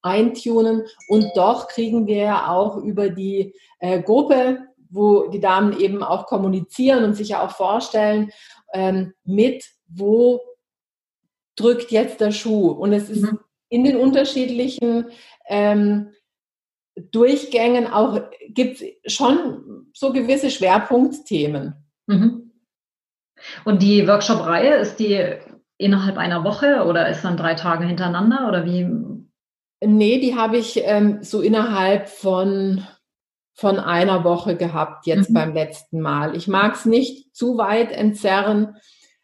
eintunen. 0.02 0.84
Und 1.08 1.30
doch 1.36 1.68
kriegen 1.68 2.06
wir 2.06 2.16
ja 2.16 2.48
auch 2.48 2.76
über 2.76 3.08
die 3.08 3.54
äh, 3.78 4.02
Gruppe, 4.02 4.66
wo 4.90 5.28
die 5.28 5.40
Damen 5.40 5.78
eben 5.78 6.02
auch 6.02 6.26
kommunizieren 6.26 7.04
und 7.04 7.14
sich 7.14 7.28
ja 7.28 7.44
auch 7.44 7.52
vorstellen, 7.52 8.30
ähm, 8.74 9.14
mit, 9.24 9.64
wo 9.94 10.40
drückt 11.56 11.90
jetzt 11.90 12.20
der 12.20 12.32
Schuh. 12.32 12.68
Und 12.68 12.92
es 12.92 13.10
ist 13.10 13.22
mhm. 13.22 13.38
in 13.68 13.84
den 13.84 13.96
unterschiedlichen 13.96 15.06
ähm, 15.48 16.12
Durchgängen 16.94 17.86
auch, 17.86 18.20
gibt 18.48 18.82
es 18.82 19.14
schon 19.14 19.86
so 19.94 20.12
gewisse 20.12 20.50
Schwerpunktthemen. 20.50 21.74
Mhm. 22.06 22.52
Und 23.64 23.82
die 23.82 24.06
Workshop-Reihe, 24.06 24.74
ist 24.74 24.96
die 24.96 25.20
innerhalb 25.78 26.16
einer 26.16 26.44
Woche 26.44 26.84
oder 26.84 27.08
ist 27.08 27.24
dann 27.24 27.36
drei 27.36 27.54
Tage 27.54 27.86
hintereinander 27.86 28.46
oder 28.48 28.64
wie? 28.64 28.86
Nee, 29.84 30.20
die 30.20 30.36
habe 30.36 30.58
ich 30.58 30.80
ähm, 30.84 31.22
so 31.22 31.40
innerhalb 31.40 32.08
von, 32.08 32.86
von 33.54 33.80
einer 33.80 34.22
Woche 34.22 34.56
gehabt, 34.56 35.06
jetzt 35.06 35.30
mhm. 35.30 35.34
beim 35.34 35.54
letzten 35.54 36.00
Mal. 36.00 36.36
Ich 36.36 36.46
mag 36.46 36.74
es 36.74 36.84
nicht 36.84 37.34
zu 37.34 37.58
weit 37.58 37.90
entzerren, 37.90 38.76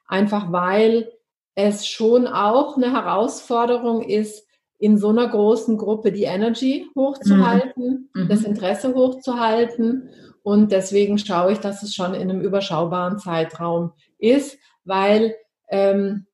einfach 0.09 0.51
weil 0.51 1.13
es 1.55 1.87
schon 1.87 2.27
auch 2.27 2.77
eine 2.77 2.93
Herausforderung 2.93 4.03
ist, 4.03 4.47
in 4.79 4.97
so 4.97 5.09
einer 5.09 5.29
großen 5.29 5.77
Gruppe 5.77 6.13
die 6.13 6.23
Energy 6.23 6.87
hochzuhalten, 6.95 8.11
mhm. 8.15 8.29
das 8.29 8.45
Interesse 8.45 8.95
hochzuhalten. 8.95 10.09
Und 10.43 10.71
deswegen 10.71 11.19
schaue 11.19 11.53
ich, 11.53 11.59
dass 11.59 11.83
es 11.83 11.95
schon 11.95 12.15
in 12.15 12.31
einem 12.31 12.41
überschaubaren 12.41 13.19
Zeitraum 13.19 13.93
ist, 14.19 14.57
weil 14.85 15.35
ähm, 15.69 16.27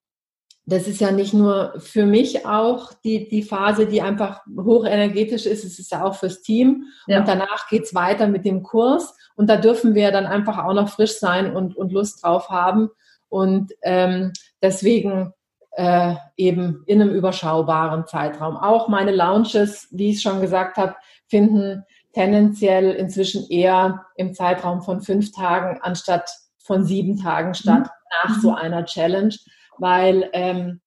das 0.66 0.88
ist 0.88 1.00
ja 1.00 1.10
nicht 1.10 1.34
nur 1.34 1.74
für 1.78 2.06
mich 2.06 2.46
auch 2.46 2.92
die, 3.04 3.28
die 3.28 3.42
Phase, 3.42 3.86
die 3.86 4.00
einfach 4.00 4.40
hochenergetisch 4.46 5.46
ist, 5.46 5.64
es 5.64 5.78
ist 5.78 5.90
ja 5.92 6.04
auch 6.04 6.14
fürs 6.14 6.40
Team. 6.42 6.84
Ja. 7.06 7.20
Und 7.20 7.28
danach 7.28 7.68
geht's 7.68 7.94
weiter 7.94 8.28
mit 8.28 8.44
dem 8.44 8.62
Kurs. 8.62 9.14
Und 9.36 9.48
da 9.48 9.56
dürfen 9.56 9.94
wir 9.94 10.10
dann 10.10 10.26
einfach 10.26 10.58
auch 10.64 10.72
noch 10.72 10.88
frisch 10.88 11.18
sein 11.18 11.54
und, 11.54 11.76
und 11.76 11.92
Lust 11.92 12.22
drauf 12.22 12.48
haben. 12.48 12.90
Und 13.34 13.72
ähm, 13.82 14.32
deswegen 14.62 15.32
äh, 15.72 16.14
eben 16.36 16.84
in 16.86 17.02
einem 17.02 17.12
überschaubaren 17.12 18.06
Zeitraum. 18.06 18.56
Auch 18.56 18.86
meine 18.86 19.10
Launches, 19.10 19.88
wie 19.90 20.10
ich 20.10 20.22
schon 20.22 20.40
gesagt 20.40 20.76
habe, 20.76 20.94
finden 21.26 21.82
tendenziell 22.12 22.92
inzwischen 22.92 23.50
eher 23.50 24.06
im 24.14 24.34
Zeitraum 24.34 24.82
von 24.82 25.00
fünf 25.00 25.32
Tagen 25.32 25.80
anstatt 25.82 26.30
von 26.62 26.84
sieben 26.84 27.20
Tagen 27.20 27.54
statt 27.54 27.80
mhm. 27.80 27.88
nach 28.22 28.40
so 28.40 28.50
mhm. 28.50 28.56
einer 28.56 28.84
Challenge, 28.84 29.34
weil 29.78 30.30
ähm, 30.32 30.80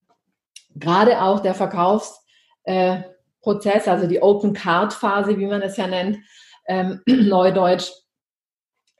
gerade 0.73 1.21
auch 1.21 1.41
der 1.41 1.53
Verkaufsprozess, 1.53 2.21
äh, 2.65 3.89
also 3.89 4.07
die 4.07 4.21
Open 4.21 4.53
Card 4.53 4.93
Phase, 4.93 5.37
wie 5.37 5.47
man 5.47 5.61
es 5.61 5.75
ja 5.75 5.87
nennt, 5.87 6.19
ähm, 6.65 7.01
Neudeutsch, 7.07 7.91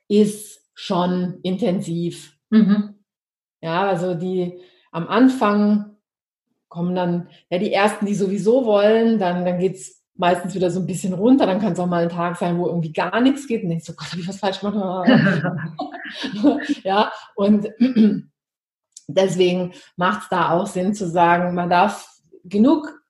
ist 0.10 0.60
schon 0.74 1.40
intensiv. 1.44 2.38
Mhm. 2.50 2.97
Ja, 3.62 3.88
also 3.88 4.14
die 4.14 4.60
am 4.92 5.08
Anfang 5.08 5.98
kommen 6.70 6.96
dann 6.96 7.30
ja 7.50 7.58
die 7.58 7.74
ersten, 7.74 8.06
die 8.06 8.16
sowieso 8.16 8.66
wollen, 8.66 9.20
dann, 9.20 9.46
dann 9.46 9.60
es 9.62 10.04
meistens 10.16 10.56
wieder 10.56 10.70
so 10.72 10.80
ein 10.80 10.88
bisschen 10.88 11.14
runter. 11.14 11.46
Dann 11.46 11.60
kann 11.60 11.74
es 11.74 11.80
auch 11.80 11.88
mal 11.88 12.04
ein 12.04 12.10
Tag 12.10 12.38
sein, 12.38 12.58
wo 12.58 12.68
irgendwie 12.68 12.92
gar 12.92 13.22
nichts 13.22 13.48
geht 13.48 13.64
und 13.64 13.70
denkst 13.70 13.86
so, 13.86 13.94
Gott, 13.94 14.12
hab 14.12 14.20
ich 14.20 14.28
was 14.28 14.40
falsch 14.40 14.60
gemacht? 14.60 15.10
ja, 16.84 17.12
und 17.36 17.68
deswegen 19.08 19.74
macht 19.96 20.24
es 20.24 20.30
da 20.30 20.52
auch 20.52 20.68
Sinn 20.68 20.94
zu 20.94 21.08
sagen, 21.08 21.54
man 21.54 21.70
darf 21.70 22.10
genug 22.44 23.02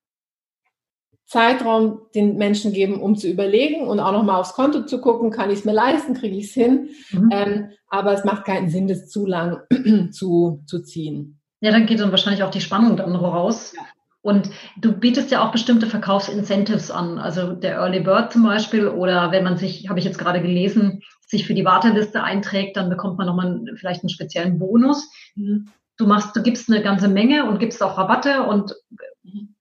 Zeitraum 1.27 2.01
den 2.15 2.37
Menschen 2.37 2.71
geben, 2.71 3.01
um 3.01 3.17
zu 3.17 3.27
überlegen 3.27 3.87
und 3.87 3.99
auch 3.99 4.13
nochmal 4.13 4.39
aufs 4.39 4.53
Konto 4.53 4.83
zu 4.83 5.01
gucken, 5.01 5.29
kann 5.29 5.49
ich 5.49 5.59
es 5.59 5.65
mir 5.65 5.73
leisten, 5.73 6.13
kriege 6.13 6.37
ich 6.37 6.45
es 6.45 6.53
hin. 6.53 6.89
Mhm. 7.11 7.29
Ähm, 7.31 7.69
aber 7.89 8.13
es 8.13 8.23
macht 8.23 8.45
keinen 8.45 8.69
Sinn, 8.69 8.87
das 8.87 9.09
zu 9.09 9.25
lang 9.25 9.59
zu, 10.11 10.63
zu 10.65 10.79
ziehen. 10.79 11.39
Ja, 11.59 11.71
dann 11.71 11.85
geht 11.85 11.99
dann 11.99 12.11
wahrscheinlich 12.11 12.43
auch 12.43 12.51
die 12.51 12.61
Spannung 12.61 12.95
dann 12.95 13.15
raus. 13.15 13.73
Ja. 13.75 13.83
Und 14.21 14.49
du 14.77 14.93
bietest 14.93 15.31
ja 15.31 15.45
auch 15.45 15.51
bestimmte 15.51 15.87
Verkaufsincentives 15.87 16.91
an, 16.91 17.17
also 17.17 17.53
der 17.53 17.75
Early 17.75 18.01
Bird 18.01 18.31
zum 18.31 18.43
Beispiel, 18.43 18.87
oder 18.87 19.31
wenn 19.31 19.43
man 19.43 19.57
sich, 19.57 19.89
habe 19.89 19.99
ich 19.99 20.05
jetzt 20.05 20.19
gerade 20.19 20.41
gelesen, 20.41 21.01
sich 21.25 21.45
für 21.45 21.53
die 21.53 21.65
Warteliste 21.65 22.23
einträgt, 22.23 22.77
dann 22.77 22.89
bekommt 22.89 23.17
man 23.17 23.27
nochmal 23.27 23.61
vielleicht 23.75 24.01
einen 24.01 24.09
speziellen 24.09 24.59
Bonus. 24.59 25.09
Mhm. 25.35 25.69
Du 25.97 26.07
machst, 26.07 26.35
du 26.35 26.41
gibst 26.41 26.69
eine 26.69 26.81
ganze 26.81 27.07
Menge 27.07 27.45
und 27.45 27.59
gibst 27.59 27.81
auch 27.83 27.97
Rabatte 27.97 28.43
und 28.43 28.75
mhm. 29.23 29.55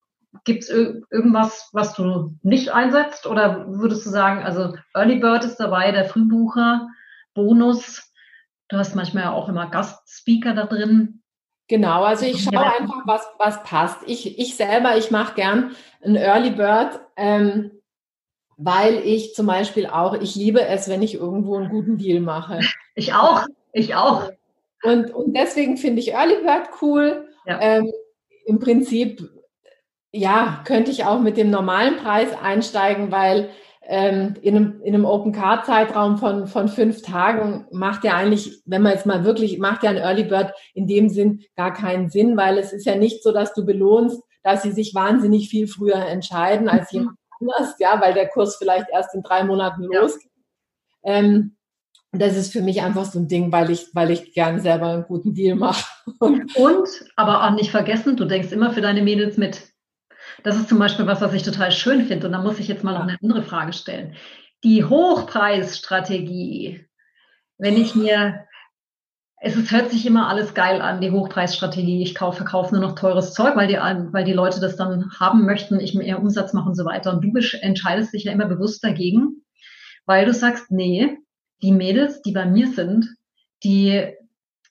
Gibt 0.47 0.62
es 0.62 0.70
irgendwas, 0.70 1.68
was 1.72 1.94
du 1.94 2.32
nicht 2.42 2.70
einsetzt? 2.70 3.26
Oder 3.26 3.66
würdest 3.68 4.07
du 4.07 4.11
sagen, 4.11 4.44
also 4.44 4.74
Early 4.94 5.16
Bird 5.16 5.44
ist 5.44 5.57
dabei, 5.57 5.90
der 5.90 6.05
Frühbucher, 6.05 6.88
Bonus, 7.34 8.12
du 8.68 8.76
hast 8.76 8.94
manchmal 8.94 9.24
ja 9.24 9.32
auch 9.32 9.49
immer 9.49 9.68
Gastspeaker 9.68 10.55
da 10.55 10.66
drin. 10.66 11.22
Genau, 11.68 12.05
also 12.05 12.26
ich 12.26 12.44
schaue 12.44 12.78
einfach, 12.78 13.07
was, 13.07 13.26
was 13.38 13.62
passt. 13.64 13.99
Ich, 14.07 14.38
ich 14.38 14.55
selber, 14.55 14.97
ich 14.97 15.11
mache 15.11 15.34
gern 15.34 15.74
ein 16.05 16.14
Early 16.14 16.51
Bird, 16.51 17.01
ähm, 17.16 17.72
weil 18.57 18.94
ich 19.05 19.34
zum 19.34 19.47
Beispiel 19.47 19.86
auch, 19.86 20.14
ich 20.14 20.36
liebe 20.36 20.64
es, 20.64 20.88
wenn 20.88 21.03
ich 21.03 21.14
irgendwo 21.14 21.57
einen 21.57 21.68
guten 21.68 21.99
Deal 21.99 22.20
mache. 22.20 22.61
Ich 22.99 23.12
auch, 23.12 23.44
ich 23.72 23.94
auch. 23.94 24.30
Und, 24.82 25.11
und 25.11 25.36
deswegen 25.36 25.76
finde 25.76 26.01
ich 26.01 26.14
Early 26.14 26.36
Bird 26.42 26.70
cool. 26.80 27.28
Ja. 27.44 27.61
Ähm, 27.61 27.92
Im 28.47 28.59
Prinzip 28.59 29.28
ja, 30.16 30.62
könnte 30.64 30.90
ich 30.90 31.04
auch 31.04 31.20
mit 31.20 31.36
dem 31.36 31.50
normalen 31.50 31.96
Preis 31.96 32.30
einsteigen, 32.40 33.12
weil 33.12 33.50
ähm, 33.82 34.34
in 34.42 34.56
einem, 34.56 34.80
in 34.82 34.94
einem 34.94 35.04
Open 35.04 35.32
Card 35.32 35.66
Zeitraum 35.66 36.18
von, 36.18 36.46
von 36.46 36.68
fünf 36.68 37.02
Tagen 37.02 37.66
macht 37.70 38.02
ja 38.02 38.14
eigentlich, 38.14 38.62
wenn 38.64 38.82
man 38.82 38.92
jetzt 38.92 39.06
mal 39.06 39.24
wirklich, 39.24 39.58
macht 39.58 39.84
ja 39.84 39.90
ein 39.90 39.96
Early 39.96 40.24
Bird 40.24 40.52
in 40.74 40.86
dem 40.86 41.08
Sinn 41.08 41.44
gar 41.56 41.72
keinen 41.72 42.08
Sinn, 42.08 42.36
weil 42.36 42.58
es 42.58 42.72
ist 42.72 42.86
ja 42.86 42.96
nicht 42.96 43.22
so, 43.22 43.32
dass 43.32 43.54
du 43.54 43.64
belohnst, 43.64 44.20
dass 44.42 44.62
sie 44.62 44.72
sich 44.72 44.94
wahnsinnig 44.94 45.48
viel 45.48 45.68
früher 45.68 45.96
entscheiden 45.96 46.68
als 46.68 46.92
mhm. 46.92 47.00
jemand 47.00 47.18
anders, 47.40 47.74
ja, 47.78 48.00
weil 48.00 48.14
der 48.14 48.28
Kurs 48.28 48.56
vielleicht 48.56 48.86
erst 48.90 49.14
in 49.14 49.22
drei 49.22 49.44
Monaten 49.44 49.86
ja. 49.92 50.00
losgeht. 50.00 50.30
Ähm, 51.04 51.56
das 52.12 52.36
ist 52.36 52.52
für 52.52 52.62
mich 52.62 52.82
einfach 52.82 53.04
so 53.04 53.18
ein 53.18 53.28
Ding, 53.28 53.52
weil 53.52 53.70
ich, 53.70 53.88
weil 53.92 54.10
ich 54.10 54.32
gern 54.32 54.60
selber 54.60 54.88
einen 54.88 55.04
guten 55.04 55.34
Deal 55.34 55.56
mache. 55.56 55.84
Und, 56.18 56.88
aber 57.14 57.44
auch 57.44 57.50
nicht 57.50 57.70
vergessen, 57.70 58.16
du 58.16 58.24
denkst 58.24 58.52
immer 58.52 58.70
für 58.72 58.80
deine 58.80 59.02
Mädels 59.02 59.36
mit. 59.36 59.76
Das 60.43 60.57
ist 60.57 60.68
zum 60.68 60.78
Beispiel 60.78 61.07
was, 61.07 61.20
was 61.20 61.32
ich 61.32 61.43
total 61.43 61.72
schön 61.72 62.07
finde. 62.07 62.26
Und 62.26 62.32
da 62.32 62.43
muss 62.43 62.59
ich 62.59 62.68
jetzt 62.68 62.84
mal 62.84 62.95
noch 62.95 63.03
eine 63.03 63.18
andere 63.22 63.43
Frage 63.43 63.72
stellen. 63.72 64.14
Die 64.64 64.84
Hochpreisstrategie, 64.84 66.87
wenn 67.59 67.76
ich 67.76 67.95
mir, 67.95 68.45
es 69.41 69.57
ist, 69.57 69.70
hört 69.70 69.91
sich 69.91 70.07
immer 70.07 70.28
alles 70.28 70.55
geil 70.55 70.80
an, 70.80 71.01
die 71.01 71.11
Hochpreisstrategie. 71.11 72.03
Ich 72.03 72.14
kaufe, 72.14 72.39
verkaufe 72.39 72.74
nur 72.74 72.82
noch 72.82 72.95
teures 72.95 73.34
Zeug, 73.34 73.57
weil 73.57 73.68
die, 73.68 73.76
weil 73.76 74.24
die 74.24 74.32
Leute 74.32 74.61
das 74.61 74.76
dann 74.76 75.11
haben 75.18 75.45
möchten, 75.45 75.80
ich 75.80 75.95
mehr 75.95 76.20
Umsatz 76.20 76.53
mache 76.53 76.68
und 76.68 76.74
so 76.74 76.84
weiter. 76.84 77.12
Und 77.12 77.22
du 77.22 77.32
entscheidest 77.61 78.12
dich 78.12 78.24
ja 78.24 78.32
immer 78.32 78.47
bewusst 78.47 78.82
dagegen, 78.82 79.43
weil 80.07 80.26
du 80.26 80.32
sagst, 80.32 80.70
nee, 80.70 81.18
die 81.62 81.72
Mädels, 81.72 82.22
die 82.22 82.32
bei 82.32 82.47
mir 82.47 82.68
sind, 82.68 83.07
die 83.62 84.14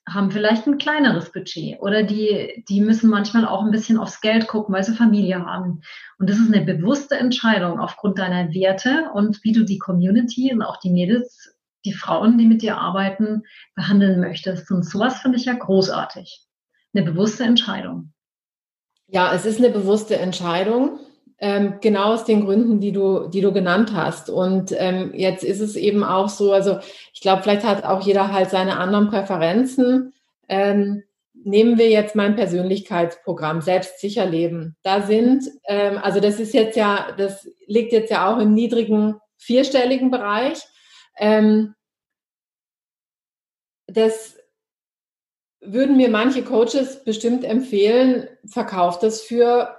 haben 0.08 0.30
vielleicht 0.30 0.66
ein 0.66 0.78
kleineres 0.78 1.32
Budget 1.32 1.80
oder 1.80 2.04
die, 2.04 2.64
die 2.68 2.80
müssen 2.80 3.10
manchmal 3.10 3.46
auch 3.46 3.62
ein 3.62 3.72
bisschen 3.72 3.98
aufs 3.98 4.20
Geld 4.20 4.46
gucken, 4.46 4.74
weil 4.74 4.84
sie 4.84 4.94
Familie 4.94 5.44
haben. 5.44 5.82
Und 6.18 6.30
das 6.30 6.38
ist 6.38 6.52
eine 6.52 6.64
bewusste 6.64 7.16
Entscheidung 7.16 7.80
aufgrund 7.80 8.18
deiner 8.18 8.52
Werte 8.54 9.10
und 9.14 9.42
wie 9.42 9.52
du 9.52 9.64
die 9.64 9.78
Community 9.78 10.52
und 10.52 10.62
auch 10.62 10.78
die 10.78 10.90
Mädels, 10.90 11.56
die 11.84 11.92
Frauen, 11.92 12.38
die 12.38 12.46
mit 12.46 12.62
dir 12.62 12.78
arbeiten, 12.78 13.42
behandeln 13.74 14.20
möchtest. 14.20 14.70
Und 14.70 14.84
sowas 14.84 15.20
finde 15.20 15.38
ich 15.38 15.46
ja 15.46 15.54
großartig. 15.54 16.44
Eine 16.94 17.04
bewusste 17.04 17.44
Entscheidung. 17.44 18.12
Ja, 19.08 19.34
es 19.34 19.44
ist 19.44 19.58
eine 19.58 19.70
bewusste 19.70 20.18
Entscheidung. 20.18 21.00
Ähm, 21.38 21.74
genau 21.82 22.14
aus 22.14 22.24
den 22.24 22.44
Gründen, 22.46 22.80
die 22.80 22.92
du, 22.92 23.28
die 23.28 23.42
du 23.42 23.52
genannt 23.52 23.92
hast. 23.94 24.30
Und 24.30 24.74
ähm, 24.76 25.12
jetzt 25.14 25.44
ist 25.44 25.60
es 25.60 25.76
eben 25.76 26.02
auch 26.02 26.30
so, 26.30 26.52
also 26.52 26.78
ich 27.12 27.20
glaube, 27.20 27.42
vielleicht 27.42 27.64
hat 27.64 27.84
auch 27.84 28.00
jeder 28.00 28.32
halt 28.32 28.48
seine 28.48 28.78
anderen 28.78 29.08
Präferenzen. 29.08 30.14
Ähm, 30.48 31.02
nehmen 31.34 31.78
wir 31.78 31.90
jetzt 31.90 32.14
mein 32.14 32.36
Persönlichkeitsprogramm, 32.36 33.60
Selbstsicher 33.60 34.26
Leben. 34.26 34.76
Da 34.82 35.02
sind, 35.02 35.44
ähm, 35.66 35.98
also 35.98 36.20
das 36.20 36.40
ist 36.40 36.54
jetzt 36.54 36.76
ja, 36.76 37.12
das 37.16 37.46
liegt 37.66 37.92
jetzt 37.92 38.10
ja 38.10 38.32
auch 38.32 38.38
im 38.38 38.54
niedrigen 38.54 39.16
vierstelligen 39.36 40.10
Bereich. 40.10 40.62
Ähm, 41.18 41.74
das 43.86 44.36
würden 45.60 45.96
mir 45.96 46.08
manche 46.08 46.42
Coaches 46.42 47.04
bestimmt 47.04 47.44
empfehlen, 47.44 48.28
verkauft 48.46 49.02
das 49.02 49.22
für 49.22 49.75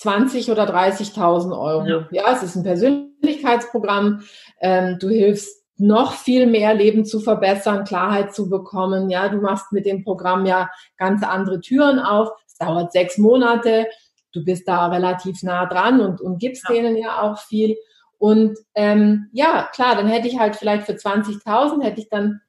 20 0.00 0.50
oder 0.50 0.64
30.000 0.64 1.58
Euro. 1.58 1.86
Ja. 1.86 2.08
ja. 2.10 2.32
es 2.32 2.42
ist 2.42 2.56
ein 2.56 2.62
Persönlichkeitsprogramm. 2.62 4.22
Ähm, 4.60 4.98
du 4.98 5.10
hilfst 5.10 5.62
noch 5.76 6.14
viel 6.14 6.46
mehr 6.46 6.74
Leben 6.74 7.04
zu 7.04 7.20
verbessern, 7.20 7.84
Klarheit 7.84 8.34
zu 8.34 8.48
bekommen. 8.48 9.10
Ja, 9.10 9.28
du 9.28 9.38
machst 9.38 9.72
mit 9.72 9.84
dem 9.84 10.02
Programm 10.02 10.46
ja 10.46 10.70
ganz 10.96 11.22
andere 11.22 11.60
Türen 11.60 11.98
auf. 11.98 12.30
Es 12.46 12.56
dauert 12.56 12.92
sechs 12.92 13.18
Monate. 13.18 13.88
Du 14.32 14.42
bist 14.42 14.66
da 14.66 14.86
relativ 14.86 15.42
nah 15.42 15.66
dran 15.66 16.00
und, 16.00 16.22
und 16.22 16.38
gibst 16.38 16.64
ja. 16.68 16.74
denen 16.74 16.96
ja 16.96 17.20
auch 17.20 17.38
viel. 17.38 17.76
Und 18.16 18.58
ähm, 18.74 19.28
ja, 19.32 19.68
klar, 19.72 19.96
dann 19.96 20.08
hätte 20.08 20.28
ich 20.28 20.38
halt 20.38 20.56
vielleicht 20.56 20.86
für 20.86 20.92
20.000 20.92 21.82
hätte 21.82 22.00
ich 22.00 22.08
dann 22.08 22.40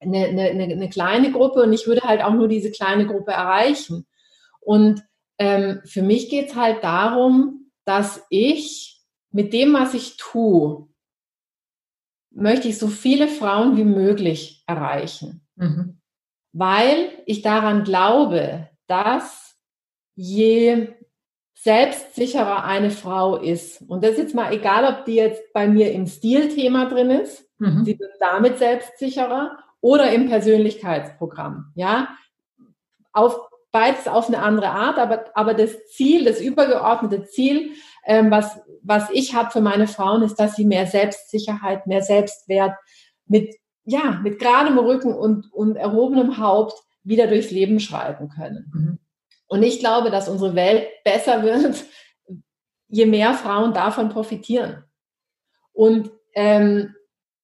eine, 0.00 0.26
eine, 0.26 0.62
eine 0.62 0.88
kleine 0.88 1.32
Gruppe 1.32 1.62
und 1.62 1.72
ich 1.72 1.86
würde 1.86 2.02
halt 2.02 2.22
auch 2.22 2.32
nur 2.32 2.48
diese 2.48 2.70
kleine 2.70 3.06
Gruppe 3.06 3.32
erreichen. 3.32 4.06
Und 4.60 5.02
ähm, 5.38 5.80
für 5.84 6.02
mich 6.02 6.28
geht 6.28 6.50
es 6.50 6.56
halt 6.56 6.82
darum, 6.84 7.70
dass 7.84 8.24
ich 8.28 9.00
mit 9.30 9.52
dem, 9.52 9.72
was 9.72 9.94
ich 9.94 10.16
tue, 10.16 10.88
möchte 12.30 12.68
ich 12.68 12.78
so 12.78 12.88
viele 12.88 13.28
Frauen 13.28 13.76
wie 13.76 13.84
möglich 13.84 14.62
erreichen. 14.66 15.46
Mhm. 15.56 16.00
Weil 16.52 17.10
ich 17.26 17.42
daran 17.42 17.84
glaube, 17.84 18.68
dass 18.86 19.56
je 20.14 20.94
selbstsicherer 21.54 22.64
eine 22.64 22.90
Frau 22.90 23.36
ist, 23.36 23.82
und 23.82 24.04
das 24.04 24.12
ist 24.12 24.18
jetzt 24.18 24.34
mal 24.34 24.52
egal, 24.52 24.84
ob 24.84 25.04
die 25.04 25.14
jetzt 25.14 25.52
bei 25.52 25.66
mir 25.66 25.92
im 25.92 26.06
Stilthema 26.06 26.86
drin 26.86 27.10
ist, 27.10 27.48
mhm. 27.58 27.84
sie 27.84 27.98
wird 27.98 28.12
damit 28.20 28.58
selbstsicherer, 28.58 29.58
oder 29.80 30.10
im 30.12 30.28
Persönlichkeitsprogramm, 30.28 31.72
ja, 31.74 32.08
auf 33.12 33.47
beides 33.70 34.08
auf 34.08 34.28
eine 34.28 34.40
andere 34.40 34.70
Art, 34.70 34.98
aber, 34.98 35.26
aber 35.34 35.54
das 35.54 35.86
Ziel, 35.88 36.24
das 36.24 36.40
übergeordnete 36.40 37.24
Ziel, 37.24 37.72
ähm, 38.06 38.30
was, 38.30 38.60
was 38.82 39.08
ich 39.12 39.34
habe 39.34 39.50
für 39.50 39.60
meine 39.60 39.86
Frauen, 39.86 40.22
ist, 40.22 40.36
dass 40.36 40.56
sie 40.56 40.64
mehr 40.64 40.86
Selbstsicherheit, 40.86 41.86
mehr 41.86 42.02
Selbstwert 42.02 42.74
mit, 43.26 43.54
ja, 43.84 44.20
mit 44.22 44.38
geradem 44.38 44.78
Rücken 44.78 45.14
und, 45.14 45.52
und 45.52 45.76
erhobenem 45.76 46.38
Haupt 46.38 46.74
wieder 47.02 47.26
durchs 47.26 47.50
Leben 47.50 47.80
schreiten 47.80 48.28
können. 48.28 48.70
Mhm. 48.72 48.98
Und 49.46 49.62
ich 49.62 49.78
glaube, 49.80 50.10
dass 50.10 50.28
unsere 50.28 50.54
Welt 50.54 50.86
besser 51.04 51.42
wird, 51.42 51.84
je 52.88 53.06
mehr 53.06 53.34
Frauen 53.34 53.72
davon 53.74 54.08
profitieren. 54.08 54.84
Und 55.72 56.10
ähm, 56.34 56.94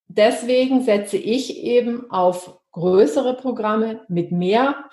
deswegen 0.07 0.83
setze 0.83 1.17
ich 1.17 1.59
eben 1.59 2.11
auf 2.11 2.61
größere 2.73 3.35
Programme 3.35 4.01
mit 4.09 4.33
mehr 4.33 4.85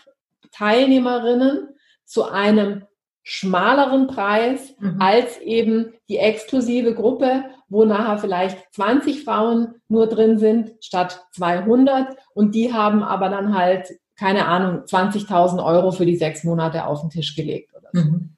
Teilnehmerinnen 0.52 1.70
zu 2.06 2.26
einem 2.26 2.86
schmaleren 3.24 4.08
Preis 4.08 4.76
mhm. 4.80 5.00
als 5.00 5.40
eben 5.40 5.94
die 6.10 6.18
exklusive 6.18 6.96
Gruppe, 6.96 7.46
wo 7.70 7.86
nachher 7.86 8.18
vielleicht 8.18 8.74
20 8.74 9.24
Frauen 9.24 9.76
nur 9.88 10.08
drin 10.08 10.40
sind 10.40 10.72
statt 10.84 11.26
200 11.34 12.18
und 12.34 12.56
die 12.56 12.74
haben 12.74 13.04
aber 13.04 13.30
dann 13.30 13.56
halt, 13.56 13.90
keine 14.18 14.48
Ahnung, 14.48 14.84
20.000 14.86 15.64
Euro 15.64 15.92
für 15.92 16.06
die 16.06 16.18
sechs 16.18 16.44
Monate 16.44 16.86
auf 16.86 17.02
den 17.02 17.10
Tisch 17.12 17.36
gelegt 17.36 17.74
oder 17.76 17.90
so. 17.94 18.02
Mhm. 18.02 18.38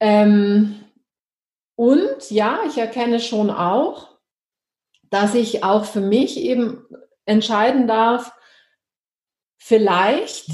Ähm, 0.00 0.74
und 1.76 2.30
ja, 2.30 2.60
ich 2.66 2.78
erkenne 2.78 3.20
schon 3.20 3.50
auch, 3.50 4.08
dass 5.10 5.34
ich 5.34 5.62
auch 5.62 5.84
für 5.84 6.00
mich 6.00 6.38
eben 6.38 6.84
entscheiden 7.24 7.86
darf, 7.86 8.32
Vielleicht 9.68 10.46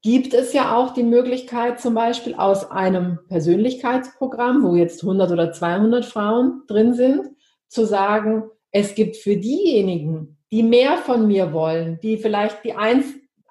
gibt 0.00 0.32
es 0.32 0.54
ja 0.54 0.74
auch 0.74 0.94
die 0.94 1.02
Möglichkeit, 1.02 1.78
zum 1.78 1.92
Beispiel 1.92 2.34
aus 2.34 2.70
einem 2.70 3.18
Persönlichkeitsprogramm, 3.28 4.62
wo 4.62 4.76
jetzt 4.76 5.02
100 5.02 5.30
oder 5.30 5.52
200 5.52 6.06
Frauen 6.06 6.62
drin 6.66 6.94
sind, 6.94 7.28
zu 7.68 7.84
sagen, 7.84 8.44
es 8.70 8.94
gibt 8.94 9.18
für 9.18 9.36
diejenigen, 9.36 10.38
die 10.50 10.62
mehr 10.62 10.96
von 10.96 11.26
mir 11.26 11.52
wollen, 11.52 12.00
die 12.00 12.16
vielleicht 12.16 12.64
die 12.64 12.72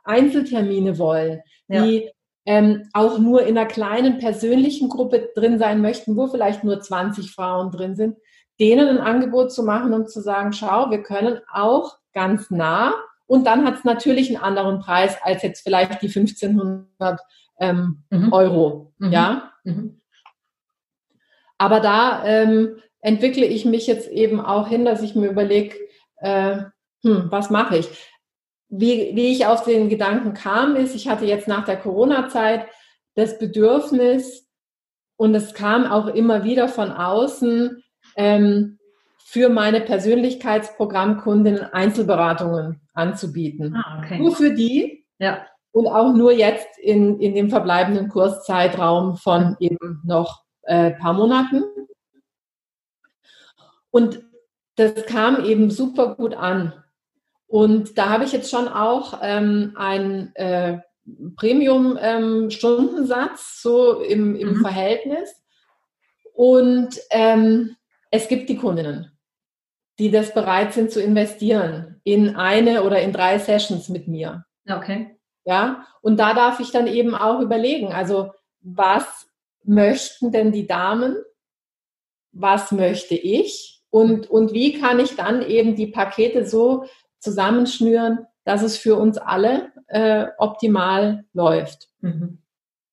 Einzeltermine 0.03 0.97
wollen, 0.97 1.43
ja. 1.67 1.85
die 1.85 2.09
ähm, 2.47 2.89
auch 2.93 3.19
nur 3.19 3.43
in 3.43 3.55
einer 3.55 3.67
kleinen 3.67 4.17
persönlichen 4.17 4.89
Gruppe 4.89 5.29
drin 5.35 5.59
sein 5.59 5.83
möchten, 5.83 6.17
wo 6.17 6.25
vielleicht 6.25 6.63
nur 6.63 6.81
20 6.81 7.29
Frauen 7.29 7.69
drin 7.69 7.95
sind, 7.95 8.17
denen 8.59 8.87
ein 8.87 8.97
Angebot 8.97 9.51
zu 9.51 9.61
machen 9.61 9.93
und 9.93 10.09
zu 10.09 10.19
sagen, 10.19 10.51
schau, 10.51 10.89
wir 10.89 11.03
können 11.03 11.41
auch 11.51 11.99
ganz 12.11 12.49
nah 12.49 12.95
und 13.25 13.45
dann 13.45 13.65
hat 13.65 13.75
es 13.75 13.83
natürlich 13.83 14.29
einen 14.29 14.43
anderen 14.43 14.79
Preis 14.79 15.17
als 15.21 15.43
jetzt 15.43 15.61
vielleicht 15.61 16.01
die 16.01 16.07
1500 16.07 17.19
ähm, 17.59 18.03
mhm. 18.09 18.33
Euro. 18.33 18.93
Mhm. 18.97 19.11
Ja. 19.11 19.51
Mhm. 19.63 20.01
Aber 21.57 21.79
da 21.79 22.25
ähm, 22.25 22.77
entwickle 22.99 23.45
ich 23.45 23.65
mich 23.65 23.87
jetzt 23.87 24.09
eben 24.09 24.41
auch 24.41 24.67
hin, 24.67 24.85
dass 24.85 25.01
ich 25.01 25.15
mir 25.15 25.29
überlege, 25.29 25.75
äh, 26.17 26.57
hm, 27.03 27.27
was 27.29 27.49
mache 27.49 27.77
ich? 27.77 27.89
Wie, 28.69 29.11
wie 29.15 29.31
ich 29.31 29.45
auf 29.45 29.63
den 29.63 29.87
Gedanken 29.87 30.33
kam, 30.33 30.75
ist, 30.75 30.95
ich 30.95 31.07
hatte 31.07 31.25
jetzt 31.25 31.47
nach 31.47 31.63
der 31.63 31.77
Corona-Zeit 31.77 32.65
das 33.15 33.37
Bedürfnis, 33.37 34.43
und 35.15 35.35
es 35.35 35.53
kam 35.53 35.85
auch 35.85 36.07
immer 36.07 36.43
wieder 36.43 36.67
von 36.67 36.91
außen, 36.91 37.83
ähm, 38.15 38.79
für 39.25 39.49
meine 39.49 39.81
Persönlichkeitsprogrammkundinnen 39.81 41.63
Einzelberatungen 41.73 42.81
anzubieten. 42.93 43.75
Ah, 43.75 43.99
okay. 43.99 44.19
Nur 44.19 44.35
für 44.35 44.53
die. 44.53 45.05
Ja. 45.19 45.45
Und 45.71 45.87
auch 45.87 46.13
nur 46.13 46.31
jetzt 46.31 46.77
in, 46.77 47.19
in 47.19 47.33
dem 47.33 47.49
verbleibenden 47.49 48.09
Kurszeitraum 48.09 49.15
von 49.17 49.55
eben 49.59 50.01
noch 50.05 50.43
äh, 50.63 50.91
paar 50.91 51.13
Monaten. 51.13 51.63
Und 53.89 54.23
das 54.75 55.05
kam 55.05 55.43
eben 55.45 55.71
super 55.71 56.15
gut 56.15 56.35
an. 56.35 56.73
Und 57.47 57.97
da 57.97 58.09
habe 58.09 58.23
ich 58.23 58.31
jetzt 58.31 58.49
schon 58.49 58.67
auch 58.67 59.19
ähm, 59.21 59.73
einen 59.75 60.35
äh, 60.35 60.79
Premium-Stundensatz 61.35 63.31
ähm, 63.31 63.61
so 63.61 64.01
im, 64.01 64.35
im 64.35 64.55
mhm. 64.55 64.61
Verhältnis. 64.61 65.29
Und 66.33 66.99
ähm, 67.11 67.75
es 68.09 68.27
gibt 68.27 68.49
die 68.49 68.57
Kundinnen, 68.57 69.12
die 69.99 70.11
das 70.11 70.33
bereit 70.33 70.73
sind 70.73 70.91
zu 70.91 71.01
investieren 71.01 71.99
in 72.03 72.35
eine 72.35 72.83
oder 72.83 73.01
in 73.01 73.13
drei 73.13 73.39
Sessions 73.39 73.89
mit 73.89 74.07
mir. 74.07 74.45
Okay. 74.69 75.17
Ja, 75.45 75.85
und 76.01 76.17
da 76.19 76.33
darf 76.33 76.59
ich 76.59 76.71
dann 76.71 76.87
eben 76.87 77.15
auch 77.15 77.41
überlegen, 77.41 77.91
also 77.91 78.31
was 78.61 79.27
möchten 79.63 80.31
denn 80.31 80.51
die 80.51 80.67
Damen? 80.67 81.17
Was 82.31 82.71
möchte 82.71 83.15
ich? 83.15 83.81
Und, 83.89 84.29
und 84.29 84.53
wie 84.53 84.79
kann 84.79 84.99
ich 84.99 85.15
dann 85.15 85.41
eben 85.43 85.75
die 85.75 85.87
Pakete 85.87 86.45
so 86.45 86.85
zusammenschnüren, 87.19 88.25
dass 88.45 88.63
es 88.63 88.77
für 88.77 88.95
uns 88.95 89.17
alle 89.17 89.71
äh, 89.87 90.27
optimal 90.37 91.25
läuft? 91.33 91.89
Mhm. 91.99 92.39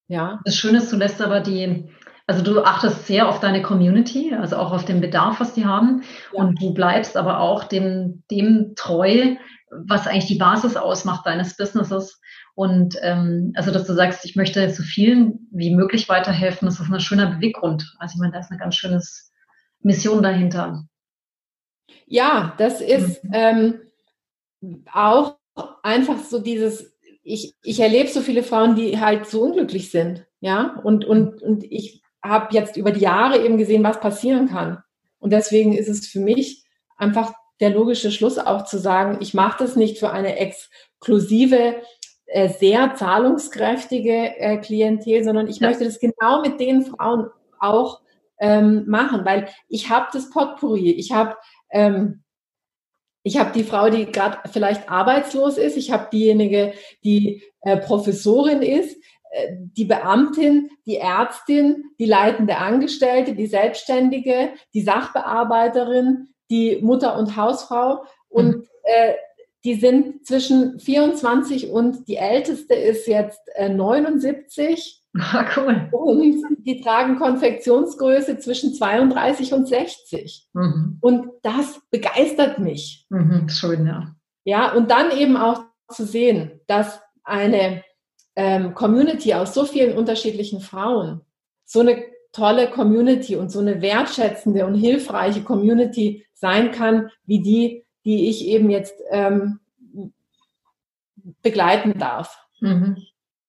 Ja. 0.08 0.40
Das 0.44 0.56
Schöne 0.56 0.78
ist, 0.78 0.92
du 0.92 0.96
lässt 0.96 1.22
aber 1.22 1.40
die, 1.40 1.88
also 2.30 2.44
du 2.44 2.62
achtest 2.62 3.08
sehr 3.08 3.28
auf 3.28 3.40
deine 3.40 3.60
Community, 3.60 4.32
also 4.32 4.56
auch 4.56 4.70
auf 4.70 4.84
den 4.84 5.00
Bedarf, 5.00 5.40
was 5.40 5.52
die 5.52 5.66
haben. 5.66 6.04
Ja. 6.32 6.44
Und 6.44 6.62
du 6.62 6.72
bleibst 6.72 7.16
aber 7.16 7.40
auch 7.40 7.64
dem, 7.64 8.22
dem 8.30 8.74
treu, 8.76 9.34
was 9.68 10.06
eigentlich 10.06 10.26
die 10.26 10.38
Basis 10.38 10.76
ausmacht 10.76 11.26
deines 11.26 11.56
Businesses. 11.56 12.20
Und 12.54 12.94
ähm, 13.02 13.52
also, 13.56 13.72
dass 13.72 13.84
du 13.84 13.94
sagst, 13.94 14.24
ich 14.24 14.36
möchte 14.36 14.70
so 14.70 14.84
vielen 14.84 15.48
wie 15.50 15.74
möglich 15.74 16.08
weiterhelfen, 16.08 16.66
das 16.66 16.78
ist 16.78 16.88
ein 16.88 17.00
schöner 17.00 17.34
Beweggrund. 17.34 17.96
Also 17.98 18.14
ich 18.14 18.20
meine, 18.20 18.32
da 18.32 18.38
ist 18.38 18.52
eine 18.52 18.60
ganz 18.60 18.76
schöne 18.76 19.02
Mission 19.80 20.22
dahinter. 20.22 20.84
Ja, 22.06 22.54
das 22.58 22.80
ist 22.80 23.24
mhm. 23.24 23.30
ähm, 23.32 23.80
auch 24.92 25.36
einfach 25.82 26.18
so 26.20 26.38
dieses, 26.38 26.96
ich, 27.24 27.56
ich 27.64 27.80
erlebe 27.80 28.08
so 28.08 28.20
viele 28.20 28.44
Frauen, 28.44 28.76
die 28.76 29.00
halt 29.00 29.26
so 29.26 29.42
unglücklich 29.42 29.90
sind. 29.90 30.26
Ja, 30.40 30.76
und, 30.84 31.04
und, 31.04 31.42
und 31.42 31.64
ich 31.64 31.99
habe 32.22 32.48
jetzt 32.54 32.76
über 32.76 32.92
die 32.92 33.00
Jahre 33.00 33.44
eben 33.44 33.58
gesehen, 33.58 33.84
was 33.84 34.00
passieren 34.00 34.48
kann. 34.48 34.82
Und 35.18 35.32
deswegen 35.32 35.72
ist 35.72 35.88
es 35.88 36.06
für 36.06 36.20
mich 36.20 36.64
einfach 36.96 37.32
der 37.60 37.70
logische 37.70 38.10
Schluss 38.10 38.38
auch 38.38 38.64
zu 38.64 38.78
sagen, 38.78 39.18
ich 39.20 39.34
mache 39.34 39.64
das 39.64 39.76
nicht 39.76 39.98
für 39.98 40.10
eine 40.10 40.36
exklusive, 40.36 41.76
äh, 42.26 42.48
sehr 42.48 42.94
zahlungskräftige 42.94 44.36
äh, 44.38 44.56
Klientel, 44.58 45.24
sondern 45.24 45.48
ich 45.48 45.58
ja. 45.58 45.68
möchte 45.68 45.84
das 45.84 45.98
genau 45.98 46.42
mit 46.42 46.60
den 46.60 46.82
Frauen 46.82 47.28
auch 47.58 48.00
ähm, 48.38 48.84
machen, 48.86 49.24
weil 49.24 49.48
ich 49.68 49.90
habe 49.90 50.06
das 50.12 50.30
Potpourri, 50.30 50.92
ich 50.92 51.12
habe 51.12 51.36
ähm, 51.70 52.22
ich 53.22 53.36
habe 53.36 53.52
die 53.52 53.64
Frau, 53.64 53.90
die 53.90 54.06
gerade 54.06 54.38
vielleicht 54.50 54.88
arbeitslos 54.88 55.58
ist, 55.58 55.76
ich 55.76 55.90
habe 55.90 56.08
diejenige, 56.10 56.72
die 57.04 57.42
äh, 57.62 57.76
Professorin 57.76 58.62
ist, 58.62 58.96
die 59.76 59.84
Beamtin, 59.84 60.70
die 60.86 60.96
Ärztin, 60.96 61.84
die 61.98 62.06
leitende 62.06 62.58
Angestellte, 62.58 63.34
die 63.34 63.46
Selbstständige, 63.46 64.50
die 64.74 64.82
Sachbearbeiterin, 64.82 66.28
die 66.50 66.80
Mutter 66.82 67.16
und 67.16 67.36
Hausfrau. 67.36 68.04
Und 68.28 68.56
mhm. 68.56 68.66
äh, 68.82 69.14
die 69.64 69.74
sind 69.74 70.26
zwischen 70.26 70.80
24 70.80 71.70
und 71.70 72.08
die 72.08 72.16
älteste 72.16 72.74
ist 72.74 73.06
jetzt 73.06 73.40
äh, 73.54 73.68
79. 73.68 75.02
Ah, 75.18 75.44
cool. 75.56 75.88
Und 75.90 76.44
die 76.60 76.80
tragen 76.80 77.18
Konfektionsgröße 77.18 78.38
zwischen 78.38 78.74
32 78.74 79.52
und 79.52 79.66
60. 79.66 80.48
Mhm. 80.52 80.98
Und 81.00 81.30
das 81.42 81.80
begeistert 81.90 82.58
mich. 82.58 83.06
Mhm, 83.10 83.48
schön, 83.48 83.86
ja. 83.86 84.14
Ja, 84.44 84.72
und 84.72 84.90
dann 84.90 85.10
eben 85.10 85.36
auch 85.36 85.64
zu 85.88 86.06
sehen, 86.06 86.60
dass 86.66 87.00
eine 87.24 87.82
ähm, 88.36 88.74
Community 88.74 89.34
aus 89.34 89.54
so 89.54 89.64
vielen 89.64 89.96
unterschiedlichen 89.96 90.60
Frauen, 90.60 91.22
so 91.64 91.80
eine 91.80 92.02
tolle 92.32 92.68
Community 92.68 93.36
und 93.36 93.50
so 93.50 93.60
eine 93.60 93.82
wertschätzende 93.82 94.66
und 94.66 94.74
hilfreiche 94.74 95.42
Community 95.42 96.26
sein 96.32 96.70
kann, 96.70 97.10
wie 97.24 97.42
die, 97.42 97.84
die 98.04 98.28
ich 98.28 98.46
eben 98.46 98.70
jetzt 98.70 98.94
ähm, 99.10 99.60
begleiten 101.42 101.98
darf. 101.98 102.38
Mhm. 102.60 102.96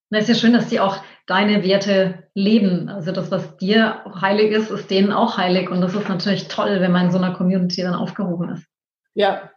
Na, 0.10 0.20
ist 0.20 0.30
ja 0.30 0.36
schön, 0.36 0.54
dass 0.54 0.68
die 0.68 0.80
auch 0.80 0.98
deine 1.26 1.64
Werte 1.64 2.28
leben. 2.34 2.90
Also 2.90 3.14
das, 3.14 3.32
was 3.32 3.56
dir 3.58 4.04
heilig 4.20 4.52
ist, 4.52 4.70
ist 4.70 4.92
denen 4.92 5.14
auch 5.14 5.38
heilig. 5.38 5.70
Und 5.70 5.80
das 5.80 5.96
ist 5.96 6.10
natürlich 6.10 6.50
toll, 6.50 6.82
wenn 6.82 6.92
man 6.92 7.06
in 7.06 7.12
so 7.12 7.18
einer 7.18 7.34
Community 7.34 7.82
dann 7.82 7.94
aufgehoben 7.94 8.50
ist. 8.50 8.66
Ja. 9.14 9.50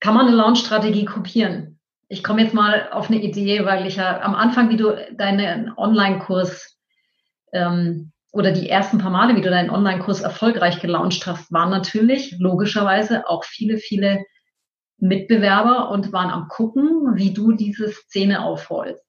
Kann 0.00 0.14
man 0.14 0.28
eine 0.28 0.36
Launch-Strategie 0.36 1.04
kopieren? 1.04 1.77
Ich 2.08 2.24
komme 2.24 2.42
jetzt 2.42 2.54
mal 2.54 2.88
auf 2.90 3.10
eine 3.10 3.20
Idee, 3.20 3.64
weil 3.64 3.86
ich 3.86 3.96
ja 3.96 4.20
am 4.22 4.34
Anfang, 4.34 4.70
wie 4.70 4.76
du 4.76 4.96
deinen 5.12 5.72
Online-Kurs 5.76 6.78
ähm, 7.52 8.12
oder 8.32 8.50
die 8.50 8.68
ersten 8.68 8.98
paar 8.98 9.10
Male, 9.10 9.36
wie 9.36 9.42
du 9.42 9.50
deinen 9.50 9.70
Online-Kurs 9.70 10.22
erfolgreich 10.22 10.80
gelauncht 10.80 11.26
hast, 11.26 11.52
waren 11.52 11.70
natürlich 11.70 12.36
logischerweise 12.38 13.28
auch 13.28 13.44
viele, 13.44 13.76
viele 13.76 14.24
Mitbewerber 14.98 15.90
und 15.90 16.12
waren 16.12 16.30
am 16.30 16.48
gucken, 16.48 17.14
wie 17.14 17.32
du 17.32 17.52
diese 17.52 17.88
Szene 17.90 18.42
aufrollst. 18.42 19.04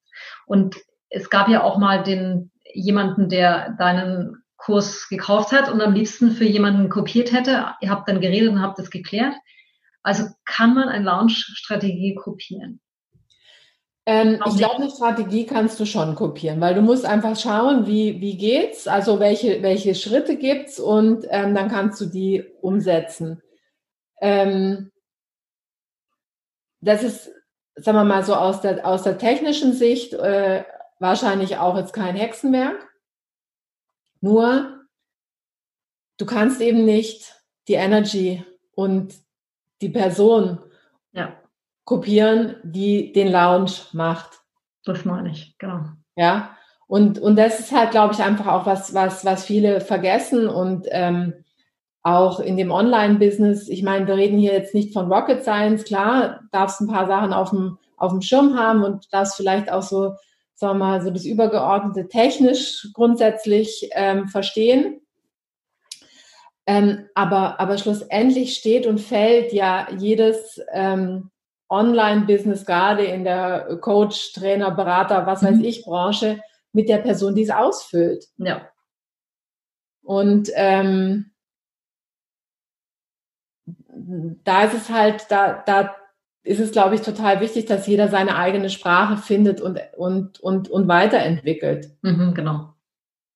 Und 0.45 0.75
es 1.09 1.29
gab 1.29 1.47
ja 1.47 1.63
auch 1.63 1.77
mal 1.77 2.03
den 2.03 2.51
jemanden, 2.73 3.29
der 3.29 3.75
deinen 3.79 4.43
Kurs 4.57 5.07
gekauft 5.07 5.53
hat 5.53 5.71
und 5.71 5.81
am 5.81 5.93
liebsten 5.93 6.31
für 6.31 6.45
jemanden 6.45 6.89
kopiert 6.89 7.31
hätte. 7.31 7.67
Ihr 7.81 7.89
habt 7.89 8.09
dann 8.09 8.19
geredet 8.19 8.49
und 8.49 8.61
habt 8.61 8.77
es 8.77 8.91
geklärt. 8.91 9.33
Also 10.03 10.25
kann 10.45 10.75
man 10.75 10.89
eine 10.89 11.05
Launch-Strategie 11.05 12.15
kopieren? 12.15 12.81
Ähm, 14.09 14.41
ich 14.47 14.57
glaube, 14.57 14.77
eine 14.77 14.89
Strategie 14.89 15.45
kannst 15.45 15.79
du 15.79 15.85
schon 15.85 16.15
kopieren, 16.15 16.59
weil 16.59 16.73
du 16.73 16.81
musst 16.81 17.05
einfach 17.05 17.39
schauen, 17.39 17.85
wie, 17.85 18.19
wie 18.19 18.37
geht's, 18.37 18.87
also 18.87 19.19
welche, 19.19 19.61
welche 19.61 19.93
Schritte 19.93 20.35
gibt's 20.35 20.79
und 20.79 21.27
ähm, 21.29 21.53
dann 21.53 21.69
kannst 21.69 22.01
du 22.01 22.07
die 22.07 22.43
umsetzen. 22.61 23.43
Ähm, 24.19 24.91
das 26.81 27.03
ist, 27.03 27.29
sagen 27.75 27.99
wir 27.99 28.03
mal 28.03 28.23
so 28.23 28.33
aus 28.33 28.61
der, 28.61 28.83
aus 28.83 29.03
der 29.03 29.19
technischen 29.19 29.73
Sicht 29.73 30.13
äh, 30.13 30.63
wahrscheinlich 30.97 31.57
auch 31.57 31.77
jetzt 31.77 31.93
kein 31.93 32.15
Hexenwerk. 32.15 32.89
Nur, 34.21 34.87
du 36.17 36.25
kannst 36.25 36.61
eben 36.61 36.83
nicht 36.83 37.35
die 37.67 37.75
Energy 37.75 38.43
und 38.73 39.13
die 39.81 39.89
Person 39.89 40.57
ja 41.11 41.39
kopieren, 41.89 42.57
die 42.61 43.11
den 43.13 43.31
Lounge 43.31 43.71
macht. 43.93 44.41
Das 44.85 45.05
meine 45.05 45.31
ich, 45.31 45.57
genau. 45.57 45.85
Ja, 46.15 46.55
und, 46.85 47.17
und 47.17 47.35
das 47.35 47.59
ist 47.59 47.71
halt, 47.71 47.89
glaube 47.89 48.13
ich, 48.13 48.19
einfach 48.19 48.45
auch 48.45 48.67
was, 48.67 48.93
was, 48.93 49.25
was 49.25 49.43
viele 49.43 49.81
vergessen 49.81 50.47
und 50.47 50.85
ähm, 50.91 51.33
auch 52.03 52.39
in 52.41 52.57
dem 52.57 52.69
Online-Business, 52.69 53.69
ich 53.69 53.81
meine, 53.81 54.05
wir 54.05 54.17
reden 54.17 54.37
hier 54.37 54.53
jetzt 54.53 54.75
nicht 54.75 54.93
von 54.93 55.11
Rocket 55.11 55.41
Science, 55.41 55.83
klar, 55.83 56.41
darfst 56.51 56.79
ein 56.79 56.87
paar 56.87 57.07
Sachen 57.07 57.33
auf 57.33 57.49
dem, 57.49 57.79
auf 57.97 58.11
dem 58.11 58.21
Schirm 58.21 58.55
haben 58.55 58.83
und 58.83 59.11
darfst 59.11 59.35
vielleicht 59.35 59.71
auch 59.71 59.81
so, 59.81 60.13
sagen 60.53 60.77
wir 60.77 60.85
mal, 60.85 61.01
so 61.01 61.09
das 61.09 61.25
übergeordnete 61.25 62.07
technisch 62.07 62.87
grundsätzlich 62.93 63.89
ähm, 63.93 64.27
verstehen. 64.27 65.01
Ähm, 66.67 67.07
aber, 67.15 67.59
aber 67.59 67.79
schlussendlich 67.79 68.55
steht 68.55 68.85
und 68.85 68.99
fällt 68.99 69.53
ja 69.53 69.87
jedes 69.97 70.61
ähm, 70.71 71.31
Online-Business, 71.69 72.65
gerade 72.65 73.03
in 73.05 73.23
der 73.23 73.77
Coach, 73.81 74.33
Trainer, 74.33 74.71
Berater, 74.71 75.25
was 75.25 75.43
weiß 75.43 75.57
mhm. 75.57 75.63
ich, 75.63 75.83
Branche, 75.83 76.41
mit 76.73 76.89
der 76.89 76.97
Person, 76.97 77.35
die 77.35 77.43
es 77.43 77.49
ausfüllt. 77.49 78.25
Ja. 78.37 78.69
Und 80.03 80.49
ähm, 80.55 81.31
da 84.43 84.63
ist 84.63 84.73
es 84.73 84.89
halt, 84.89 85.25
da, 85.29 85.63
da 85.65 85.95
ist 86.43 86.59
es, 86.59 86.71
glaube 86.71 86.95
ich, 86.95 87.01
total 87.01 87.41
wichtig, 87.41 87.65
dass 87.65 87.85
jeder 87.85 88.07
seine 88.07 88.35
eigene 88.35 88.69
Sprache 88.69 89.17
findet 89.17 89.61
und, 89.61 89.79
und, 89.95 90.39
und, 90.39 90.69
und 90.69 90.87
weiterentwickelt. 90.87 91.91
Mhm, 92.01 92.33
genau. 92.33 92.73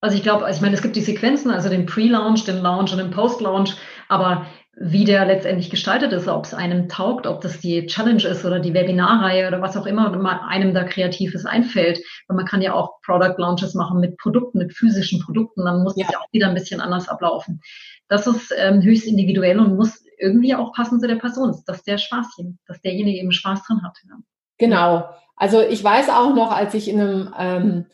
Also 0.02 0.18
ich 0.18 0.24
glaube, 0.24 0.50
ich 0.50 0.62
meine, 0.62 0.76
es 0.76 0.82
gibt 0.82 0.96
die 0.96 1.02
Sequenzen, 1.02 1.52
also 1.52 1.70
den 1.70 1.86
Pre-Launch, 1.86 2.46
den 2.46 2.58
Launch 2.58 2.92
und 2.92 2.98
den 2.98 3.12
Post-Launch, 3.12 3.76
aber 4.10 4.48
wie 4.76 5.06
der 5.06 5.26
letztendlich 5.26 5.70
gestaltet 5.70 6.14
ist, 6.14 6.28
ob 6.28 6.46
es 6.46 6.54
einem 6.54 6.90
taugt, 6.90 7.28
ob 7.28 7.42
das 7.42 7.60
die 7.60 7.86
Challenge 7.86 8.24
ist 8.24 8.44
oder 8.44 8.60
die 8.60 8.74
Webinarreihe 8.74 9.48
oder 9.48 9.62
was 9.62 9.78
auch 9.78 9.86
immer 9.86 10.12
einem 10.48 10.74
da 10.74 10.84
Kreatives 10.84 11.46
einfällt. 11.46 12.00
Weil 12.28 12.38
man 12.38 12.46
kann 12.46 12.62
ja 12.62 12.74
auch 12.74 13.00
Product 13.06 13.36
Launches 13.38 13.76
machen 13.76 14.00
mit 14.00 14.18
Produkten, 14.18 14.58
mit 14.58 14.74
physischen 14.74 15.20
Produkten, 15.20 15.64
dann 15.66 15.84
muss 15.84 15.96
ja. 15.96 16.06
das 16.06 16.14
ja 16.14 16.20
auch 16.20 16.34
wieder 16.34 16.48
ein 16.48 16.56
bisschen 16.56 16.82
anders 16.82 17.08
ablaufen. 17.08 17.62
Das 18.08 18.26
ist 18.26 18.54
ähm, 18.58 18.82
höchst 18.82 19.06
individuell 19.06 19.60
und 19.60 19.76
muss 19.76 20.04
irgendwie 20.18 20.56
auch 20.56 20.74
passen 20.74 21.00
zu 21.00 21.08
der 21.08 21.16
Person, 21.16 21.56
dass 21.68 21.84
der 21.84 22.00
Spaß 22.00 22.34
hier, 22.36 22.54
dass 22.68 22.82
derjenige 22.82 23.20
eben 23.20 23.32
Spaß 23.32 23.64
dran 23.68 23.84
hat. 23.84 23.98
Ja. 24.08 24.18
Genau. 24.58 25.10
Also 25.36 25.62
ich 25.62 25.84
weiß 25.84 26.10
auch 26.10 26.34
noch, 26.34 26.52
als 26.52 26.74
ich 26.74 26.90
in 26.90 27.00
einem 27.00 27.34
ähm, 27.38 27.86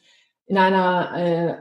in 0.45 0.57
einer 0.57 1.15
äh, 1.15 1.55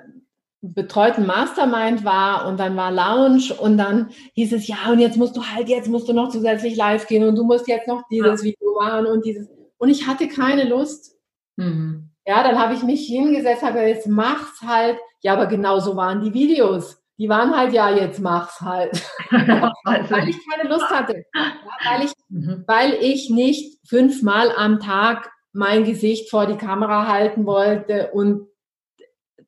betreuten 0.61 1.27
Mastermind 1.27 2.05
war 2.05 2.47
und 2.47 2.59
dann 2.59 2.77
war 2.77 2.91
Lounge 2.91 3.55
und 3.59 3.79
dann 3.79 4.11
hieß 4.35 4.53
es, 4.53 4.67
ja, 4.67 4.91
und 4.91 4.99
jetzt 4.99 5.17
musst 5.17 5.37
du 5.37 5.43
halt, 5.45 5.69
jetzt 5.69 5.89
musst 5.89 6.09
du 6.09 6.13
noch 6.13 6.31
zusätzlich 6.31 6.77
live 6.77 7.07
gehen 7.07 7.27
und 7.27 7.37
du 7.37 7.45
musst 7.45 7.69
jetzt 7.69 7.87
noch 7.87 8.03
dieses 8.11 8.43
ja. 8.43 8.45
Video 8.45 8.75
machen 8.81 9.07
und 9.07 9.25
dieses. 9.25 9.49
Und 9.79 9.89
ich 9.89 10.07
hatte 10.07 10.27
keine 10.27 10.65
Lust. 10.65 11.17
Mhm. 11.57 12.11
Ja, 12.27 12.43
dann 12.43 12.59
habe 12.59 12.75
ich 12.75 12.83
mich 12.83 13.07
hingesetzt, 13.07 13.63
habe 13.63 13.81
jetzt 13.81 14.09
mach's 14.09 14.61
halt. 14.61 14.99
Ja, 15.23 15.35
aber 15.35 15.47
genau 15.47 15.79
so 15.79 15.97
waren 15.97 16.21
die 16.21 16.35
Videos. 16.35 17.03
Die 17.19 17.29
waren 17.29 17.57
halt, 17.57 17.73
ja, 17.73 17.91
jetzt 17.91 18.21
mach's 18.21 18.61
halt. 18.61 19.03
weil 19.31 20.29
ich 20.29 20.39
keine 20.49 20.69
Lust 20.69 20.91
hatte. 20.91 21.25
Ja, 21.35 21.53
weil, 21.91 22.05
ich, 22.05 22.13
mhm. 22.29 22.65
weil 22.67 22.95
ich 23.01 23.31
nicht 23.31 23.79
fünfmal 23.89 24.53
am 24.57 24.79
Tag 24.81 25.31
mein 25.53 25.85
Gesicht 25.85 26.31
vor 26.31 26.47
die 26.47 26.57
Kamera 26.57 27.09
halten 27.09 27.47
wollte 27.47 28.11
und 28.13 28.48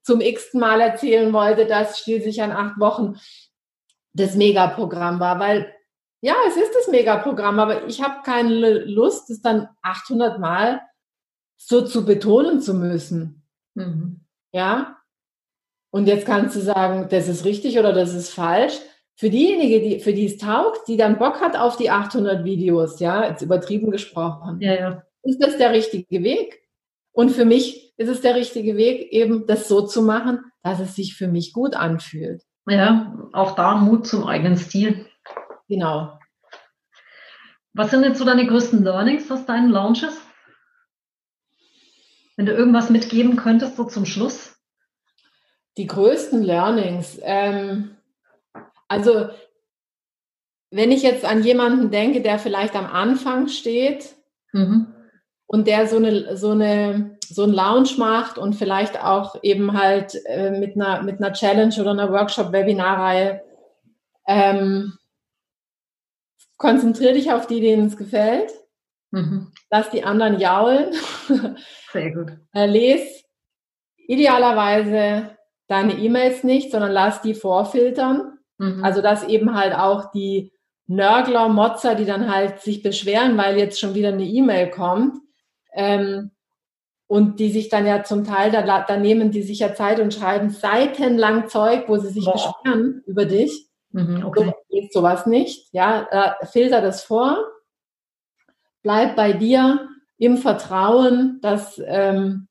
zum 0.03 0.21
x 0.21 0.55
Mal 0.55 0.81
erzählen 0.81 1.33
wollte, 1.33 1.67
dass 1.67 2.01
schließlich 2.01 2.43
an 2.43 2.53
acht 2.53 2.79
Wochen 2.81 3.19
das 4.13 4.35
Megaprogramm 4.35 5.21
war, 5.21 5.39
weil 5.39 5.73
ja, 6.23 6.35
es 6.47 6.57
ist 6.57 6.75
das 6.75 6.89
Megaprogramm, 6.89 7.59
aber 7.59 7.87
ich 7.87 8.03
habe 8.03 8.23
keine 8.25 8.85
Lust, 8.85 9.31
es 9.31 9.41
dann 9.41 9.69
800 9.83 10.39
Mal 10.39 10.83
so 11.57 11.83
zu 11.83 12.05
betonen 12.05 12.61
zu 12.61 12.75
müssen. 12.75 13.47
Mhm. 13.75 14.21
Ja. 14.53 14.99
Und 15.91 16.07
jetzt 16.07 16.27
kannst 16.27 16.57
du 16.57 16.61
sagen, 16.61 17.09
das 17.11 17.29
ist 17.29 17.45
richtig 17.45 17.79
oder 17.79 17.93
das 17.93 18.15
ist 18.15 18.31
falsch. 18.31 18.79
Für 19.17 19.31
diejenige, 19.31 19.81
die, 19.81 20.01
für 20.01 20.13
die 20.13 20.27
es 20.27 20.39
taugt, 20.39 20.89
die 20.89 20.97
dann 20.97 21.19
Bock 21.19 21.41
hat 21.41 21.57
auf 21.57 21.77
die 21.77 21.91
800 21.91 22.45
Videos, 22.45 23.01
ja, 23.01 23.29
jetzt 23.29 23.43
übertrieben 23.43 23.91
gesprochen, 23.91 24.61
ja, 24.61 24.75
ja. 24.75 25.03
ist 25.23 25.43
das 25.43 25.59
der 25.59 25.73
richtige 25.73 26.23
Weg. 26.23 26.63
Und 27.13 27.31
für 27.31 27.45
mich 27.45 27.93
ist 27.97 28.09
es 28.09 28.21
der 28.21 28.35
richtige 28.35 28.77
Weg, 28.77 29.13
eben 29.13 29.47
das 29.47 29.69
so 29.69 29.87
zu 29.87 30.03
machen, 30.03 30.41
dass 30.63 30.81
es 30.81 30.95
sich 30.95 31.17
für 31.17 31.29
mich 31.29 31.53
gut 31.53 31.75
anfühlt. 31.75 32.43
Ja, 32.67 33.29
auch 33.33 33.55
da 33.57 33.75
Mut 33.75 34.07
zum 34.07 34.27
eigenen 34.27 34.57
Stil. 34.57 35.07
Genau. 35.69 36.19
Was 37.73 37.91
sind 37.91 38.05
jetzt 38.05 38.19
so 38.19 38.25
deine 38.25 38.47
größten 38.47 38.83
Learnings 38.83 39.31
aus 39.31 39.47
deinen 39.47 39.71
Launches? 39.71 40.21
Wenn 42.37 42.47
du 42.47 42.53
irgendwas 42.53 42.91
mitgeben 42.91 43.37
könntest, 43.37 43.77
so 43.77 43.85
zum 43.85 44.07
Schluss? 44.07 44.57
Die 45.77 45.87
größten 45.87 46.43
Learnings. 46.43 47.19
Ähm, 47.23 47.97
also, 48.89 49.29
wenn 50.71 50.91
ich 50.91 51.03
jetzt 51.03 51.25
an 51.25 51.45
jemanden 51.45 51.91
denke, 51.91 52.23
der 52.23 52.39
vielleicht 52.39 52.75
am 52.75 52.87
Anfang 52.87 53.49
steht 53.49 54.15
mhm. 54.53 54.90
Und 55.53 55.67
der 55.67 55.89
so 55.89 55.97
eine, 55.97 56.37
so 56.37 56.51
eine 56.51 57.19
so 57.29 57.43
ein 57.43 57.53
Lounge 57.53 57.91
macht 57.99 58.39
und 58.39 58.55
vielleicht 58.55 59.03
auch 59.03 59.35
eben 59.43 59.77
halt 59.77 60.15
äh, 60.27 60.53
mit, 60.53 60.77
einer, 60.77 61.03
mit 61.03 61.19
einer 61.19 61.33
Challenge 61.33 61.75
oder 61.81 61.91
einer 61.91 62.13
Workshop-Webinarreihe. 62.13 63.43
Ähm, 64.29 64.97
konzentriere 66.57 67.15
dich 67.15 67.33
auf 67.33 67.49
die, 67.49 67.61
denen 67.61 67.89
es 67.89 67.97
gefällt. 67.97 68.53
Mhm. 69.11 69.53
Lass 69.71 69.91
die 69.91 70.05
anderen 70.05 70.39
jaulen. 70.39 70.93
Sehr 71.93 72.13
gut. 72.13 72.33
äh, 72.53 72.67
les 72.67 73.25
idealerweise 73.97 75.37
deine 75.67 75.95
E-Mails 75.95 76.45
nicht, 76.45 76.71
sondern 76.71 76.93
lass 76.93 77.23
die 77.23 77.35
vorfiltern. 77.35 78.39
Mhm. 78.59 78.85
Also 78.85 79.03
dass 79.03 79.25
eben 79.25 79.57
halt 79.57 79.75
auch 79.75 80.13
die 80.13 80.53
Nörgler, 80.87 81.49
Motzer, 81.49 81.97
die 81.97 82.07
dann 82.07 82.33
halt 82.33 82.61
sich 82.61 82.85
beschweren, 82.85 83.37
weil 83.37 83.59
jetzt 83.59 83.81
schon 83.81 83.95
wieder 83.95 84.11
eine 84.11 84.25
E-Mail 84.25 84.71
kommt, 84.71 85.21
ähm, 85.73 86.31
und 87.07 87.41
die 87.41 87.51
sich 87.51 87.69
dann 87.69 87.87
ja 87.87 88.05
zum 88.05 88.25
Teil, 88.25 88.53
da, 88.53 88.63
da 88.83 88.97
nehmen 88.97 89.33
die 89.33 89.43
sich 89.43 89.59
ja 89.59 89.75
Zeit 89.75 89.99
und 89.99 90.15
schreiben 90.15 90.51
seitenlang 90.51 91.49
Zeug, 91.49 91.89
wo 91.89 91.97
sie 91.97 92.11
sich 92.11 92.25
Boah. 92.25 92.35
beschweren 92.35 93.03
über 93.07 93.25
dich. 93.25 93.69
Mhm, 93.91 94.25
okay. 94.25 94.45
So 94.45 94.53
geht 94.69 94.93
sowas 94.93 95.27
nicht. 95.27 95.69
Ja, 95.73 96.07
äh, 96.11 96.47
filter 96.47 96.81
das 96.81 97.03
vor. 97.03 97.45
Bleib 98.83 99.17
bei 99.17 99.33
dir 99.33 99.89
im 100.19 100.37
Vertrauen, 100.37 101.41
dass 101.43 101.83
ähm, 101.85 102.47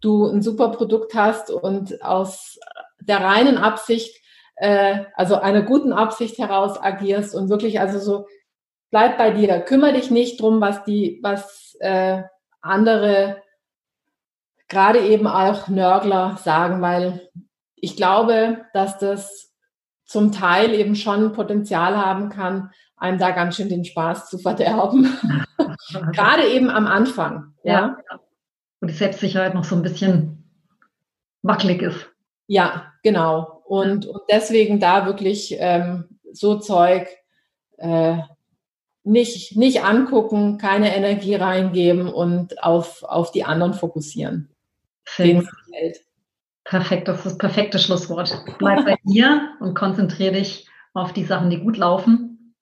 du 0.00 0.26
ein 0.26 0.42
super 0.42 0.68
Produkt 0.70 1.14
hast 1.14 1.50
und 1.50 2.02
aus 2.02 2.58
der 3.00 3.20
reinen 3.20 3.58
Absicht, 3.58 4.16
äh, 4.56 5.04
also 5.14 5.36
einer 5.36 5.62
guten 5.62 5.92
Absicht 5.92 6.38
heraus 6.38 6.80
agierst 6.80 7.34
und 7.34 7.48
wirklich 7.48 7.80
also 7.80 7.98
so 7.98 8.26
bleib 8.90 9.18
bei 9.18 9.30
dir. 9.30 9.60
Kümmere 9.60 9.94
dich 9.94 10.10
nicht 10.10 10.40
drum, 10.40 10.60
was 10.60 10.84
die, 10.84 11.18
was 11.22 11.76
äh, 11.80 12.22
andere 12.68 13.42
gerade 14.68 15.00
eben 15.00 15.26
auch 15.26 15.68
Nörgler 15.68 16.36
sagen, 16.36 16.80
weil 16.82 17.28
ich 17.74 17.96
glaube, 17.96 18.64
dass 18.72 18.98
das 18.98 19.54
zum 20.04 20.32
Teil 20.32 20.72
eben 20.74 20.94
schon 20.94 21.32
Potenzial 21.32 21.96
haben 21.96 22.28
kann, 22.28 22.70
einem 22.96 23.18
da 23.18 23.30
ganz 23.30 23.56
schön 23.56 23.68
den 23.68 23.84
Spaß 23.84 24.28
zu 24.28 24.38
verderben. 24.38 25.16
gerade 26.12 26.48
eben 26.48 26.70
am 26.70 26.86
Anfang. 26.86 27.54
Ja. 27.62 27.98
ja. 28.10 28.20
Und 28.80 28.88
die 28.88 28.94
Selbstsicherheit 28.94 29.54
noch 29.54 29.64
so 29.64 29.76
ein 29.76 29.82
bisschen 29.82 30.50
wackelig 31.42 31.82
ist. 31.82 32.08
Ja, 32.46 32.92
genau. 33.02 33.62
Und, 33.66 34.06
und 34.06 34.22
deswegen 34.30 34.80
da 34.80 35.06
wirklich 35.06 35.54
ähm, 35.58 36.20
so 36.32 36.58
Zeug 36.58 37.08
äh, 37.76 38.18
nicht, 39.08 39.56
nicht 39.56 39.82
angucken, 39.82 40.58
keine 40.58 40.94
Energie 40.94 41.34
reingeben 41.34 42.08
und 42.08 42.62
auf, 42.62 43.02
auf 43.02 43.32
die 43.32 43.44
anderen 43.44 43.74
fokussieren. 43.74 44.50
Perfekt, 46.64 47.08
das 47.08 47.18
ist 47.18 47.24
das 47.24 47.38
perfekte 47.38 47.78
Schlusswort. 47.78 48.44
Bleib 48.58 48.84
bei 48.84 48.96
dir 49.04 49.54
und 49.60 49.74
konzentriere 49.74 50.32
dich 50.32 50.68
auf 50.92 51.12
die 51.12 51.24
Sachen, 51.24 51.48
die 51.48 51.60
gut 51.60 51.78
laufen. 51.78 52.54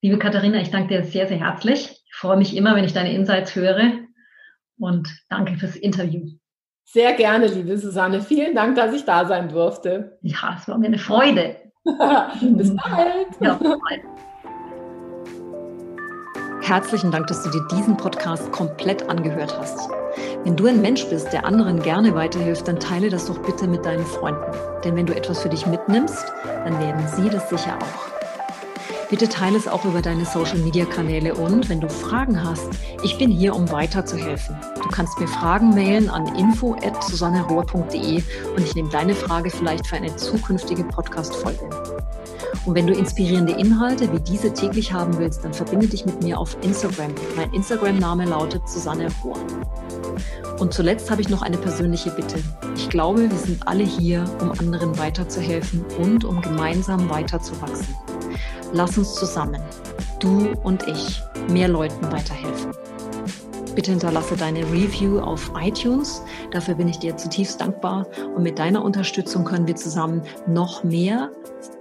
Liebe 0.00 0.18
Katharina, 0.18 0.60
ich 0.60 0.70
danke 0.70 0.88
dir 0.88 1.04
sehr, 1.04 1.28
sehr 1.28 1.38
herzlich. 1.38 2.02
Ich 2.06 2.14
freue 2.14 2.38
mich 2.38 2.56
immer, 2.56 2.74
wenn 2.74 2.84
ich 2.84 2.94
deine 2.94 3.12
Insights 3.12 3.54
höre 3.54 3.92
und 4.78 5.08
danke 5.28 5.56
fürs 5.56 5.76
Interview. 5.76 6.30
Sehr 6.84 7.12
gerne, 7.14 7.46
liebe 7.46 7.76
Susanne. 7.76 8.22
Vielen 8.22 8.54
Dank, 8.54 8.76
dass 8.76 8.94
ich 8.94 9.04
da 9.04 9.26
sein 9.26 9.48
durfte. 9.48 10.18
Ja, 10.22 10.56
es 10.58 10.68
war 10.68 10.78
mir 10.78 10.86
eine 10.86 10.98
Freude. 10.98 11.56
bis 11.84 12.74
bald. 12.76 13.28
Ja, 13.40 13.54
bis 13.54 13.68
bald. 13.68 14.02
Herzlichen 16.64 17.10
Dank, 17.10 17.26
dass 17.26 17.42
du 17.42 17.50
dir 17.50 17.60
diesen 17.76 17.98
Podcast 17.98 18.50
komplett 18.50 19.06
angehört 19.10 19.54
hast. 19.58 19.86
Wenn 20.44 20.56
du 20.56 20.64
ein 20.64 20.80
Mensch 20.80 21.04
bist, 21.10 21.30
der 21.30 21.44
anderen 21.44 21.82
gerne 21.82 22.14
weiterhilft, 22.14 22.66
dann 22.66 22.80
teile 22.80 23.10
das 23.10 23.26
doch 23.26 23.36
bitte 23.36 23.68
mit 23.68 23.84
deinen 23.84 24.06
Freunden. 24.06 24.50
Denn 24.82 24.96
wenn 24.96 25.04
du 25.04 25.14
etwas 25.14 25.42
für 25.42 25.50
dich 25.50 25.66
mitnimmst, 25.66 26.24
dann 26.64 26.80
werden 26.80 27.06
sie 27.16 27.28
das 27.28 27.50
sicher 27.50 27.76
auch. 27.78 28.13
Bitte 29.10 29.28
teile 29.28 29.58
es 29.58 29.68
auch 29.68 29.84
über 29.84 30.00
deine 30.00 30.24
Social-Media-Kanäle 30.24 31.34
und 31.34 31.68
wenn 31.68 31.80
du 31.80 31.88
Fragen 31.88 32.42
hast, 32.42 32.68
ich 33.02 33.18
bin 33.18 33.30
hier, 33.30 33.54
um 33.54 33.70
weiterzuhelfen. 33.70 34.56
Du 34.82 34.88
kannst 34.88 35.18
mir 35.20 35.28
Fragen 35.28 35.70
mailen 35.70 36.08
an 36.08 36.34
info.susannerohr.de 36.34 38.22
und 38.56 38.62
ich 38.62 38.74
nehme 38.74 38.88
deine 38.88 39.14
Frage 39.14 39.50
vielleicht 39.50 39.86
für 39.86 39.96
eine 39.96 40.16
zukünftige 40.16 40.84
Podcast-Folge. 40.84 41.68
Und 42.64 42.74
wenn 42.74 42.86
du 42.86 42.94
inspirierende 42.94 43.52
Inhalte 43.52 44.10
wie 44.10 44.20
diese 44.20 44.52
täglich 44.52 44.92
haben 44.92 45.18
willst, 45.18 45.44
dann 45.44 45.52
verbinde 45.52 45.86
dich 45.86 46.06
mit 46.06 46.22
mir 46.22 46.38
auf 46.38 46.56
Instagram. 46.62 47.12
Mein 47.36 47.52
Instagram-Name 47.52 48.24
lautet 48.24 48.66
Susanne 48.68 49.08
Rohr. 49.22 49.36
Und 50.58 50.72
zuletzt 50.72 51.10
habe 51.10 51.20
ich 51.20 51.28
noch 51.28 51.42
eine 51.42 51.58
persönliche 51.58 52.10
Bitte. 52.10 52.36
Ich 52.76 52.88
glaube, 52.88 53.30
wir 53.30 53.38
sind 53.38 53.66
alle 53.68 53.84
hier, 53.84 54.24
um 54.40 54.52
anderen 54.52 54.96
weiterzuhelfen 54.98 55.84
und 55.98 56.24
um 56.24 56.40
gemeinsam 56.40 57.10
weiterzuwachsen. 57.10 57.94
Lass 58.94 59.08
uns 59.08 59.14
zusammen, 59.16 59.60
du 60.20 60.52
und 60.62 60.86
ich, 60.86 61.20
mehr 61.48 61.66
Leuten 61.66 62.12
weiterhelfen. 62.12 62.70
bitte 63.74 63.90
hinterlasse 63.90 64.36
deine 64.36 64.60
Review 64.70 65.18
auf 65.18 65.50
iTunes. 65.60 66.22
Dafür 66.52 66.76
bin 66.76 66.86
ich 66.86 67.00
dir 67.00 67.16
zutiefst 67.16 67.60
dankbar. 67.60 68.06
Und 68.36 68.44
mit 68.44 68.56
deiner 68.56 68.84
Unterstützung 68.84 69.44
können 69.44 69.66
wir 69.66 69.74
zusammen 69.74 70.22
noch 70.46 70.84
mehr 70.84 71.32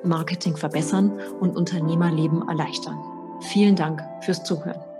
Marketing 0.03 0.57
verbessern 0.57 1.11
und 1.39 1.55
Unternehmerleben 1.55 2.47
erleichtern. 2.49 2.97
Vielen 3.41 3.75
Dank 3.75 4.01
fürs 4.21 4.43
Zuhören. 4.43 4.92